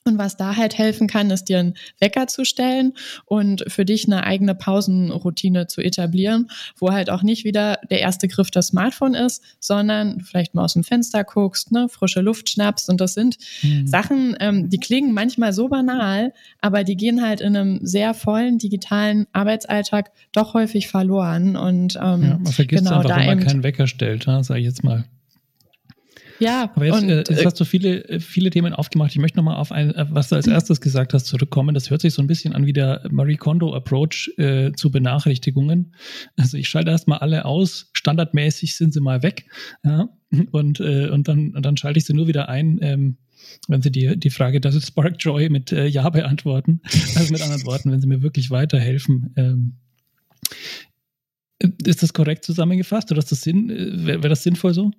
Und 0.07 0.17
was 0.17 0.37
da 0.37 0.55
halt 0.55 0.77
helfen 0.77 1.07
kann, 1.07 1.29
ist 1.29 1.45
dir 1.45 1.59
einen 1.59 1.73
Wecker 1.99 2.27
zu 2.27 2.45
stellen 2.45 2.93
und 3.25 3.63
für 3.67 3.85
dich 3.85 4.05
eine 4.05 4.23
eigene 4.23 4.55
Pausenroutine 4.55 5.67
zu 5.67 5.81
etablieren, 5.81 6.49
wo 6.77 6.91
halt 6.91 7.09
auch 7.09 7.23
nicht 7.23 7.43
wieder 7.43 7.79
der 7.89 7.99
erste 7.99 8.27
Griff 8.27 8.51
das 8.51 8.67
Smartphone 8.67 9.13
ist, 9.13 9.43
sondern 9.59 10.21
vielleicht 10.21 10.55
mal 10.55 10.63
aus 10.63 10.73
dem 10.73 10.83
Fenster 10.83 11.23
guckst, 11.23 11.71
ne, 11.71 11.87
frische 11.89 12.21
Luft 12.21 12.49
schnappst. 12.49 12.89
Und 12.89 13.01
das 13.01 13.13
sind 13.13 13.37
mhm. 13.61 13.87
Sachen, 13.87 14.35
ähm, 14.39 14.69
die 14.69 14.79
klingen 14.79 15.13
manchmal 15.13 15.53
so 15.53 15.67
banal, 15.67 16.33
aber 16.61 16.83
die 16.83 16.95
gehen 16.95 17.21
halt 17.21 17.41
in 17.41 17.55
einem 17.55 17.79
sehr 17.85 18.13
vollen 18.13 18.57
digitalen 18.57 19.27
Arbeitsalltag 19.33 20.11
doch 20.31 20.53
häufig 20.53 20.87
verloren. 20.87 21.55
Und 21.55 21.95
ähm, 21.95 22.23
ja, 22.23 22.37
man 22.37 22.45
vergisst 22.47 22.85
genau, 22.85 22.99
einfach, 22.99 23.17
wenn 23.17 23.25
man 23.25 23.39
keinen 23.39 23.63
Wecker 23.63 23.87
stellt, 23.87 24.27
ne, 24.27 24.43
sag 24.43 24.57
ich 24.57 24.65
jetzt 24.65 24.83
mal. 24.83 25.05
Ja, 26.39 26.71
aber 26.75 26.85
jetzt, 26.85 27.01
und, 27.01 27.09
äh, 27.09 27.17
jetzt 27.17 27.31
äh, 27.31 27.45
hast 27.45 27.59
du 27.59 27.65
viele, 27.65 28.03
äh, 28.09 28.19
viele 28.19 28.49
Themen 28.49 28.73
aufgemacht. 28.73 29.11
Ich 29.11 29.17
möchte 29.17 29.37
nochmal 29.37 29.57
auf 29.57 29.71
ein, 29.71 29.93
was 30.09 30.29
du 30.29 30.35
als 30.35 30.47
erstes 30.47 30.81
gesagt 30.81 31.13
hast, 31.13 31.25
zurückkommen. 31.25 31.73
Das 31.73 31.89
hört 31.89 32.01
sich 32.01 32.13
so 32.13 32.21
ein 32.21 32.27
bisschen 32.27 32.53
an 32.53 32.65
wie 32.65 32.73
der 32.73 33.07
Marie 33.09 33.37
Kondo 33.37 33.73
Approach 33.73 34.31
äh, 34.37 34.71
zu 34.73 34.91
Benachrichtigungen. 34.91 35.95
Also 36.37 36.57
ich 36.57 36.69
schalte 36.69 36.91
erstmal 36.91 37.19
alle 37.19 37.45
aus. 37.45 37.89
Standardmäßig 37.93 38.75
sind 38.75 38.93
sie 38.93 39.01
mal 39.01 39.23
weg. 39.23 39.45
Ja, 39.83 40.09
und, 40.51 40.79
äh, 40.79 41.09
und, 41.09 41.27
dann, 41.27 41.55
und 41.55 41.65
dann 41.65 41.77
schalte 41.77 41.99
ich 41.99 42.05
sie 42.05 42.13
nur 42.13 42.27
wieder 42.27 42.49
ein, 42.49 42.79
ähm, 42.81 43.17
wenn 43.67 43.81
sie 43.81 43.91
die, 43.91 44.17
die 44.17 44.29
Frage, 44.29 44.59
das 44.59 44.75
ist 44.75 44.87
Spark 44.87 45.15
Joy 45.19 45.49
mit 45.49 45.71
äh, 45.71 45.85
Ja 45.85 46.09
beantworten. 46.09 46.81
Also 47.15 47.31
mit 47.31 47.41
anderen 47.41 47.65
Worten, 47.65 47.91
wenn 47.91 48.01
sie 48.01 48.07
mir 48.07 48.21
wirklich 48.21 48.51
weiterhelfen. 48.51 49.33
Ähm, 49.35 49.73
ist 51.83 52.03
das 52.03 52.13
korrekt 52.13 52.45
zusammengefasst 52.45 53.11
oder 53.11 53.19
ist 53.19 53.31
das 53.31 53.41
Sinn, 53.41 53.69
wäre 53.69 54.21
wär 54.21 54.29
das 54.29 54.43
sinnvoll 54.43 54.73
so? 54.73 54.91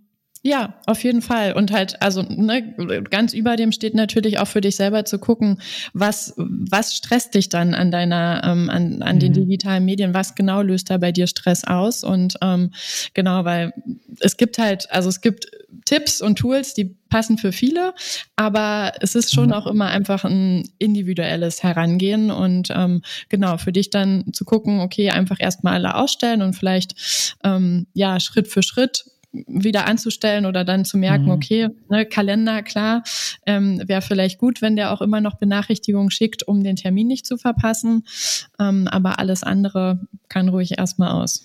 Ja, 0.42 0.74
auf 0.86 1.02
jeden 1.02 1.20
Fall. 1.20 1.52
Und 1.54 1.72
halt, 1.72 2.00
also 2.00 2.22
ne, 2.22 2.74
ganz 3.10 3.34
über 3.34 3.56
dem 3.56 3.72
steht 3.72 3.94
natürlich 3.94 4.38
auch 4.38 4.46
für 4.46 4.60
dich 4.60 4.76
selber 4.76 5.04
zu 5.04 5.18
gucken, 5.18 5.60
was, 5.94 6.32
was 6.36 6.94
stresst 6.94 7.34
dich 7.34 7.48
dann 7.48 7.74
an 7.74 7.90
deiner, 7.90 8.42
ähm, 8.44 8.70
an, 8.70 9.02
an 9.02 9.16
mhm. 9.16 9.20
den 9.20 9.32
digitalen 9.32 9.84
Medien, 9.84 10.14
was 10.14 10.36
genau 10.36 10.62
löst 10.62 10.90
da 10.90 10.98
bei 10.98 11.10
dir 11.10 11.26
Stress 11.26 11.64
aus? 11.64 12.04
Und 12.04 12.34
ähm, 12.40 12.70
genau, 13.14 13.44
weil 13.44 13.72
es 14.20 14.36
gibt 14.36 14.58
halt, 14.58 14.90
also 14.92 15.08
es 15.08 15.20
gibt 15.20 15.50
Tipps 15.84 16.20
und 16.20 16.36
Tools, 16.36 16.72
die 16.72 16.96
passen 17.08 17.38
für 17.38 17.50
viele, 17.50 17.94
aber 18.36 18.92
es 19.00 19.14
ist 19.14 19.34
schon 19.34 19.46
mhm. 19.46 19.52
auch 19.54 19.66
immer 19.66 19.86
einfach 19.86 20.24
ein 20.24 20.68
individuelles 20.78 21.62
Herangehen 21.62 22.30
und 22.30 22.68
ähm, 22.70 23.02
genau 23.28 23.58
für 23.58 23.72
dich 23.72 23.90
dann 23.90 24.32
zu 24.32 24.44
gucken, 24.44 24.80
okay, 24.80 25.10
einfach 25.10 25.40
erstmal 25.40 25.74
alle 25.74 25.96
ausstellen 25.96 26.42
und 26.42 26.54
vielleicht 26.54 27.36
ähm, 27.42 27.86
ja 27.92 28.20
Schritt 28.20 28.48
für 28.48 28.62
Schritt 28.62 29.04
wieder 29.46 29.86
anzustellen 29.86 30.46
oder 30.46 30.64
dann 30.64 30.84
zu 30.84 30.98
merken, 30.98 31.26
mhm. 31.26 31.30
okay, 31.30 31.68
ne, 31.88 32.06
Kalender, 32.06 32.62
klar, 32.62 33.02
ähm, 33.46 33.82
wäre 33.86 34.02
vielleicht 34.02 34.38
gut, 34.38 34.62
wenn 34.62 34.76
der 34.76 34.92
auch 34.92 35.00
immer 35.00 35.20
noch 35.20 35.36
Benachrichtigungen 35.36 36.10
schickt, 36.10 36.42
um 36.42 36.62
den 36.62 36.76
Termin 36.76 37.06
nicht 37.06 37.26
zu 37.26 37.36
verpassen. 37.36 38.04
Ähm, 38.58 38.88
aber 38.88 39.18
alles 39.18 39.42
andere 39.42 40.00
kann 40.28 40.48
ruhig 40.48 40.78
erstmal 40.78 41.10
aus. 41.10 41.44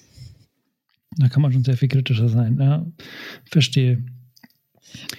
Da 1.17 1.29
kann 1.29 1.41
man 1.41 1.51
schon 1.51 1.63
sehr 1.63 1.77
viel 1.77 1.89
kritischer 1.89 2.29
sein, 2.29 2.58
ja. 2.60 2.86
Verstehe. 3.51 4.03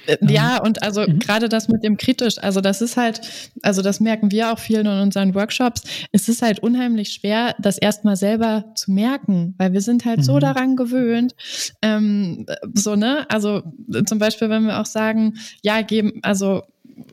Äh, 0.06 0.16
ja, 0.28 0.62
und 0.62 0.82
also 0.82 1.02
mhm. 1.02 1.18
gerade 1.18 1.48
das 1.48 1.68
mit 1.68 1.82
dem 1.82 1.96
kritisch, 1.96 2.38
also 2.38 2.60
das 2.60 2.82
ist 2.82 2.96
halt, 2.96 3.20
also 3.62 3.82
das 3.82 4.00
merken 4.00 4.30
wir 4.30 4.52
auch 4.52 4.58
vielen 4.58 4.87
in 4.87 5.00
unseren 5.00 5.34
Workshops, 5.34 5.82
es 6.12 6.28
ist 6.28 6.42
halt 6.42 6.60
unheimlich 6.60 7.12
schwer, 7.12 7.54
das 7.58 7.78
erstmal 7.78 8.16
selber 8.16 8.64
zu 8.74 8.92
merken, 8.92 9.54
weil 9.58 9.72
wir 9.72 9.80
sind 9.80 10.04
halt 10.04 10.18
mhm. 10.18 10.22
so 10.22 10.38
daran 10.38 10.76
gewöhnt, 10.76 11.34
ähm, 11.82 12.46
so, 12.74 12.96
ne, 12.96 13.26
also 13.30 13.62
zum 14.06 14.18
Beispiel, 14.18 14.48
wenn 14.50 14.66
wir 14.66 14.80
auch 14.80 14.87
sagen, 14.87 15.34
ja, 15.62 15.82
geben, 15.82 16.20
also 16.22 16.62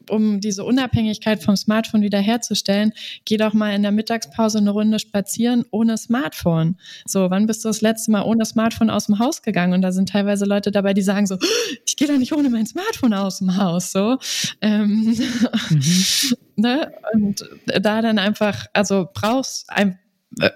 um 0.09 0.39
diese 0.39 0.63
Unabhängigkeit 0.63 1.41
vom 1.41 1.55
Smartphone 1.55 2.01
wiederherzustellen, 2.01 2.93
geh 3.25 3.37
doch 3.37 3.53
mal 3.53 3.73
in 3.73 3.81
der 3.81 3.91
Mittagspause 3.91 4.59
eine 4.59 4.71
Runde 4.71 4.99
spazieren 4.99 5.65
ohne 5.71 5.97
Smartphone. 5.97 6.77
So, 7.05 7.29
wann 7.29 7.47
bist 7.47 7.63
du 7.63 7.69
das 7.69 7.81
letzte 7.81 8.11
Mal 8.11 8.23
ohne 8.23 8.45
Smartphone 8.45 8.89
aus 8.89 9.07
dem 9.07 9.19
Haus 9.19 9.41
gegangen? 9.41 9.73
Und 9.73 9.81
da 9.81 9.91
sind 9.91 10.09
teilweise 10.09 10.45
Leute 10.45 10.71
dabei, 10.71 10.93
die 10.93 11.01
sagen 11.01 11.27
so, 11.27 11.37
ich 11.85 11.95
gehe 11.95 12.07
doch 12.07 12.17
nicht 12.17 12.33
ohne 12.33 12.49
mein 12.49 12.65
Smartphone 12.65 13.13
aus 13.13 13.39
dem 13.39 13.57
Haus. 13.57 13.91
So. 13.91 14.17
Ähm, 14.61 15.15
mhm. 15.69 16.35
ne? 16.55 16.91
Und 17.13 17.45
da 17.65 18.01
dann 18.01 18.19
einfach, 18.19 18.65
also 18.73 19.07
brauchst 19.13 19.69
ein, 19.69 19.99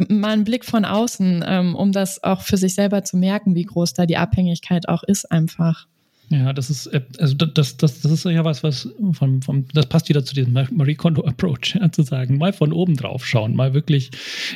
mal 0.08 0.32
einen 0.32 0.44
Blick 0.44 0.66
von 0.66 0.86
außen, 0.86 1.44
ähm, 1.46 1.76
um 1.76 1.92
das 1.92 2.24
auch 2.24 2.42
für 2.42 2.58
sich 2.58 2.76
selber 2.76 3.04
zu 3.04 3.18
merken, 3.18 3.56
wie 3.56 3.66
groß 3.66 3.94
da 3.94 4.06
die 4.06 4.18
Abhängigkeit 4.18 4.88
auch 4.88 5.04
ist 5.04 5.32
einfach. 5.32 5.88
Ja, 6.30 6.54
das 6.54 6.70
ist, 6.70 6.88
äh, 6.88 7.02
also 7.20 7.36
das, 7.36 7.78
das, 7.78 8.02
das 8.02 8.12
ist 8.12 8.24
ja 8.26 8.44
was, 8.44 8.64
was 8.64 8.90
von, 9.12 9.42
von, 9.42 9.66
das 9.74 9.86
passt 9.88 10.10
wieder 10.10 10.26
zu 10.26 10.34
diesem 10.34 10.54
Marie 10.54 10.96
Kondo 10.96 11.24
Approach, 11.24 11.76
ja, 11.80 11.92
zu 11.92 12.04
sagen, 12.04 12.38
mal 12.38 12.54
von 12.54 12.74
oben 12.74 12.96
drauf 12.96 13.26
schauen, 13.26 13.56
mal 13.56 13.74
wirklich 13.74 14.12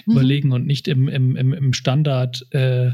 mhm. 0.05 0.13
überlegen 0.13 0.51
und 0.51 0.65
nicht 0.65 0.87
im, 0.87 1.07
im, 1.07 1.35
im, 1.35 1.53
im 1.53 1.73
Standard, 1.73 2.45
äh, 2.51 2.91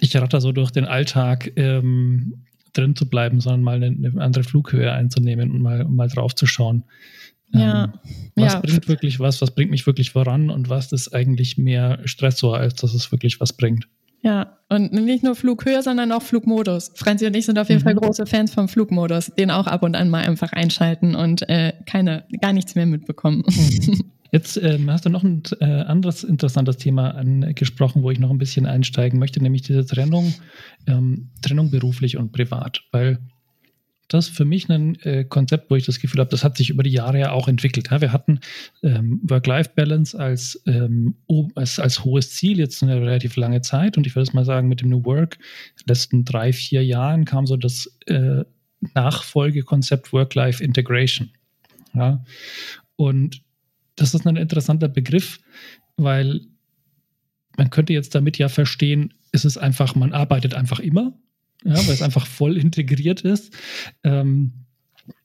ich 0.00 0.16
ratter 0.16 0.40
so 0.40 0.52
durch 0.52 0.70
den 0.70 0.84
Alltag 0.84 1.52
ähm, 1.56 2.44
drin 2.72 2.96
zu 2.96 3.08
bleiben, 3.08 3.40
sondern 3.40 3.62
mal 3.62 3.76
eine, 3.76 3.86
eine, 3.86 4.20
andere 4.20 4.44
Flughöhe 4.44 4.92
einzunehmen 4.92 5.50
und 5.50 5.60
mal, 5.60 5.84
mal 5.84 6.08
drauf 6.08 6.34
zu 6.34 6.46
schauen. 6.46 6.84
Ja. 7.52 7.84
Ähm, 7.84 7.92
was 8.36 8.52
ja. 8.54 8.60
bringt 8.60 8.88
wirklich 8.88 9.20
was, 9.20 9.40
was 9.42 9.54
bringt 9.54 9.70
mich 9.70 9.86
wirklich 9.86 10.12
voran 10.12 10.50
und 10.50 10.68
was 10.68 10.92
ist 10.92 11.12
eigentlich 11.12 11.58
mehr 11.58 12.00
Stressor, 12.04 12.56
als 12.56 12.76
dass 12.76 12.94
es 12.94 13.10
wirklich 13.10 13.40
was 13.40 13.52
bringt. 13.52 13.88
Ja, 14.22 14.58
und 14.68 14.92
nicht 14.92 15.24
nur 15.24 15.34
Flughöhe, 15.34 15.82
sondern 15.82 16.12
auch 16.12 16.22
Flugmodus. 16.22 16.92
Franzi 16.94 17.26
und 17.26 17.34
ich 17.34 17.46
sind 17.46 17.58
auf 17.58 17.68
jeden 17.68 17.80
mhm. 17.80 17.84
Fall 17.84 17.94
große 17.94 18.26
Fans 18.26 18.52
vom 18.52 18.68
Flugmodus. 18.68 19.32
Den 19.38 19.50
auch 19.50 19.66
ab 19.66 19.82
und 19.82 19.96
an 19.96 20.10
mal 20.10 20.24
einfach 20.24 20.52
einschalten 20.52 21.14
und 21.14 21.48
äh, 21.48 21.72
keine, 21.86 22.24
gar 22.40 22.52
nichts 22.52 22.74
mehr 22.74 22.86
mitbekommen. 22.86 23.44
Mhm. 23.46 24.04
Jetzt 24.32 24.56
ähm, 24.62 24.88
hast 24.88 25.06
du 25.06 25.10
noch 25.10 25.24
ein 25.24 25.42
äh, 25.60 25.64
anderes 25.64 26.22
interessantes 26.22 26.76
Thema 26.76 27.16
angesprochen, 27.16 28.04
wo 28.04 28.12
ich 28.12 28.20
noch 28.20 28.30
ein 28.30 28.38
bisschen 28.38 28.64
einsteigen 28.64 29.18
möchte, 29.18 29.42
nämlich 29.42 29.62
diese 29.62 29.84
Trennung, 29.84 30.32
ähm, 30.86 31.30
Trennung 31.42 31.70
beruflich 31.70 32.16
und 32.16 32.30
privat. 32.30 32.82
Weil 32.92 33.18
das 34.12 34.28
für 34.28 34.44
mich 34.44 34.68
ein 34.68 35.00
äh, 35.00 35.24
Konzept, 35.24 35.70
wo 35.70 35.76
ich 35.76 35.86
das 35.86 36.00
Gefühl 36.00 36.20
habe, 36.20 36.30
das 36.30 36.44
hat 36.44 36.56
sich 36.56 36.70
über 36.70 36.82
die 36.82 36.90
Jahre 36.90 37.18
ja 37.18 37.32
auch 37.32 37.48
entwickelt. 37.48 37.90
Ja, 37.90 38.00
wir 38.00 38.12
hatten 38.12 38.40
ähm, 38.82 39.20
Work-Life-Balance 39.22 40.18
als, 40.18 40.62
ähm, 40.66 41.14
als, 41.54 41.78
als 41.78 42.04
hohes 42.04 42.32
Ziel 42.32 42.58
jetzt 42.58 42.82
eine 42.82 43.00
relativ 43.00 43.36
lange 43.36 43.62
Zeit 43.62 43.96
und 43.96 44.06
ich 44.06 44.14
würde 44.14 44.28
es 44.28 44.34
mal 44.34 44.44
sagen, 44.44 44.68
mit 44.68 44.80
dem 44.80 44.88
New 44.88 45.04
Work, 45.04 45.36
in 45.36 45.84
den 45.84 45.88
letzten 45.88 46.24
drei, 46.24 46.52
vier 46.52 46.84
Jahren 46.84 47.24
kam 47.24 47.46
so 47.46 47.56
das 47.56 47.98
äh, 48.06 48.44
Nachfolgekonzept 48.94 50.12
Work-Life-Integration. 50.12 51.30
Ja, 51.94 52.24
und 52.96 53.42
das 53.96 54.14
ist 54.14 54.26
ein 54.26 54.36
interessanter 54.36 54.88
Begriff, 54.88 55.40
weil 55.96 56.40
man 57.56 57.70
könnte 57.70 57.92
jetzt 57.92 58.14
damit 58.14 58.38
ja 58.38 58.48
verstehen, 58.48 59.12
es 59.32 59.58
einfach, 59.58 59.94
man 59.94 60.12
arbeitet 60.12 60.54
einfach 60.54 60.80
immer 60.80 61.12
ja, 61.64 61.74
weil 61.74 61.94
es 61.94 62.02
einfach 62.02 62.26
voll 62.26 62.56
integriert 62.56 63.22
ist. 63.22 63.54
Ähm, 64.02 64.52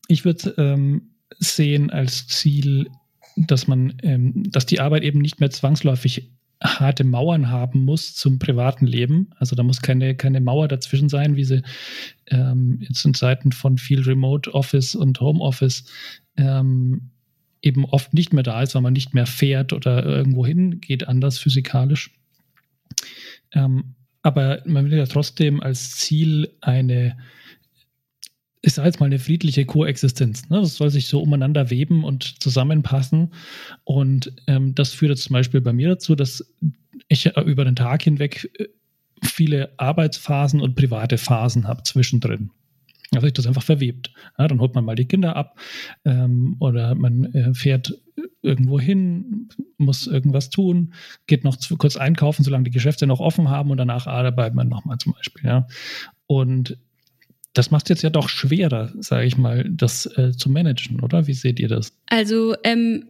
ich 0.07 0.25
würde 0.25 0.53
ähm, 0.57 1.09
sehen 1.39 1.89
als 1.89 2.27
Ziel, 2.27 2.89
dass 3.35 3.67
man, 3.67 3.93
ähm, 4.03 4.49
dass 4.51 4.65
die 4.65 4.79
Arbeit 4.79 5.03
eben 5.03 5.19
nicht 5.19 5.39
mehr 5.39 5.49
zwangsläufig 5.49 6.31
harte 6.63 7.03
Mauern 7.03 7.49
haben 7.49 7.83
muss 7.83 8.15
zum 8.15 8.39
privaten 8.39 8.85
Leben. 8.85 9.29
Also 9.37 9.55
da 9.55 9.63
muss 9.63 9.81
keine, 9.81 10.15
keine 10.15 10.39
Mauer 10.41 10.67
dazwischen 10.67 11.09
sein, 11.09 11.35
wie 11.35 11.43
sie 11.43 11.61
ähm, 12.27 12.79
jetzt 12.81 13.05
in 13.05 13.13
Zeiten 13.13 13.51
von 13.51 13.77
viel 13.77 14.01
Remote 14.01 14.53
Office 14.53 14.95
und 14.95 15.19
Home 15.19 15.41
Office 15.41 15.85
ähm, 16.37 17.11
eben 17.61 17.85
oft 17.85 18.13
nicht 18.13 18.33
mehr 18.33 18.43
da 18.43 18.61
ist, 18.61 18.75
weil 18.75 18.81
man 18.81 18.93
nicht 18.93 19.13
mehr 19.13 19.25
fährt 19.25 19.73
oder 19.73 20.05
irgendwo 20.05 20.45
hingeht, 20.45 21.07
anders 21.07 21.37
physikalisch. 21.39 22.11
Ähm, 23.51 23.95
aber 24.25 24.63
man 24.65 24.89
will 24.89 24.97
ja 24.97 25.05
trotzdem 25.05 25.61
als 25.61 25.91
Ziel 25.97 26.49
eine, 26.59 27.15
ich 28.63 28.73
sage 28.73 28.87
jetzt 28.87 28.99
mal, 28.99 29.05
eine 29.05 29.19
friedliche 29.19 29.65
Koexistenz. 29.65 30.49
Ne? 30.49 30.61
Das 30.61 30.77
soll 30.77 30.89
sich 30.89 31.05
so 31.05 31.21
umeinander 31.21 31.69
weben 31.69 32.03
und 32.03 32.41
zusammenpassen. 32.41 33.35
Und 33.83 34.33
ähm, 34.47 34.73
das 34.73 34.93
führt 34.93 35.15
zum 35.19 35.33
Beispiel 35.33 35.61
bei 35.61 35.73
mir 35.73 35.89
dazu, 35.89 36.15
dass 36.15 36.43
ich 37.07 37.37
über 37.37 37.65
den 37.65 37.75
Tag 37.75 38.01
hinweg 38.01 38.49
äh, 38.57 38.65
viele 39.23 39.71
Arbeitsphasen 39.77 40.59
und 40.59 40.73
private 40.73 41.19
Phasen 41.19 41.67
habe 41.67 41.83
zwischendrin. 41.83 42.49
Also 43.13 43.25
sich 43.25 43.33
das 43.33 43.47
einfach 43.47 43.63
verwebt. 43.63 44.11
Ja, 44.37 44.47
dann 44.47 44.59
holt 44.59 44.75
man 44.75 44.85
mal 44.85 44.95
die 44.95 45.07
Kinder 45.07 45.35
ab 45.35 45.59
ähm, 46.05 46.57
oder 46.59 46.95
man 46.95 47.25
äh, 47.33 47.53
fährt 47.53 47.93
irgendwo 48.41 48.79
hin, 48.79 49.49
muss 49.77 50.07
irgendwas 50.07 50.49
tun, 50.49 50.93
geht 51.27 51.43
noch 51.43 51.57
zu, 51.57 51.77
kurz 51.77 51.97
einkaufen, 51.97 52.43
solange 52.43 52.65
die 52.65 52.71
Geschäfte 52.71 53.07
noch 53.07 53.19
offen 53.19 53.49
haben 53.49 53.71
und 53.71 53.77
danach 53.77 54.07
arbeitet 54.07 54.55
man 54.55 54.69
nochmal 54.69 54.97
zum 54.97 55.13
Beispiel. 55.13 55.45
Ja. 55.45 55.67
Und 56.27 56.77
das 57.53 57.71
macht 57.71 57.89
jetzt 57.89 58.03
ja 58.03 58.09
doch 58.09 58.29
schwerer, 58.29 58.91
sage 58.99 59.25
ich 59.25 59.37
mal, 59.37 59.65
das 59.69 60.05
äh, 60.17 60.33
zu 60.33 60.49
managen, 60.49 60.99
oder? 60.99 61.25
Wie 61.27 61.33
seht 61.33 61.59
ihr 61.59 61.69
das? 61.69 61.97
Also 62.07 62.55
ähm, 62.63 63.05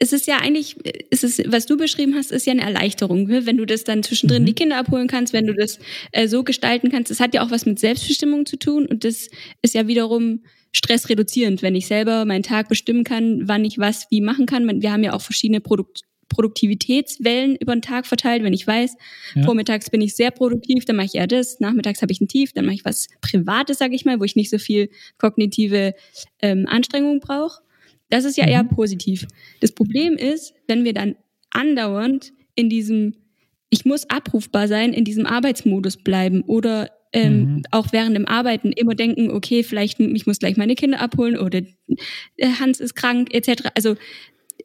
es 0.00 0.12
ist 0.12 0.26
ja 0.26 0.38
eigentlich, 0.38 0.76
es 1.10 1.22
ist, 1.22 1.42
was 1.50 1.66
du 1.66 1.76
beschrieben 1.76 2.14
hast, 2.14 2.32
ist 2.32 2.46
ja 2.46 2.52
eine 2.52 2.62
Erleichterung, 2.62 3.26
ne? 3.26 3.46
wenn 3.46 3.56
du 3.56 3.64
das 3.64 3.84
dann 3.84 4.02
zwischendrin 4.02 4.42
mhm. 4.42 4.46
die 4.46 4.54
Kinder 4.54 4.78
abholen 4.78 5.06
kannst, 5.06 5.32
wenn 5.32 5.46
du 5.46 5.54
das 5.54 5.78
äh, 6.12 6.26
so 6.26 6.42
gestalten 6.42 6.90
kannst. 6.90 7.10
Das 7.10 7.20
hat 7.20 7.34
ja 7.34 7.44
auch 7.44 7.50
was 7.50 7.64
mit 7.66 7.78
Selbstbestimmung 7.78 8.46
zu 8.46 8.56
tun 8.56 8.86
und 8.86 9.04
das 9.04 9.28
ist 9.62 9.74
ja 9.74 9.86
wiederum 9.86 10.40
stressreduzierend, 10.72 11.62
wenn 11.62 11.76
ich 11.76 11.86
selber 11.86 12.24
meinen 12.24 12.42
Tag 12.42 12.68
bestimmen 12.68 13.04
kann, 13.04 13.46
wann 13.46 13.64
ich 13.64 13.78
was 13.78 14.06
wie 14.10 14.20
machen 14.20 14.46
kann. 14.46 14.82
Wir 14.82 14.92
haben 14.92 15.04
ja 15.04 15.12
auch 15.12 15.22
verschiedene 15.22 15.60
Produkt 15.60 16.02
Produktivitätswellen 16.28 17.54
über 17.56 17.76
den 17.76 17.82
Tag 17.82 18.06
verteilt. 18.06 18.42
Wenn 18.42 18.52
ich 18.52 18.66
weiß, 18.66 18.96
ja. 19.36 19.42
vormittags 19.44 19.90
bin 19.90 20.00
ich 20.00 20.16
sehr 20.16 20.32
produktiv, 20.32 20.84
dann 20.84 20.96
mache 20.96 21.06
ich 21.06 21.14
eher 21.14 21.28
das, 21.28 21.60
nachmittags 21.60 22.02
habe 22.02 22.10
ich 22.12 22.20
ein 22.20 22.28
Tief, 22.28 22.52
dann 22.52 22.64
mache 22.64 22.74
ich 22.74 22.84
was 22.84 23.08
Privates, 23.20 23.78
sage 23.78 23.94
ich 23.94 24.04
mal, 24.04 24.18
wo 24.18 24.24
ich 24.24 24.34
nicht 24.34 24.50
so 24.50 24.58
viel 24.58 24.90
kognitive 25.18 25.94
ähm, 26.42 26.66
Anstrengung 26.68 27.20
brauche. 27.20 27.62
Das 28.14 28.24
ist 28.24 28.36
ja 28.36 28.44
mhm. 28.44 28.52
eher 28.52 28.62
positiv. 28.62 29.26
Das 29.58 29.72
Problem 29.72 30.14
ist, 30.14 30.54
wenn 30.68 30.84
wir 30.84 30.94
dann 30.94 31.16
andauernd 31.50 32.32
in 32.54 32.70
diesem, 32.70 33.16
ich 33.70 33.84
muss 33.84 34.08
abrufbar 34.08 34.68
sein, 34.68 34.92
in 34.92 35.04
diesem 35.04 35.26
Arbeitsmodus 35.26 35.96
bleiben 35.96 36.42
oder 36.42 36.92
ähm, 37.12 37.38
mhm. 37.38 37.62
auch 37.72 37.88
während 37.90 38.14
dem 38.14 38.28
Arbeiten 38.28 38.70
immer 38.70 38.94
denken, 38.94 39.32
okay, 39.32 39.64
vielleicht 39.64 39.98
ich 39.98 40.26
muss 40.26 40.38
gleich 40.38 40.56
meine 40.56 40.76
Kinder 40.76 41.00
abholen 41.00 41.36
oder 41.36 41.62
äh, 42.36 42.48
Hans 42.60 42.78
ist 42.78 42.94
krank 42.94 43.34
etc. 43.34 43.70
Also 43.74 43.96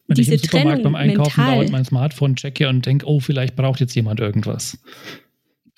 wenn 0.06 0.16
diese 0.16 0.36
ich 0.36 0.44
im 0.44 0.46
Supermarkt 0.46 0.84
Trennung 0.84 0.94
beim 0.94 0.96
Einkaufen 0.96 1.40
mental, 1.40 1.56
dauernd 1.56 1.72
mein 1.72 1.86
Smartphone 1.86 2.36
checke 2.36 2.70
und 2.70 2.86
denke, 2.86 3.08
oh, 3.08 3.20
vielleicht 3.20 3.56
braucht 3.56 3.80
jetzt 3.80 3.96
jemand 3.96 4.20
irgendwas. 4.20 4.78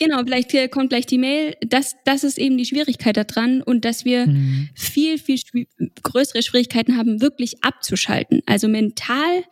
Genau, 0.01 0.23
vielleicht 0.23 0.71
kommt 0.71 0.89
gleich 0.89 1.05
die 1.05 1.19
Mail. 1.19 1.55
Das, 1.61 1.95
das 2.05 2.23
ist 2.23 2.39
eben 2.39 2.57
die 2.57 2.65
Schwierigkeit 2.65 3.17
daran 3.17 3.61
und 3.61 3.85
dass 3.85 4.03
wir 4.03 4.25
mhm. 4.25 4.69
viel, 4.73 5.19
viel 5.19 5.39
größere 6.01 6.41
Schwierigkeiten 6.41 6.97
haben, 6.97 7.21
wirklich 7.21 7.63
abzuschalten. 7.63 8.41
Also 8.47 8.67
mental 8.67 9.43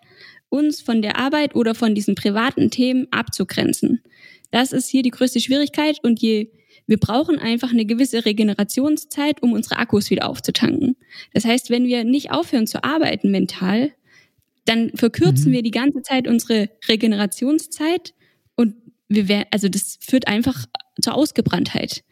uns 0.49 0.81
von 0.81 1.03
der 1.03 1.19
Arbeit 1.19 1.53
oder 1.53 1.75
von 1.75 1.93
diesen 1.93 2.15
privaten 2.15 2.71
Themen 2.71 3.05
abzugrenzen. 3.11 4.01
Das 4.49 4.71
ist 4.71 4.89
hier 4.89 5.03
die 5.03 5.11
größte 5.11 5.39
Schwierigkeit 5.39 5.99
und 6.01 6.19
je, 6.19 6.49
wir 6.87 6.97
brauchen 6.97 7.37
einfach 7.37 7.69
eine 7.69 7.85
gewisse 7.85 8.25
Regenerationszeit, 8.25 9.43
um 9.43 9.53
unsere 9.53 9.77
Akkus 9.77 10.09
wieder 10.09 10.27
aufzutanken. 10.27 10.95
Das 11.31 11.45
heißt, 11.45 11.69
wenn 11.69 11.85
wir 11.85 12.03
nicht 12.03 12.31
aufhören 12.31 12.65
zu 12.65 12.83
arbeiten 12.83 13.29
mental, 13.29 13.91
dann 14.65 14.89
verkürzen 14.95 15.49
mhm. 15.49 15.53
wir 15.53 15.61
die 15.61 15.69
ganze 15.69 16.01
Zeit 16.01 16.27
unsere 16.27 16.71
Regenerationszeit 16.87 18.15
wir 19.09 19.27
werden, 19.27 19.47
also 19.51 19.67
das 19.67 19.97
führt 19.99 20.27
einfach 20.27 20.65
zur 21.01 21.15
Ausgebranntheit. 21.15 22.03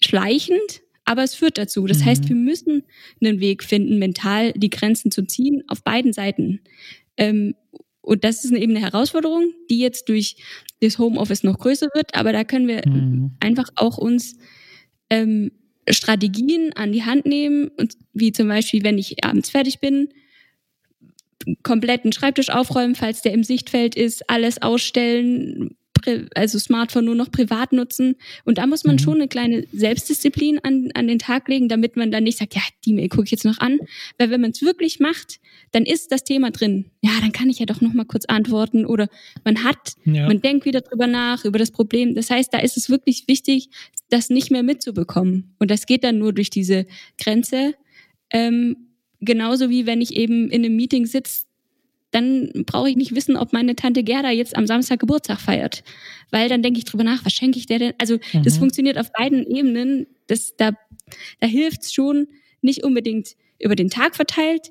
Schleichend, 0.00 0.82
aber 1.04 1.22
es 1.22 1.34
führt 1.34 1.58
dazu. 1.58 1.86
Das 1.86 2.00
mhm. 2.00 2.04
heißt, 2.06 2.28
wir 2.28 2.36
müssen 2.36 2.84
einen 3.22 3.40
Weg 3.40 3.62
finden, 3.62 3.98
mental 3.98 4.52
die 4.52 4.70
Grenzen 4.70 5.10
zu 5.10 5.22
ziehen 5.24 5.62
auf 5.68 5.82
beiden 5.82 6.12
Seiten. 6.12 6.60
Ähm, 7.16 7.54
und 8.00 8.24
das 8.24 8.44
ist 8.44 8.52
eben 8.52 8.74
eine 8.74 8.84
Herausforderung, 8.84 9.52
die 9.70 9.78
jetzt 9.78 10.08
durch 10.08 10.36
das 10.80 10.98
Homeoffice 10.98 11.42
noch 11.42 11.58
größer 11.58 11.88
wird, 11.94 12.14
aber 12.14 12.32
da 12.32 12.44
können 12.44 12.66
wir 12.66 12.82
mhm. 12.86 13.32
einfach 13.40 13.68
auch 13.76 13.98
uns 13.98 14.36
ähm, 15.10 15.52
Strategien 15.90 16.72
an 16.74 16.92
die 16.92 17.04
Hand 17.04 17.26
nehmen, 17.26 17.70
wie 18.12 18.32
zum 18.32 18.48
Beispiel, 18.48 18.84
wenn 18.84 18.98
ich 18.98 19.24
abends 19.24 19.50
fertig 19.50 19.80
bin, 19.80 20.08
kompletten 21.62 22.12
Schreibtisch 22.12 22.50
aufräumen, 22.50 22.94
falls 22.94 23.22
der 23.22 23.32
im 23.32 23.44
Sichtfeld 23.44 23.94
ist, 23.94 24.28
alles 24.28 24.60
ausstellen, 24.60 25.76
also 26.34 26.58
Smartphone 26.58 27.04
nur 27.04 27.14
noch 27.14 27.30
privat 27.30 27.72
nutzen. 27.72 28.16
Und 28.44 28.58
da 28.58 28.66
muss 28.66 28.84
man 28.84 28.96
mhm. 28.96 29.00
schon 29.00 29.14
eine 29.14 29.28
kleine 29.28 29.66
Selbstdisziplin 29.72 30.58
an, 30.62 30.90
an 30.94 31.08
den 31.08 31.18
Tag 31.18 31.48
legen, 31.48 31.68
damit 31.68 31.96
man 31.96 32.10
dann 32.10 32.24
nicht 32.24 32.38
sagt, 32.38 32.54
ja, 32.54 32.62
die 32.84 32.92
Mail 32.92 33.08
gucke 33.08 33.24
ich 33.24 33.30
jetzt 33.30 33.44
noch 33.44 33.58
an. 33.58 33.78
Weil 34.18 34.30
wenn 34.30 34.40
man 34.40 34.50
es 34.50 34.62
wirklich 34.62 35.00
macht, 35.00 35.40
dann 35.72 35.84
ist 35.84 36.12
das 36.12 36.24
Thema 36.24 36.50
drin. 36.50 36.86
Ja, 37.02 37.12
dann 37.20 37.32
kann 37.32 37.50
ich 37.50 37.58
ja 37.58 37.66
doch 37.66 37.80
noch 37.80 37.94
mal 37.94 38.04
kurz 38.04 38.24
antworten. 38.26 38.86
Oder 38.86 39.08
man 39.44 39.64
hat, 39.64 39.94
ja. 40.04 40.26
man 40.26 40.40
denkt 40.40 40.64
wieder 40.64 40.80
drüber 40.80 41.06
nach, 41.06 41.44
über 41.44 41.58
das 41.58 41.70
Problem. 41.70 42.14
Das 42.14 42.30
heißt, 42.30 42.52
da 42.52 42.58
ist 42.58 42.76
es 42.76 42.90
wirklich 42.90 43.28
wichtig, 43.28 43.70
das 44.10 44.30
nicht 44.30 44.50
mehr 44.50 44.62
mitzubekommen. 44.62 45.54
Und 45.58 45.70
das 45.70 45.86
geht 45.86 46.04
dann 46.04 46.18
nur 46.18 46.32
durch 46.32 46.50
diese 46.50 46.86
Grenze. 47.18 47.74
Ähm, 48.30 48.88
genauso 49.20 49.70
wie 49.70 49.86
wenn 49.86 50.00
ich 50.00 50.16
eben 50.16 50.50
in 50.50 50.64
einem 50.64 50.76
Meeting 50.76 51.06
sitze, 51.06 51.47
dann 52.10 52.50
brauche 52.66 52.88
ich 52.88 52.96
nicht 52.96 53.14
wissen, 53.14 53.36
ob 53.36 53.52
meine 53.52 53.76
Tante 53.76 54.02
Gerda 54.02 54.30
jetzt 54.30 54.56
am 54.56 54.66
Samstag 54.66 55.00
Geburtstag 55.00 55.40
feiert. 55.40 55.82
Weil 56.30 56.48
dann 56.48 56.62
denke 56.62 56.78
ich 56.78 56.84
drüber 56.84 57.04
nach, 57.04 57.24
was 57.24 57.32
schenke 57.32 57.58
ich 57.58 57.66
der 57.66 57.78
denn? 57.78 57.92
Also 57.98 58.18
mhm. 58.32 58.42
das 58.42 58.58
funktioniert 58.58 58.98
auf 58.98 59.12
beiden 59.12 59.46
Ebenen. 59.46 60.06
Das, 60.26 60.56
da 60.56 60.72
da 61.40 61.46
hilft 61.46 61.82
es 61.82 61.92
schon, 61.92 62.28
nicht 62.60 62.84
unbedingt 62.84 63.36
über 63.58 63.76
den 63.76 63.90
Tag 63.90 64.16
verteilt 64.16 64.70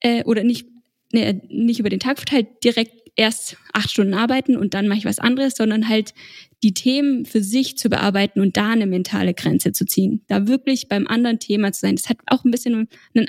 äh, 0.00 0.24
oder 0.24 0.42
nicht, 0.44 0.66
ne, 1.12 1.42
nicht 1.48 1.80
über 1.80 1.90
den 1.90 2.00
Tag 2.00 2.18
verteilt 2.18 2.48
direkt 2.64 2.92
erst 3.16 3.56
acht 3.72 3.90
Stunden 3.90 4.14
arbeiten 4.14 4.56
und 4.56 4.74
dann 4.74 4.86
mache 4.86 4.98
ich 4.98 5.04
was 5.04 5.18
anderes, 5.18 5.56
sondern 5.56 5.88
halt 5.88 6.14
die 6.62 6.74
Themen 6.74 7.24
für 7.24 7.42
sich 7.42 7.76
zu 7.76 7.88
bearbeiten 7.88 8.40
und 8.40 8.56
da 8.56 8.70
eine 8.70 8.86
mentale 8.86 9.34
Grenze 9.34 9.72
zu 9.72 9.86
ziehen. 9.86 10.22
Da 10.28 10.46
wirklich 10.46 10.88
beim 10.88 11.08
anderen 11.08 11.40
Thema 11.40 11.72
zu 11.72 11.80
sein. 11.80 11.96
Das 11.96 12.08
hat 12.08 12.18
auch 12.26 12.44
ein 12.44 12.52
bisschen 12.52 12.88
einen 13.14 13.26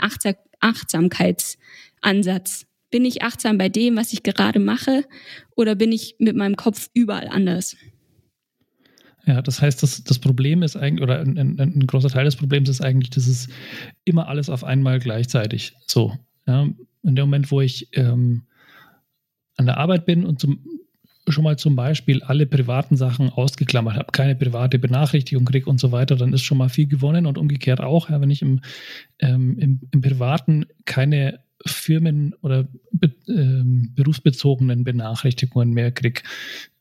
Achtsamkeitsansatz. 0.59 2.67
Bin 2.91 3.05
ich 3.05 3.21
achtsam 3.21 3.57
bei 3.57 3.69
dem, 3.69 3.97
was 3.97 4.13
ich 4.13 4.23
gerade 4.23 4.59
mache, 4.59 5.05
oder 5.55 5.75
bin 5.75 5.91
ich 5.91 6.15
mit 6.19 6.35
meinem 6.35 6.55
Kopf 6.55 6.89
überall 6.93 7.27
anders? 7.27 7.75
Ja, 9.25 9.41
das 9.41 9.61
heißt, 9.61 9.83
das, 9.83 10.03
das 10.03 10.17
Problem 10.17 10.63
ist 10.63 10.75
eigentlich, 10.75 11.03
oder 11.03 11.19
ein, 11.19 11.37
ein, 11.37 11.59
ein 11.59 11.87
großer 11.87 12.09
Teil 12.09 12.25
des 12.25 12.35
Problems 12.35 12.67
ist 12.67 12.81
eigentlich, 12.81 13.11
dass 13.11 13.27
es 13.27 13.47
immer 14.03 14.27
alles 14.27 14.49
auf 14.49 14.63
einmal 14.63 14.99
gleichzeitig 14.99 15.73
so. 15.85 16.17
Ja, 16.47 16.67
in 17.03 17.15
dem 17.15 17.25
Moment, 17.25 17.51
wo 17.51 17.61
ich 17.61 17.89
ähm, 17.93 18.43
an 19.57 19.67
der 19.67 19.77
Arbeit 19.77 20.05
bin 20.05 20.25
und 20.25 20.39
zum, 20.39 20.65
schon 21.27 21.43
mal 21.43 21.57
zum 21.57 21.75
Beispiel 21.75 22.23
alle 22.23 22.45
privaten 22.45 22.97
Sachen 22.97 23.29
ausgeklammert 23.29 23.97
habe, 23.97 24.11
keine 24.11 24.35
private 24.35 24.79
Benachrichtigung 24.79 25.45
kriege 25.45 25.69
und 25.69 25.79
so 25.79 25.91
weiter, 25.91 26.15
dann 26.15 26.33
ist 26.33 26.41
schon 26.41 26.57
mal 26.57 26.69
viel 26.69 26.87
gewonnen 26.87 27.25
und 27.25 27.37
umgekehrt 27.37 27.81
auch, 27.81 28.09
ja, 28.09 28.19
wenn 28.21 28.31
ich 28.31 28.41
im, 28.41 28.61
ähm, 29.19 29.57
im, 29.59 29.81
im 29.91 30.01
Privaten 30.01 30.65
keine 30.85 31.39
Firmen- 31.65 32.35
oder 32.41 32.67
be, 32.91 33.13
ähm, 33.27 33.91
berufsbezogenen 33.95 34.83
Benachrichtigungen 34.83 35.73
mehr 35.73 35.91
kriege, 35.91 36.21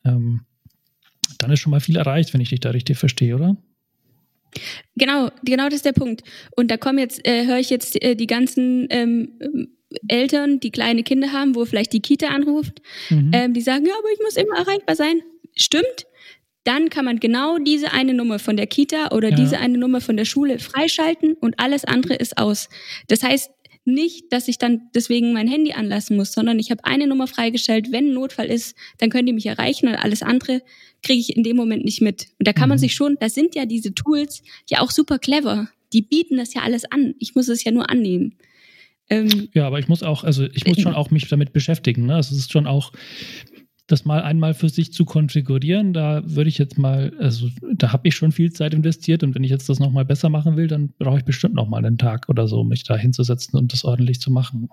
ähm, 0.05 0.43
dann 1.39 1.51
ist 1.51 1.61
schon 1.61 1.71
mal 1.71 1.81
viel 1.81 1.97
erreicht, 1.97 2.33
wenn 2.33 2.41
ich 2.41 2.51
dich 2.51 2.61
da 2.61 2.71
richtig 2.71 2.99
verstehe, 2.99 3.35
oder? 3.35 3.57
Genau, 4.97 5.31
genau 5.45 5.67
das 5.67 5.77
ist 5.77 5.85
der 5.85 5.93
Punkt. 5.93 6.23
Und 6.57 6.71
da 6.71 6.77
kommen 6.77 6.99
jetzt, 6.99 7.27
äh, 7.27 7.47
höre 7.47 7.59
ich 7.59 7.71
jetzt 7.71 8.03
äh, 8.03 8.15
die 8.17 8.27
ganzen 8.27 8.87
ähm, 8.91 9.33
Eltern, 10.07 10.61
die 10.61 10.71
kleine 10.71 11.03
Kinder 11.03 11.33
haben, 11.33 11.55
wo 11.55 11.65
vielleicht 11.65 11.93
die 11.93 12.01
Kita 12.01 12.29
anruft, 12.29 12.81
mhm. 13.11 13.31
ähm, 13.33 13.55
die 13.55 13.61
sagen, 13.61 13.87
ja, 13.87 13.93
aber 13.99 14.09
ich 14.13 14.21
muss 14.21 14.37
immer 14.37 14.57
erreichbar 14.57 14.97
sein. 14.97 15.21
Stimmt. 15.55 16.07
Dann 16.65 16.91
kann 16.91 17.05
man 17.05 17.19
genau 17.19 17.57
diese 17.59 17.93
eine 17.93 18.13
Nummer 18.13 18.39
von 18.39 18.57
der 18.57 18.67
Kita 18.67 19.13
oder 19.13 19.31
ja. 19.31 19.37
diese 19.37 19.59
eine 19.59 19.79
Nummer 19.79 20.01
von 20.03 20.17
der 20.17 20.27
Schule 20.27 20.59
freischalten 20.59 21.35
und 21.35 21.59
alles 21.59 21.85
andere 21.85 22.15
ist 22.15 22.37
aus. 22.37 22.69
Das 23.07 23.23
heißt 23.23 23.51
nicht, 23.89 24.33
dass 24.33 24.49
ich 24.49 24.59
dann 24.59 24.83
deswegen 24.95 25.33
mein 25.33 25.49
Handy 25.49 25.73
anlassen 25.73 26.17
muss, 26.17 26.33
sondern 26.33 26.59
ich 26.59 26.71
habe 26.71 26.85
eine 26.85 27.07
Nummer 27.07 27.27
freigestellt. 27.27 27.91
Wenn 27.91 28.11
ein 28.11 28.15
Notfall 28.15 28.47
ist, 28.47 28.77
dann 28.99 29.11
könnt 29.11 29.29
ihr 29.29 29.35
mich 29.35 29.47
erreichen 29.47 29.89
und 29.89 29.97
alles 29.97 30.23
andere 30.23 30.63
kriege 31.03 31.21
ich 31.21 31.37
in 31.37 31.43
dem 31.43 31.57
Moment 31.57 31.85
nicht 31.85 32.01
mit. 32.01 32.29
Und 32.39 32.47
da 32.47 32.53
kann 32.53 32.69
mhm. 32.69 32.71
man 32.71 32.79
sich 32.79 32.95
schon, 32.95 33.17
das 33.21 33.35
sind 33.35 33.55
ja 33.55 33.67
diese 33.67 33.95
Tools 33.95 34.43
ja 34.69 34.81
auch 34.81 34.91
super 34.91 35.19
clever. 35.19 35.69
Die 35.93 36.03
bieten 36.03 36.37
das 36.37 36.55
ja 36.55 36.63
alles 36.63 36.85
an. 36.91 37.15
Ich 37.19 37.35
muss 37.35 37.49
es 37.49 37.65
ja 37.65 37.73
nur 37.73 37.91
annehmen. 37.91 38.35
Ähm, 39.11 39.49
ja, 39.55 39.67
aber 39.67 39.79
ich 39.79 39.89
muss 39.89 40.03
auch, 40.03 40.23
also 40.23 40.45
ich 40.53 40.67
muss 40.67 40.81
schon 40.81 40.95
auch 40.95 41.11
mich 41.11 41.29
damit 41.29 41.53
beschäftigen. 41.53 42.07
Ne? 42.07 42.17
Also 42.17 42.35
es 42.35 42.43
ist 42.43 42.53
schon 42.53 42.67
auch, 42.67 42.93
das 43.89 44.05
mal 44.05 44.23
einmal 44.23 44.55
für 44.55 44.69
sich 44.69 44.93
zu 44.93 45.05
konfigurieren, 45.05 45.93
da 45.95 46.23
würde 46.25 46.49
ich 46.49 46.59
jetzt 46.59 46.79
mal, 46.79 47.13
also 47.19 47.49
da 47.75 47.93
habe 47.93 48.07
ich 48.07 48.15
schon 48.15 48.33
viel 48.33 48.53
Zeit 48.53 48.75
investiert 48.75 49.23
und 49.23 49.35
wenn 49.35 49.43
ich 49.43 49.51
jetzt 49.51 49.69
das 49.69 49.81
nochmal 49.81 50.05
besser 50.05 50.29
machen 50.29 50.57
will, 50.57 50.67
dann 50.67 50.91
brauche 50.99 51.19
ich 51.19 51.25
bestimmt 51.25 51.55
nochmal 51.55 51.85
einen 51.85 51.97
Tag 51.97 52.29
oder 52.29 52.47
so, 52.47 52.63
mich 52.65 52.85
da 52.85 52.97
hinzusetzen 52.97 53.59
und 53.59 53.73
das 53.73 53.85
ordentlich 53.85 54.21
zu 54.21 54.31
machen. 54.31 54.69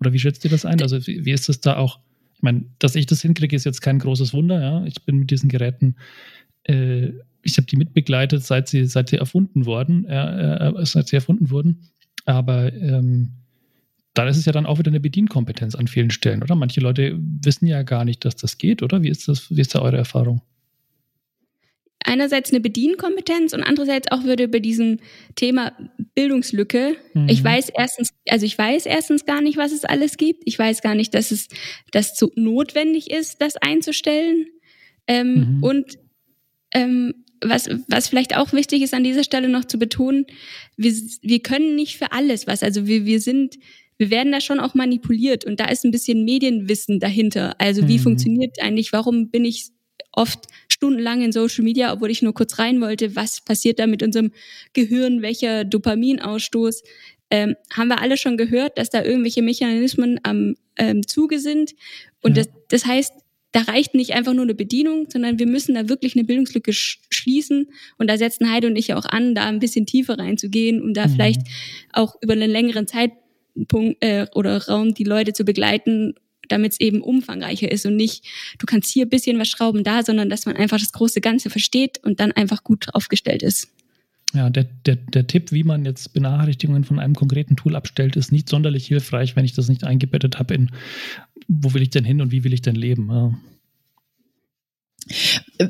Oder 0.00 0.12
wie 0.12 0.18
schätzt 0.18 0.44
ihr 0.44 0.50
das 0.50 0.64
ein? 0.64 0.82
Also 0.82 1.06
wie, 1.06 1.24
wie 1.24 1.30
ist 1.30 1.48
das 1.48 1.60
da 1.60 1.76
auch? 1.76 2.00
Ich 2.34 2.42
meine, 2.42 2.64
dass 2.80 2.96
ich 2.96 3.06
das 3.06 3.22
hinkriege, 3.22 3.54
ist 3.54 3.64
jetzt 3.64 3.80
kein 3.80 4.00
großes 4.00 4.34
Wunder, 4.34 4.60
ja. 4.60 4.84
Ich 4.86 5.04
bin 5.04 5.18
mit 5.18 5.30
diesen 5.30 5.48
Geräten, 5.48 5.94
äh, 6.64 7.12
ich 7.42 7.56
habe 7.56 7.66
die 7.66 7.76
mitbegleitet, 7.76 8.42
seit 8.42 8.68
sie, 8.68 8.86
seit 8.86 9.08
sie 9.08 9.18
erfunden 9.18 9.66
wurden, 9.66 10.04
äh, 10.06 10.68
äh, 10.68 10.84
seit 10.84 11.06
sie 11.08 11.16
erfunden 11.16 11.50
wurden. 11.50 11.90
Aber 12.24 12.72
ähm, 12.72 13.41
dann 14.14 14.28
ist 14.28 14.36
es 14.36 14.44
ja 14.44 14.52
dann 14.52 14.66
auch 14.66 14.78
wieder 14.78 14.90
eine 14.90 15.00
Bedienkompetenz 15.00 15.74
an 15.74 15.88
vielen 15.88 16.10
Stellen, 16.10 16.42
oder? 16.42 16.54
Manche 16.54 16.80
Leute 16.80 17.18
wissen 17.18 17.66
ja 17.66 17.82
gar 17.82 18.04
nicht, 18.04 18.24
dass 18.24 18.36
das 18.36 18.58
geht, 18.58 18.82
oder? 18.82 19.02
Wie 19.02 19.08
ist 19.08 19.28
das, 19.28 19.50
wie 19.50 19.60
ist 19.60 19.74
da 19.74 19.80
eure 19.80 19.96
Erfahrung? 19.96 20.42
Einerseits 22.04 22.50
eine 22.50 22.60
Bedienkompetenz 22.60 23.52
und 23.52 23.62
andererseits 23.62 24.10
auch 24.10 24.24
würde 24.24 24.48
bei 24.48 24.58
diesem 24.58 24.98
Thema 25.36 25.72
Bildungslücke. 26.14 26.96
Mhm. 27.14 27.28
Ich 27.28 27.42
weiß 27.42 27.70
erstens, 27.70 28.12
also 28.28 28.44
ich 28.44 28.58
weiß 28.58 28.86
erstens 28.86 29.24
gar 29.24 29.40
nicht, 29.40 29.56
was 29.56 29.72
es 29.72 29.84
alles 29.84 30.16
gibt. 30.16 30.42
Ich 30.44 30.58
weiß 30.58 30.82
gar 30.82 30.94
nicht, 30.94 31.14
dass 31.14 31.30
es, 31.30 31.48
dass 31.92 32.16
so 32.16 32.30
notwendig 32.34 33.10
ist, 33.10 33.40
das 33.40 33.56
einzustellen. 33.56 34.46
Ähm, 35.06 35.58
mhm. 35.58 35.62
Und 35.62 35.98
ähm, 36.74 37.14
was, 37.44 37.68
was 37.88 38.08
vielleicht 38.08 38.36
auch 38.36 38.52
wichtig 38.52 38.82
ist 38.82 38.94
an 38.94 39.04
dieser 39.04 39.24
Stelle 39.24 39.48
noch 39.48 39.64
zu 39.64 39.78
betonen, 39.78 40.26
wir, 40.76 40.92
wir 41.22 41.40
können 41.40 41.76
nicht 41.76 41.96
für 41.96 42.12
alles 42.12 42.46
was. 42.46 42.62
Also 42.62 42.86
wir, 42.86 43.04
wir 43.04 43.20
sind, 43.20 43.56
wir 43.98 44.10
werden 44.10 44.32
da 44.32 44.40
schon 44.40 44.60
auch 44.60 44.74
manipuliert 44.74 45.44
und 45.44 45.60
da 45.60 45.66
ist 45.66 45.84
ein 45.84 45.90
bisschen 45.90 46.24
Medienwissen 46.24 46.98
dahinter. 47.00 47.54
Also 47.58 47.86
wie 47.88 47.98
mhm. 47.98 48.02
funktioniert 48.02 48.56
eigentlich, 48.60 48.92
warum 48.92 49.30
bin 49.30 49.44
ich 49.44 49.70
oft 50.12 50.46
stundenlang 50.68 51.22
in 51.22 51.32
Social 51.32 51.64
Media, 51.64 51.92
obwohl 51.92 52.10
ich 52.10 52.22
nur 52.22 52.34
kurz 52.34 52.58
rein 52.58 52.80
wollte, 52.80 53.16
was 53.16 53.40
passiert 53.40 53.78
da 53.78 53.86
mit 53.86 54.02
unserem 54.02 54.32
Gehirn, 54.72 55.22
welcher 55.22 55.64
Dopaminausstoß. 55.64 56.82
Ähm, 57.30 57.54
haben 57.72 57.88
wir 57.88 58.00
alle 58.00 58.18
schon 58.18 58.36
gehört, 58.36 58.76
dass 58.76 58.90
da 58.90 59.02
irgendwelche 59.02 59.42
Mechanismen 59.42 60.20
am 60.22 60.54
ähm, 60.76 61.06
Zuge 61.06 61.38
sind. 61.38 61.74
Und 62.20 62.36
ja. 62.36 62.42
das, 62.42 62.52
das 62.68 62.86
heißt, 62.86 63.12
da 63.52 63.60
reicht 63.60 63.94
nicht 63.94 64.12
einfach 64.14 64.32
nur 64.32 64.42
eine 64.42 64.54
Bedienung, 64.54 65.06
sondern 65.10 65.38
wir 65.38 65.46
müssen 65.46 65.74
da 65.74 65.88
wirklich 65.88 66.14
eine 66.16 66.24
Bildungslücke 66.24 66.72
sch 66.72 67.00
schließen. 67.10 67.68
Und 67.98 68.08
da 68.08 68.16
setzen 68.18 68.50
Heide 68.50 68.66
und 68.66 68.76
ich 68.76 68.94
auch 68.94 69.04
an, 69.04 69.34
da 69.34 69.46
ein 69.46 69.60
bisschen 69.60 69.86
tiefer 69.86 70.18
reinzugehen 70.18 70.82
und 70.82 70.94
da 70.94 71.06
mhm. 71.06 71.12
vielleicht 71.12 71.42
auch 71.92 72.16
über 72.22 72.32
einen 72.32 72.50
längeren 72.50 72.86
Zeitpunkt 73.56 74.02
äh, 74.02 74.26
oder 74.34 74.66
Raum 74.66 74.94
die 74.94 75.04
Leute 75.04 75.32
zu 75.32 75.44
begleiten, 75.44 76.14
damit 76.48 76.72
es 76.72 76.80
eben 76.80 77.00
umfangreicher 77.00 77.70
ist 77.70 77.86
und 77.86 77.96
nicht, 77.96 78.24
du 78.58 78.66
kannst 78.66 78.92
hier 78.92 79.06
ein 79.06 79.10
bisschen 79.10 79.38
was 79.38 79.48
schrauben 79.48 79.84
da, 79.84 80.02
sondern 80.02 80.28
dass 80.28 80.46
man 80.46 80.56
einfach 80.56 80.78
das 80.78 80.92
große 80.92 81.20
Ganze 81.20 81.50
versteht 81.50 81.98
und 82.02 82.20
dann 82.20 82.32
einfach 82.32 82.64
gut 82.64 82.94
aufgestellt 82.94 83.42
ist. 83.42 83.68
Ja, 84.34 84.48
der, 84.48 84.64
der, 84.64 84.96
der 84.96 85.26
Tipp, 85.26 85.52
wie 85.52 85.62
man 85.62 85.84
jetzt 85.84 86.14
Benachrichtigungen 86.14 86.84
von 86.84 86.98
einem 86.98 87.14
konkreten 87.14 87.56
Tool 87.56 87.76
abstellt, 87.76 88.16
ist 88.16 88.32
nicht 88.32 88.48
sonderlich 88.48 88.86
hilfreich, 88.86 89.36
wenn 89.36 89.44
ich 89.44 89.52
das 89.52 89.68
nicht 89.68 89.84
eingebettet 89.84 90.38
habe 90.38 90.54
in, 90.54 90.70
wo 91.48 91.74
will 91.74 91.82
ich 91.82 91.90
denn 91.90 92.04
hin 92.04 92.22
und 92.22 92.32
wie 92.32 92.42
will 92.42 92.54
ich 92.54 92.62
denn 92.62 92.74
leben. 92.74 93.08
Ja. 93.10 93.34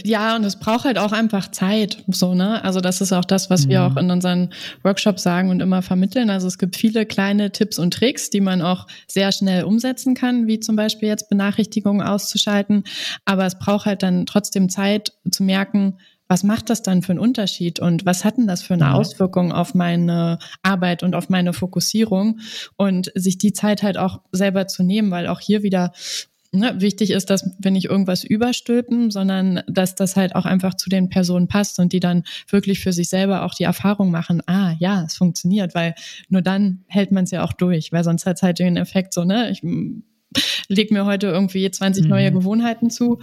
Ja, 0.05 0.37
und 0.37 0.45
es 0.45 0.57
braucht 0.57 0.85
halt 0.85 0.99
auch 0.99 1.13
einfach 1.13 1.51
Zeit, 1.51 2.03
so, 2.09 2.35
ne? 2.35 2.63
Also 2.65 2.81
das 2.81 3.01
ist 3.01 3.13
auch 3.13 3.25
das, 3.25 3.51
was 3.51 3.69
wir 3.69 3.83
auch 3.83 3.97
in 3.97 4.11
unseren 4.11 4.51
Workshops 4.83 5.23
sagen 5.23 5.51
und 5.51 5.61
immer 5.61 5.83
vermitteln. 5.83 6.31
Also 6.31 6.47
es 6.47 6.59
gibt 6.59 6.77
viele 6.77 7.07
kleine 7.07 7.53
Tipps 7.53 7.79
und 7.79 7.95
Tricks, 7.95 8.31
die 8.31 8.41
man 8.41 8.63
auch 8.63 8.87
sehr 9.07 9.33
schnell 9.33 9.65
umsetzen 9.65 10.15
kann, 10.15 10.47
wie 10.47 10.61
zum 10.61 10.77
Beispiel 10.77 11.09
jetzt 11.09 11.29
Benachrichtigungen 11.29 12.07
auszuschalten. 12.07 12.85
Aber 13.25 13.47
es 13.47 13.59
braucht 13.59 13.87
halt 13.87 14.03
dann 14.03 14.27
trotzdem 14.27 14.69
Zeit 14.69 15.13
zu 15.31 15.43
merken, 15.43 15.99
was 16.33 16.45
macht 16.45 16.71
das 16.71 16.81
dann 16.81 17.03
für 17.03 17.13
einen 17.13 17.19
Unterschied 17.19 17.79
und 17.79 18.07
was 18.07 18.25
hat 18.25 18.39
denn 18.39 18.47
das 18.47 18.63
für 18.63 18.73
eine 18.73 18.87
mhm. 18.87 18.93
Auswirkung 18.93 19.53
auf 19.53 19.75
meine 19.75 20.39
Arbeit 20.63 21.03
und 21.03 21.15
auf 21.15 21.29
meine 21.29 21.53
Fokussierung 21.53 22.41
und 22.77 23.13
sich 23.15 23.37
die 23.37 23.53
Zeit 23.53 23.83
halt 23.83 23.99
auch 23.99 24.23
selber 24.33 24.67
zu 24.67 24.83
nehmen, 24.83 25.11
weil 25.11 25.27
auch 25.27 25.41
hier 25.41 25.63
wieder 25.63 25.93
ne, 26.53 26.75
wichtig 26.79 27.11
ist, 27.11 27.31
dass 27.31 27.51
wir 27.59 27.71
nicht 27.71 27.87
irgendwas 27.87 28.25
überstülpen, 28.25 29.11
sondern 29.11 29.63
dass 29.67 29.95
das 29.95 30.17
halt 30.17 30.35
auch 30.35 30.45
einfach 30.45 30.75
zu 30.75 30.89
den 30.89 31.09
Personen 31.09 31.49
passt 31.49 31.79
und 31.79 31.93
die 31.93 32.01
dann 32.01 32.25
wirklich 32.49 32.81
für 32.81 32.93
sich 32.93 33.09
selber 33.09 33.45
auch 33.45 33.55
die 33.55 33.65
Erfahrung 33.65 34.11
machen, 34.11 34.43
ah 34.47 34.75
ja, 34.79 35.03
es 35.05 35.17
funktioniert, 35.17 35.75
weil 35.75 35.95
nur 36.29 36.43
dann 36.43 36.85
hält 36.87 37.11
man 37.11 37.25
es 37.25 37.31
ja 37.31 37.43
auch 37.43 37.53
durch, 37.53 37.93
weil 37.93 38.05
sonst 38.05 38.27
hat 38.27 38.37
es 38.37 38.43
halt 38.43 38.59
den 38.59 38.77
Effekt 38.77 39.15
so, 39.15 39.25
ne, 39.25 39.51
ich 39.51 39.63
leg 40.69 40.91
mir 40.91 41.05
heute 41.05 41.27
irgendwie 41.29 41.71
20 41.71 42.05
mhm. 42.05 42.11
neue 42.11 42.33
Gewohnheiten 42.33 42.91
zu 42.91 43.21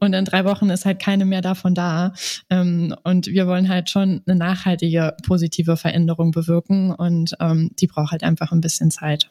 und 0.00 0.14
in 0.14 0.24
drei 0.24 0.44
Wochen 0.44 0.70
ist 0.70 0.86
halt 0.86 0.98
keine 0.98 1.26
mehr 1.26 1.42
davon 1.42 1.74
da. 1.74 2.14
Ähm, 2.48 2.94
und 3.04 3.26
wir 3.26 3.46
wollen 3.46 3.68
halt 3.68 3.90
schon 3.90 4.22
eine 4.26 4.36
nachhaltige 4.36 5.14
positive 5.26 5.76
Veränderung 5.76 6.30
bewirken 6.30 6.90
und 6.90 7.34
ähm, 7.38 7.70
die 7.78 7.86
braucht 7.86 8.12
halt 8.12 8.22
einfach 8.22 8.50
ein 8.52 8.62
bisschen 8.62 8.90
Zeit. 8.90 9.30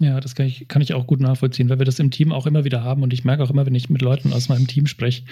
Ja, 0.00 0.18
das 0.18 0.34
kann 0.34 0.46
ich, 0.46 0.66
kann 0.66 0.80
ich 0.80 0.94
auch 0.94 1.06
gut 1.06 1.20
nachvollziehen, 1.20 1.68
weil 1.68 1.78
wir 1.78 1.84
das 1.84 1.98
im 1.98 2.10
Team 2.10 2.32
auch 2.32 2.46
immer 2.46 2.64
wieder 2.64 2.82
haben 2.82 3.02
und 3.02 3.12
ich 3.12 3.24
merke 3.24 3.42
auch 3.42 3.50
immer, 3.50 3.66
wenn 3.66 3.74
ich 3.74 3.90
mit 3.90 4.00
Leuten 4.00 4.32
aus 4.32 4.48
meinem 4.48 4.66
Team 4.66 4.86
spreche, 4.86 5.24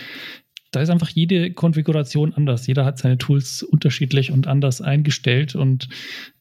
da 0.70 0.82
ist 0.82 0.90
einfach 0.90 1.08
jede 1.08 1.50
Konfiguration 1.52 2.34
anders. 2.34 2.66
Jeder 2.66 2.84
hat 2.84 2.98
seine 2.98 3.16
Tools 3.16 3.62
unterschiedlich 3.62 4.30
und 4.30 4.46
anders 4.46 4.82
eingestellt 4.82 5.54
und 5.54 5.88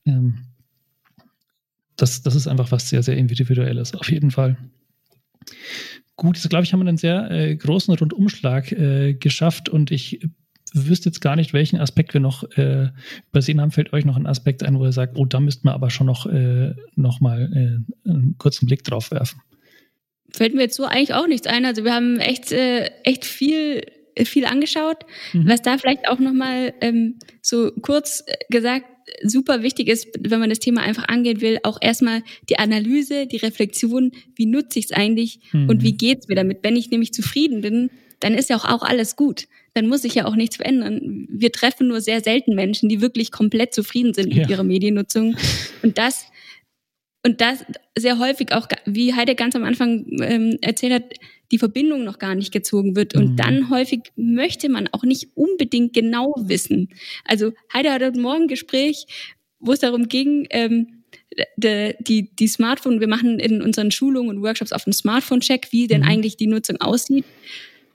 ähm, 0.06 0.40
das, 1.96 2.22
das 2.22 2.36
ist 2.36 2.48
einfach 2.48 2.72
was 2.74 2.90
sehr, 2.90 3.02
sehr 3.02 3.16
individuelles, 3.16 3.96
auf 3.96 4.12
jeden 4.12 4.30
Fall. 4.30 4.58
Gut, 6.18 6.36
jetzt 6.36 6.50
glaube 6.50 6.66
ich, 6.66 6.74
haben 6.74 6.82
wir 6.82 6.88
einen 6.88 6.98
sehr 6.98 7.32
äh, 7.32 7.56
großen 7.56 7.94
Rundumschlag 7.96 8.74
äh, 8.74 9.14
geschafft 9.14 9.70
und 9.70 9.90
ich 9.90 10.20
wüsste 10.74 11.10
jetzt 11.10 11.22
gar 11.22 11.36
nicht, 11.36 11.54
welchen 11.54 11.80
Aspekt 11.80 12.14
wir 12.14 12.22
noch 12.22 12.44
äh, 12.58 12.90
übersehen 13.32 13.62
haben. 13.62 13.72
Fällt 13.72 13.94
euch 13.94 14.06
noch 14.06 14.18
ein 14.18 14.28
Aspekt 14.28 14.64
ein, 14.64 14.80
wo 14.80 14.86
ihr 14.86 14.92
sagt, 14.92 15.18
oh, 15.18 15.26
da 15.26 15.40
müssten 15.40 15.68
wir 15.68 15.74
aber 15.74 15.90
schon 15.90 16.08
noch, 16.08 16.26
äh, 16.26 16.74
noch 16.96 17.20
mal 17.20 17.52
äh, 18.06 18.10
einen 18.10 18.36
kurzen 18.38 18.68
Blick 18.68 18.84
drauf 18.84 19.12
werfen? 19.12 19.42
Fällt 20.30 20.54
mir 20.54 20.62
jetzt 20.62 20.76
so 20.76 20.86
eigentlich 20.86 21.14
auch 21.14 21.28
nichts 21.28 21.48
ein. 21.48 21.66
Also 21.66 21.84
wir 21.84 21.94
haben 21.94 22.20
echt, 22.20 22.52
äh, 22.52 22.86
echt 23.04 23.26
viel 23.26 23.82
viel 24.26 24.46
angeschaut. 24.46 25.06
Mhm. 25.34 25.48
Was 25.48 25.62
da 25.62 25.78
vielleicht 25.78 26.08
auch 26.10 26.18
nochmal 26.18 26.74
ähm, 26.82 27.20
so 27.44 27.72
kurz 27.84 28.24
gesagt 28.50 28.86
super 29.24 29.64
wichtig 29.64 29.88
ist, 29.88 30.08
wenn 30.20 30.40
man 30.40 30.50
das 30.50 30.60
Thema 30.60 30.82
einfach 30.82 31.08
angehen 31.08 31.42
will, 31.42 31.60
auch 31.64 31.78
erstmal 31.82 32.24
die 32.50 32.60
Analyse, 32.60 33.26
die 33.26 33.38
Reflexion, 33.38 34.12
wie 34.36 34.46
nutze 34.46 34.80
ich 34.80 34.86
es 34.86 34.92
eigentlich 34.92 35.40
mhm. 35.52 35.70
und 35.70 35.84
wie 35.84 35.94
geht's 35.94 36.28
mir 36.28 36.36
damit. 36.36 36.60
Wenn 36.64 36.76
ich 36.76 36.90
nämlich 36.90 37.14
zufrieden 37.14 37.62
bin, 37.62 37.90
dann 38.20 38.34
ist 38.34 38.50
ja 38.50 38.58
auch, 38.58 38.66
auch 38.66 38.84
alles 38.84 39.16
gut. 39.16 39.48
Dann 39.78 39.90
muss 39.90 40.04
ich 40.04 40.16
ja 40.16 40.26
auch 40.26 40.36
nichts 40.36 40.56
verändern. 40.56 41.28
Wir 41.30 41.52
treffen 41.52 41.88
nur 41.88 42.02
sehr 42.02 42.22
selten 42.22 42.56
Menschen, 42.56 42.90
die 42.90 43.00
wirklich 43.00 43.32
komplett 43.32 43.76
zufrieden 43.76 44.16
sind 44.16 44.30
mit 44.30 44.38
ja. 44.38 44.50
ihrer 44.50 44.64
Mediennutzung. 44.64 45.38
Und 45.84 46.00
das, 46.00 46.26
und 47.24 47.42
das 47.42 47.64
sehr 47.96 48.18
häufig 48.18 48.54
auch, 48.54 48.68
wie 48.86 49.14
Heide 49.14 49.36
ganz 49.36 49.56
am 49.56 49.64
Anfang 49.64 50.08
ähm, 50.22 50.58
erzählt 50.62 50.94
hat, 50.94 51.04
die 51.52 51.60
Verbindung 51.60 52.04
noch 52.04 52.18
gar 52.18 52.34
nicht 52.34 52.52
gezogen 52.52 52.96
wird. 52.96 53.14
Und 53.14 53.34
mhm. 53.34 53.36
dann 53.36 53.70
häufig 53.70 54.02
möchte 54.16 54.68
man 54.68 54.88
auch 54.88 55.04
nicht 55.04 55.28
unbedingt 55.36 55.94
genau 55.94 56.34
wissen. 56.40 56.90
Also 57.24 57.52
Heide 57.72 57.92
hat 57.92 58.02
heute 58.02 58.20
Morgen 58.20 58.46
ein 58.46 58.48
Gespräch, 58.48 59.06
wo 59.60 59.74
es 59.74 59.80
darum 59.80 60.08
ging, 60.08 60.48
ähm, 60.50 61.04
die, 61.56 61.94
die, 62.00 62.36
die 62.36 62.48
Smartphone, 62.48 63.00
wir 63.00 63.08
machen 63.08 63.38
in 63.38 63.62
unseren 63.62 63.92
Schulungen 63.92 64.38
und 64.38 64.42
Workshops 64.42 64.72
auf 64.72 64.88
einen 64.88 64.94
Smartphone-Check, 64.94 65.68
wie 65.70 65.86
denn 65.86 66.02
mhm. 66.02 66.08
eigentlich 66.08 66.36
die 66.36 66.48
Nutzung 66.48 66.78
aussieht. 66.82 67.26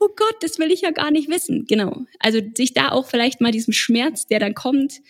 Oh 0.03 0.09
Gott, 0.15 0.35
das 0.41 0.59
will 0.59 0.71
ich 0.71 0.81
ja 0.81 0.91
gar 0.91 1.11
nicht 1.11 1.29
wissen. 1.29 1.65
Genau. 1.65 2.05
Also 2.19 2.39
sich 2.57 2.73
da 2.73 2.89
auch 2.89 3.07
vielleicht 3.07 3.39
mal 3.39 3.51
diesem 3.51 3.73
Schmerz, 3.73 4.27
der 4.27 4.39
dann 4.39 4.53
kommt, 4.53 5.01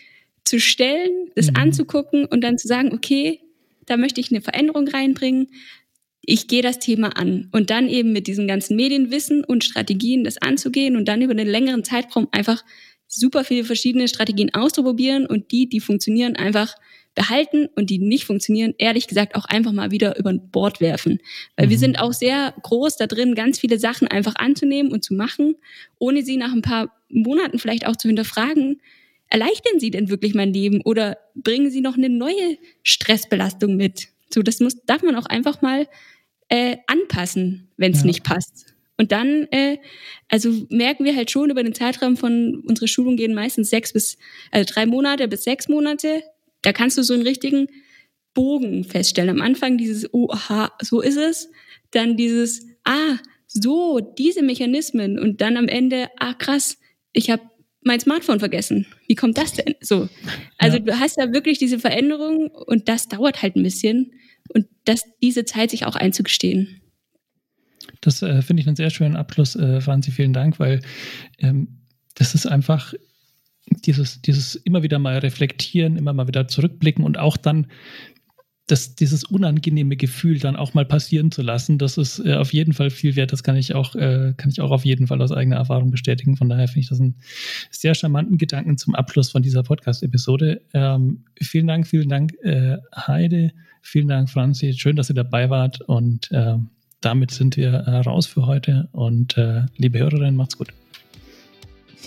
zu 0.44 0.60
stellen, 0.60 1.32
das 1.36 1.48
mhm. 1.48 1.56
anzugucken 1.56 2.26
und 2.26 2.42
dann 2.42 2.58
zu 2.58 2.68
sagen, 2.68 2.94
okay, 2.94 3.40
da 3.86 3.98
möchte 3.98 4.22
ich 4.22 4.32
eine 4.32 4.42
Veränderung 4.42 4.88
reinbringen 4.88 5.48
ich 6.26 6.48
gehe 6.48 6.62
das 6.62 6.80
Thema 6.80 7.18
an 7.18 7.50
und 7.52 7.70
dann 7.70 7.90
eben 7.90 8.14
mit 8.14 8.28
diesem 8.28 8.48
ganzen 8.48 8.76
Medienwissen 8.76 9.44
und 9.44 9.64
Strategien 9.64 10.24
das 10.24 10.38
anzugehen 10.38 10.96
und 10.96 11.08
dann 11.08 11.22
über 11.22 11.32
einen 11.32 11.50
längeren 11.50 11.84
Zeitraum 11.84 12.30
einfach 12.32 12.64
super 13.08 13.44
viele 13.44 13.66
verschiedene 13.66 14.08
Strategien 14.08 14.54
auszuprobieren 14.54 15.26
und 15.26 15.52
die, 15.52 15.68
die 15.68 15.82
funktionieren, 15.82 16.36
einfach 16.38 16.76
behalten 17.16 17.68
und 17.76 17.90
die 17.90 18.00
nicht 18.00 18.26
funktionieren, 18.26 18.74
ehrlich 18.78 19.08
gesagt 19.08 19.36
auch 19.36 19.46
einfach 19.46 19.72
mal 19.72 19.92
wieder 19.92 20.18
über 20.18 20.34
Bord 20.34 20.82
werfen. 20.82 21.20
Weil 21.56 21.68
mhm. 21.68 21.70
wir 21.72 21.78
sind 21.78 22.00
auch 22.00 22.14
sehr 22.14 22.54
groß 22.62 22.98
da 22.98 23.08
drin, 23.08 23.36
ganz 23.36 23.60
viele 23.60 23.80
Sachen 23.80 24.08
einfach 24.08 24.36
anzunehmen 24.36 24.92
und 24.92 25.04
zu 25.04 25.14
machen, 25.14 25.56
ohne 26.00 26.24
sie 26.24 26.38
nach 26.38 26.54
ein 26.54 26.62
paar 26.62 26.96
Monaten 27.10 27.60
vielleicht 27.60 27.86
auch 27.86 27.96
zu 27.96 28.08
hinterfragen, 28.08 28.82
erleichtern 29.30 29.80
sie 29.80 29.92
denn 29.92 30.10
wirklich 30.10 30.34
mein 30.34 30.54
Leben 30.54 30.82
oder 30.82 31.18
bringen 31.36 31.72
sie 31.72 31.82
noch 31.82 31.98
eine 31.98 32.10
neue 32.10 32.58
Stressbelastung 32.84 33.76
mit? 33.76 34.10
So, 34.34 34.42
das 34.42 34.60
muss, 34.60 34.84
darf 34.86 35.04
man 35.04 35.16
auch 35.16 35.26
einfach 35.26 35.62
mal 35.62 35.88
äh, 36.50 36.78
anpassen, 36.88 37.70
wenn 37.78 37.94
es 37.94 38.02
ja. 38.02 38.06
nicht 38.08 38.24
passt. 38.24 38.74
Und 38.98 39.12
dann, 39.12 39.48
äh, 39.52 39.78
also 40.30 40.52
merken 40.70 41.04
wir 41.04 41.16
halt 41.16 41.32
schon 41.32 41.50
über 41.50 41.64
den 41.64 41.74
Zeitraum 41.74 42.16
von 42.16 42.64
unsere 42.68 42.88
Schulungen 42.88 43.18
gehen 43.18 43.34
meistens 43.34 43.70
sechs 43.70 43.92
bis, 43.92 44.18
also 44.52 44.72
drei 44.72 44.86
Monate 44.86 45.28
bis 45.28 45.44
sechs 45.44 45.68
Monate. 45.68 46.22
Da 46.64 46.74
kannst 46.74 46.98
du 46.98 47.04
so 47.04 47.14
einen 47.14 47.24
richtigen 47.24 47.68
Bogen 48.34 48.84
feststellen. 48.84 49.30
Am 49.30 49.42
Anfang 49.42 49.78
dieses, 49.78 50.12
oh, 50.14 50.30
aha, 50.32 50.72
so 50.82 51.02
ist 51.02 51.18
es. 51.18 51.50
Dann 51.92 52.18
dieses, 52.18 52.66
ah, 52.84 53.18
so, 53.48 54.00
diese 54.00 54.42
Mechanismen. 54.42 55.20
Und 55.20 55.42
dann 55.42 55.58
am 55.58 55.68
Ende, 55.68 56.10
ah, 56.18 56.34
krass, 56.34 56.80
ich 57.12 57.30
habe 57.30 57.44
mein 57.84 58.00
Smartphone 58.00 58.40
vergessen. 58.40 58.88
Wie 59.08 59.16
kommt 59.16 59.38
das 59.38 59.54
denn? 59.54 59.76
So. 59.82 60.10
Also 60.58 60.78
ja. 60.78 60.84
du 60.84 61.00
hast 61.00 61.18
da 61.18 61.32
wirklich 61.34 61.60
diese 61.60 61.80
Veränderung 61.80 62.48
und 62.48 62.90
das 62.90 63.08
dauert 63.08 63.42
halt 63.42 63.56
ein 63.56 63.64
bisschen 63.64 64.14
und 64.50 64.68
das, 64.86 65.04
diese 65.22 65.46
Zeit 65.46 65.72
sich 65.72 65.86
auch 65.86 65.96
einzugestehen. 65.96 66.82
Das 68.02 68.22
äh, 68.22 68.42
finde 68.42 68.62
ich 68.62 68.68
einen 68.68 68.76
sehr 68.76 68.90
schönen 68.90 69.16
Abschluss, 69.16 69.56
äh, 69.56 69.82
Franzi, 69.82 70.12
vielen 70.12 70.34
Dank, 70.34 70.60
weil 70.60 70.82
ähm, 71.40 71.80
das 72.16 72.36
ist 72.36 72.46
einfach 72.46 72.94
dieses, 73.68 74.22
dieses 74.22 74.56
immer 74.56 74.84
wieder 74.84 75.00
mal 75.00 75.18
reflektieren, 75.18 75.98
immer 75.98 76.14
mal 76.14 76.28
wieder 76.28 76.48
zurückblicken 76.48 77.04
und 77.04 77.18
auch 77.18 77.38
dann 77.38 77.68
das, 78.68 78.96
dieses 78.96 79.26
unangenehme 79.26 79.98
Gefühl 79.98 80.40
dann 80.40 80.56
auch 80.56 80.74
mal 80.74 80.86
passieren 80.86 81.32
zu 81.32 81.42
lassen, 81.42 81.78
das 81.78 81.98
ist 81.98 82.20
äh, 82.20 82.36
auf 82.36 82.54
jeden 82.54 82.74
Fall 82.74 82.90
viel 82.90 83.16
wert. 83.16 83.34
Das 83.34 83.44
kann 83.44 83.58
ich 83.58 83.76
auch, 83.76 83.94
äh, 83.96 84.34
kann 84.38 84.50
ich 84.50 84.62
auch 84.62 84.72
auf 84.72 84.86
jeden 84.86 85.08
Fall 85.08 85.22
aus 85.22 85.34
eigener 85.34 85.58
Erfahrung 85.58 85.92
bestätigen. 85.92 86.38
Von 86.38 86.48
daher 86.48 86.68
finde 86.68 86.80
ich 86.80 86.90
das 86.90 87.02
einen 87.02 87.16
sehr 87.72 87.94
charmanten 87.94 88.38
Gedanken 88.38 88.78
zum 88.78 88.96
Abschluss 88.96 89.32
von 89.32 89.42
dieser 89.42 89.64
Podcast-Episode. 89.64 90.62
Ähm, 90.74 91.26
vielen 91.42 91.68
Dank, 91.68 91.88
vielen 91.88 92.08
Dank, 92.08 92.34
äh, 92.42 92.78
Heide. 92.96 93.52
Vielen 93.82 94.08
Dank, 94.08 94.30
Franzi. 94.30 94.74
Schön, 94.74 94.96
dass 94.96 95.10
ihr 95.10 95.16
dabei 95.16 95.50
wart. 95.50 95.82
Und 95.82 96.32
äh, 96.32 96.56
damit 97.02 97.32
sind 97.32 97.58
wir 97.58 97.74
äh, 97.74 97.98
raus 97.98 98.28
für 98.28 98.46
heute. 98.46 98.88
Und 98.94 99.38
äh, 99.38 99.64
liebe 99.76 100.00
Hörerinnen, 100.00 100.38
macht's 100.38 100.58
gut. 100.58 100.70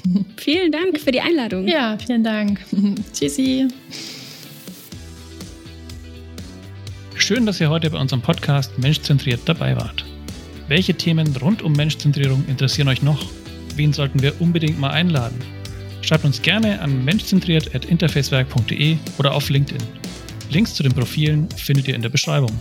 Vielen 0.36 0.72
Dank 0.72 1.00
für 1.00 1.10
die 1.10 1.20
Einladung. 1.20 1.66
Ja, 1.66 1.96
vielen 1.98 2.24
Dank. 2.24 2.60
Tschüssi. 3.12 3.68
Schön, 7.16 7.46
dass 7.46 7.60
ihr 7.60 7.70
heute 7.70 7.90
bei 7.90 7.98
unserem 7.98 8.22
Podcast 8.22 8.78
Menschzentriert 8.78 9.40
dabei 9.46 9.74
wart. 9.76 10.04
Welche 10.68 10.94
Themen 10.94 11.34
rund 11.36 11.62
um 11.62 11.72
Menschzentrierung 11.72 12.44
interessieren 12.46 12.88
euch 12.88 13.02
noch? 13.02 13.26
Wen 13.76 13.92
sollten 13.92 14.22
wir 14.22 14.40
unbedingt 14.40 14.78
mal 14.78 14.90
einladen? 14.90 15.38
Schreibt 16.02 16.24
uns 16.24 16.40
gerne 16.40 16.80
an 16.80 17.04
menschzentriert.interfacewerk.de 17.04 18.96
oder 19.18 19.34
auf 19.34 19.48
LinkedIn. 19.50 19.82
Links 20.50 20.74
zu 20.74 20.82
den 20.82 20.92
Profilen 20.92 21.48
findet 21.50 21.88
ihr 21.88 21.94
in 21.94 22.02
der 22.02 22.10
Beschreibung. 22.10 22.52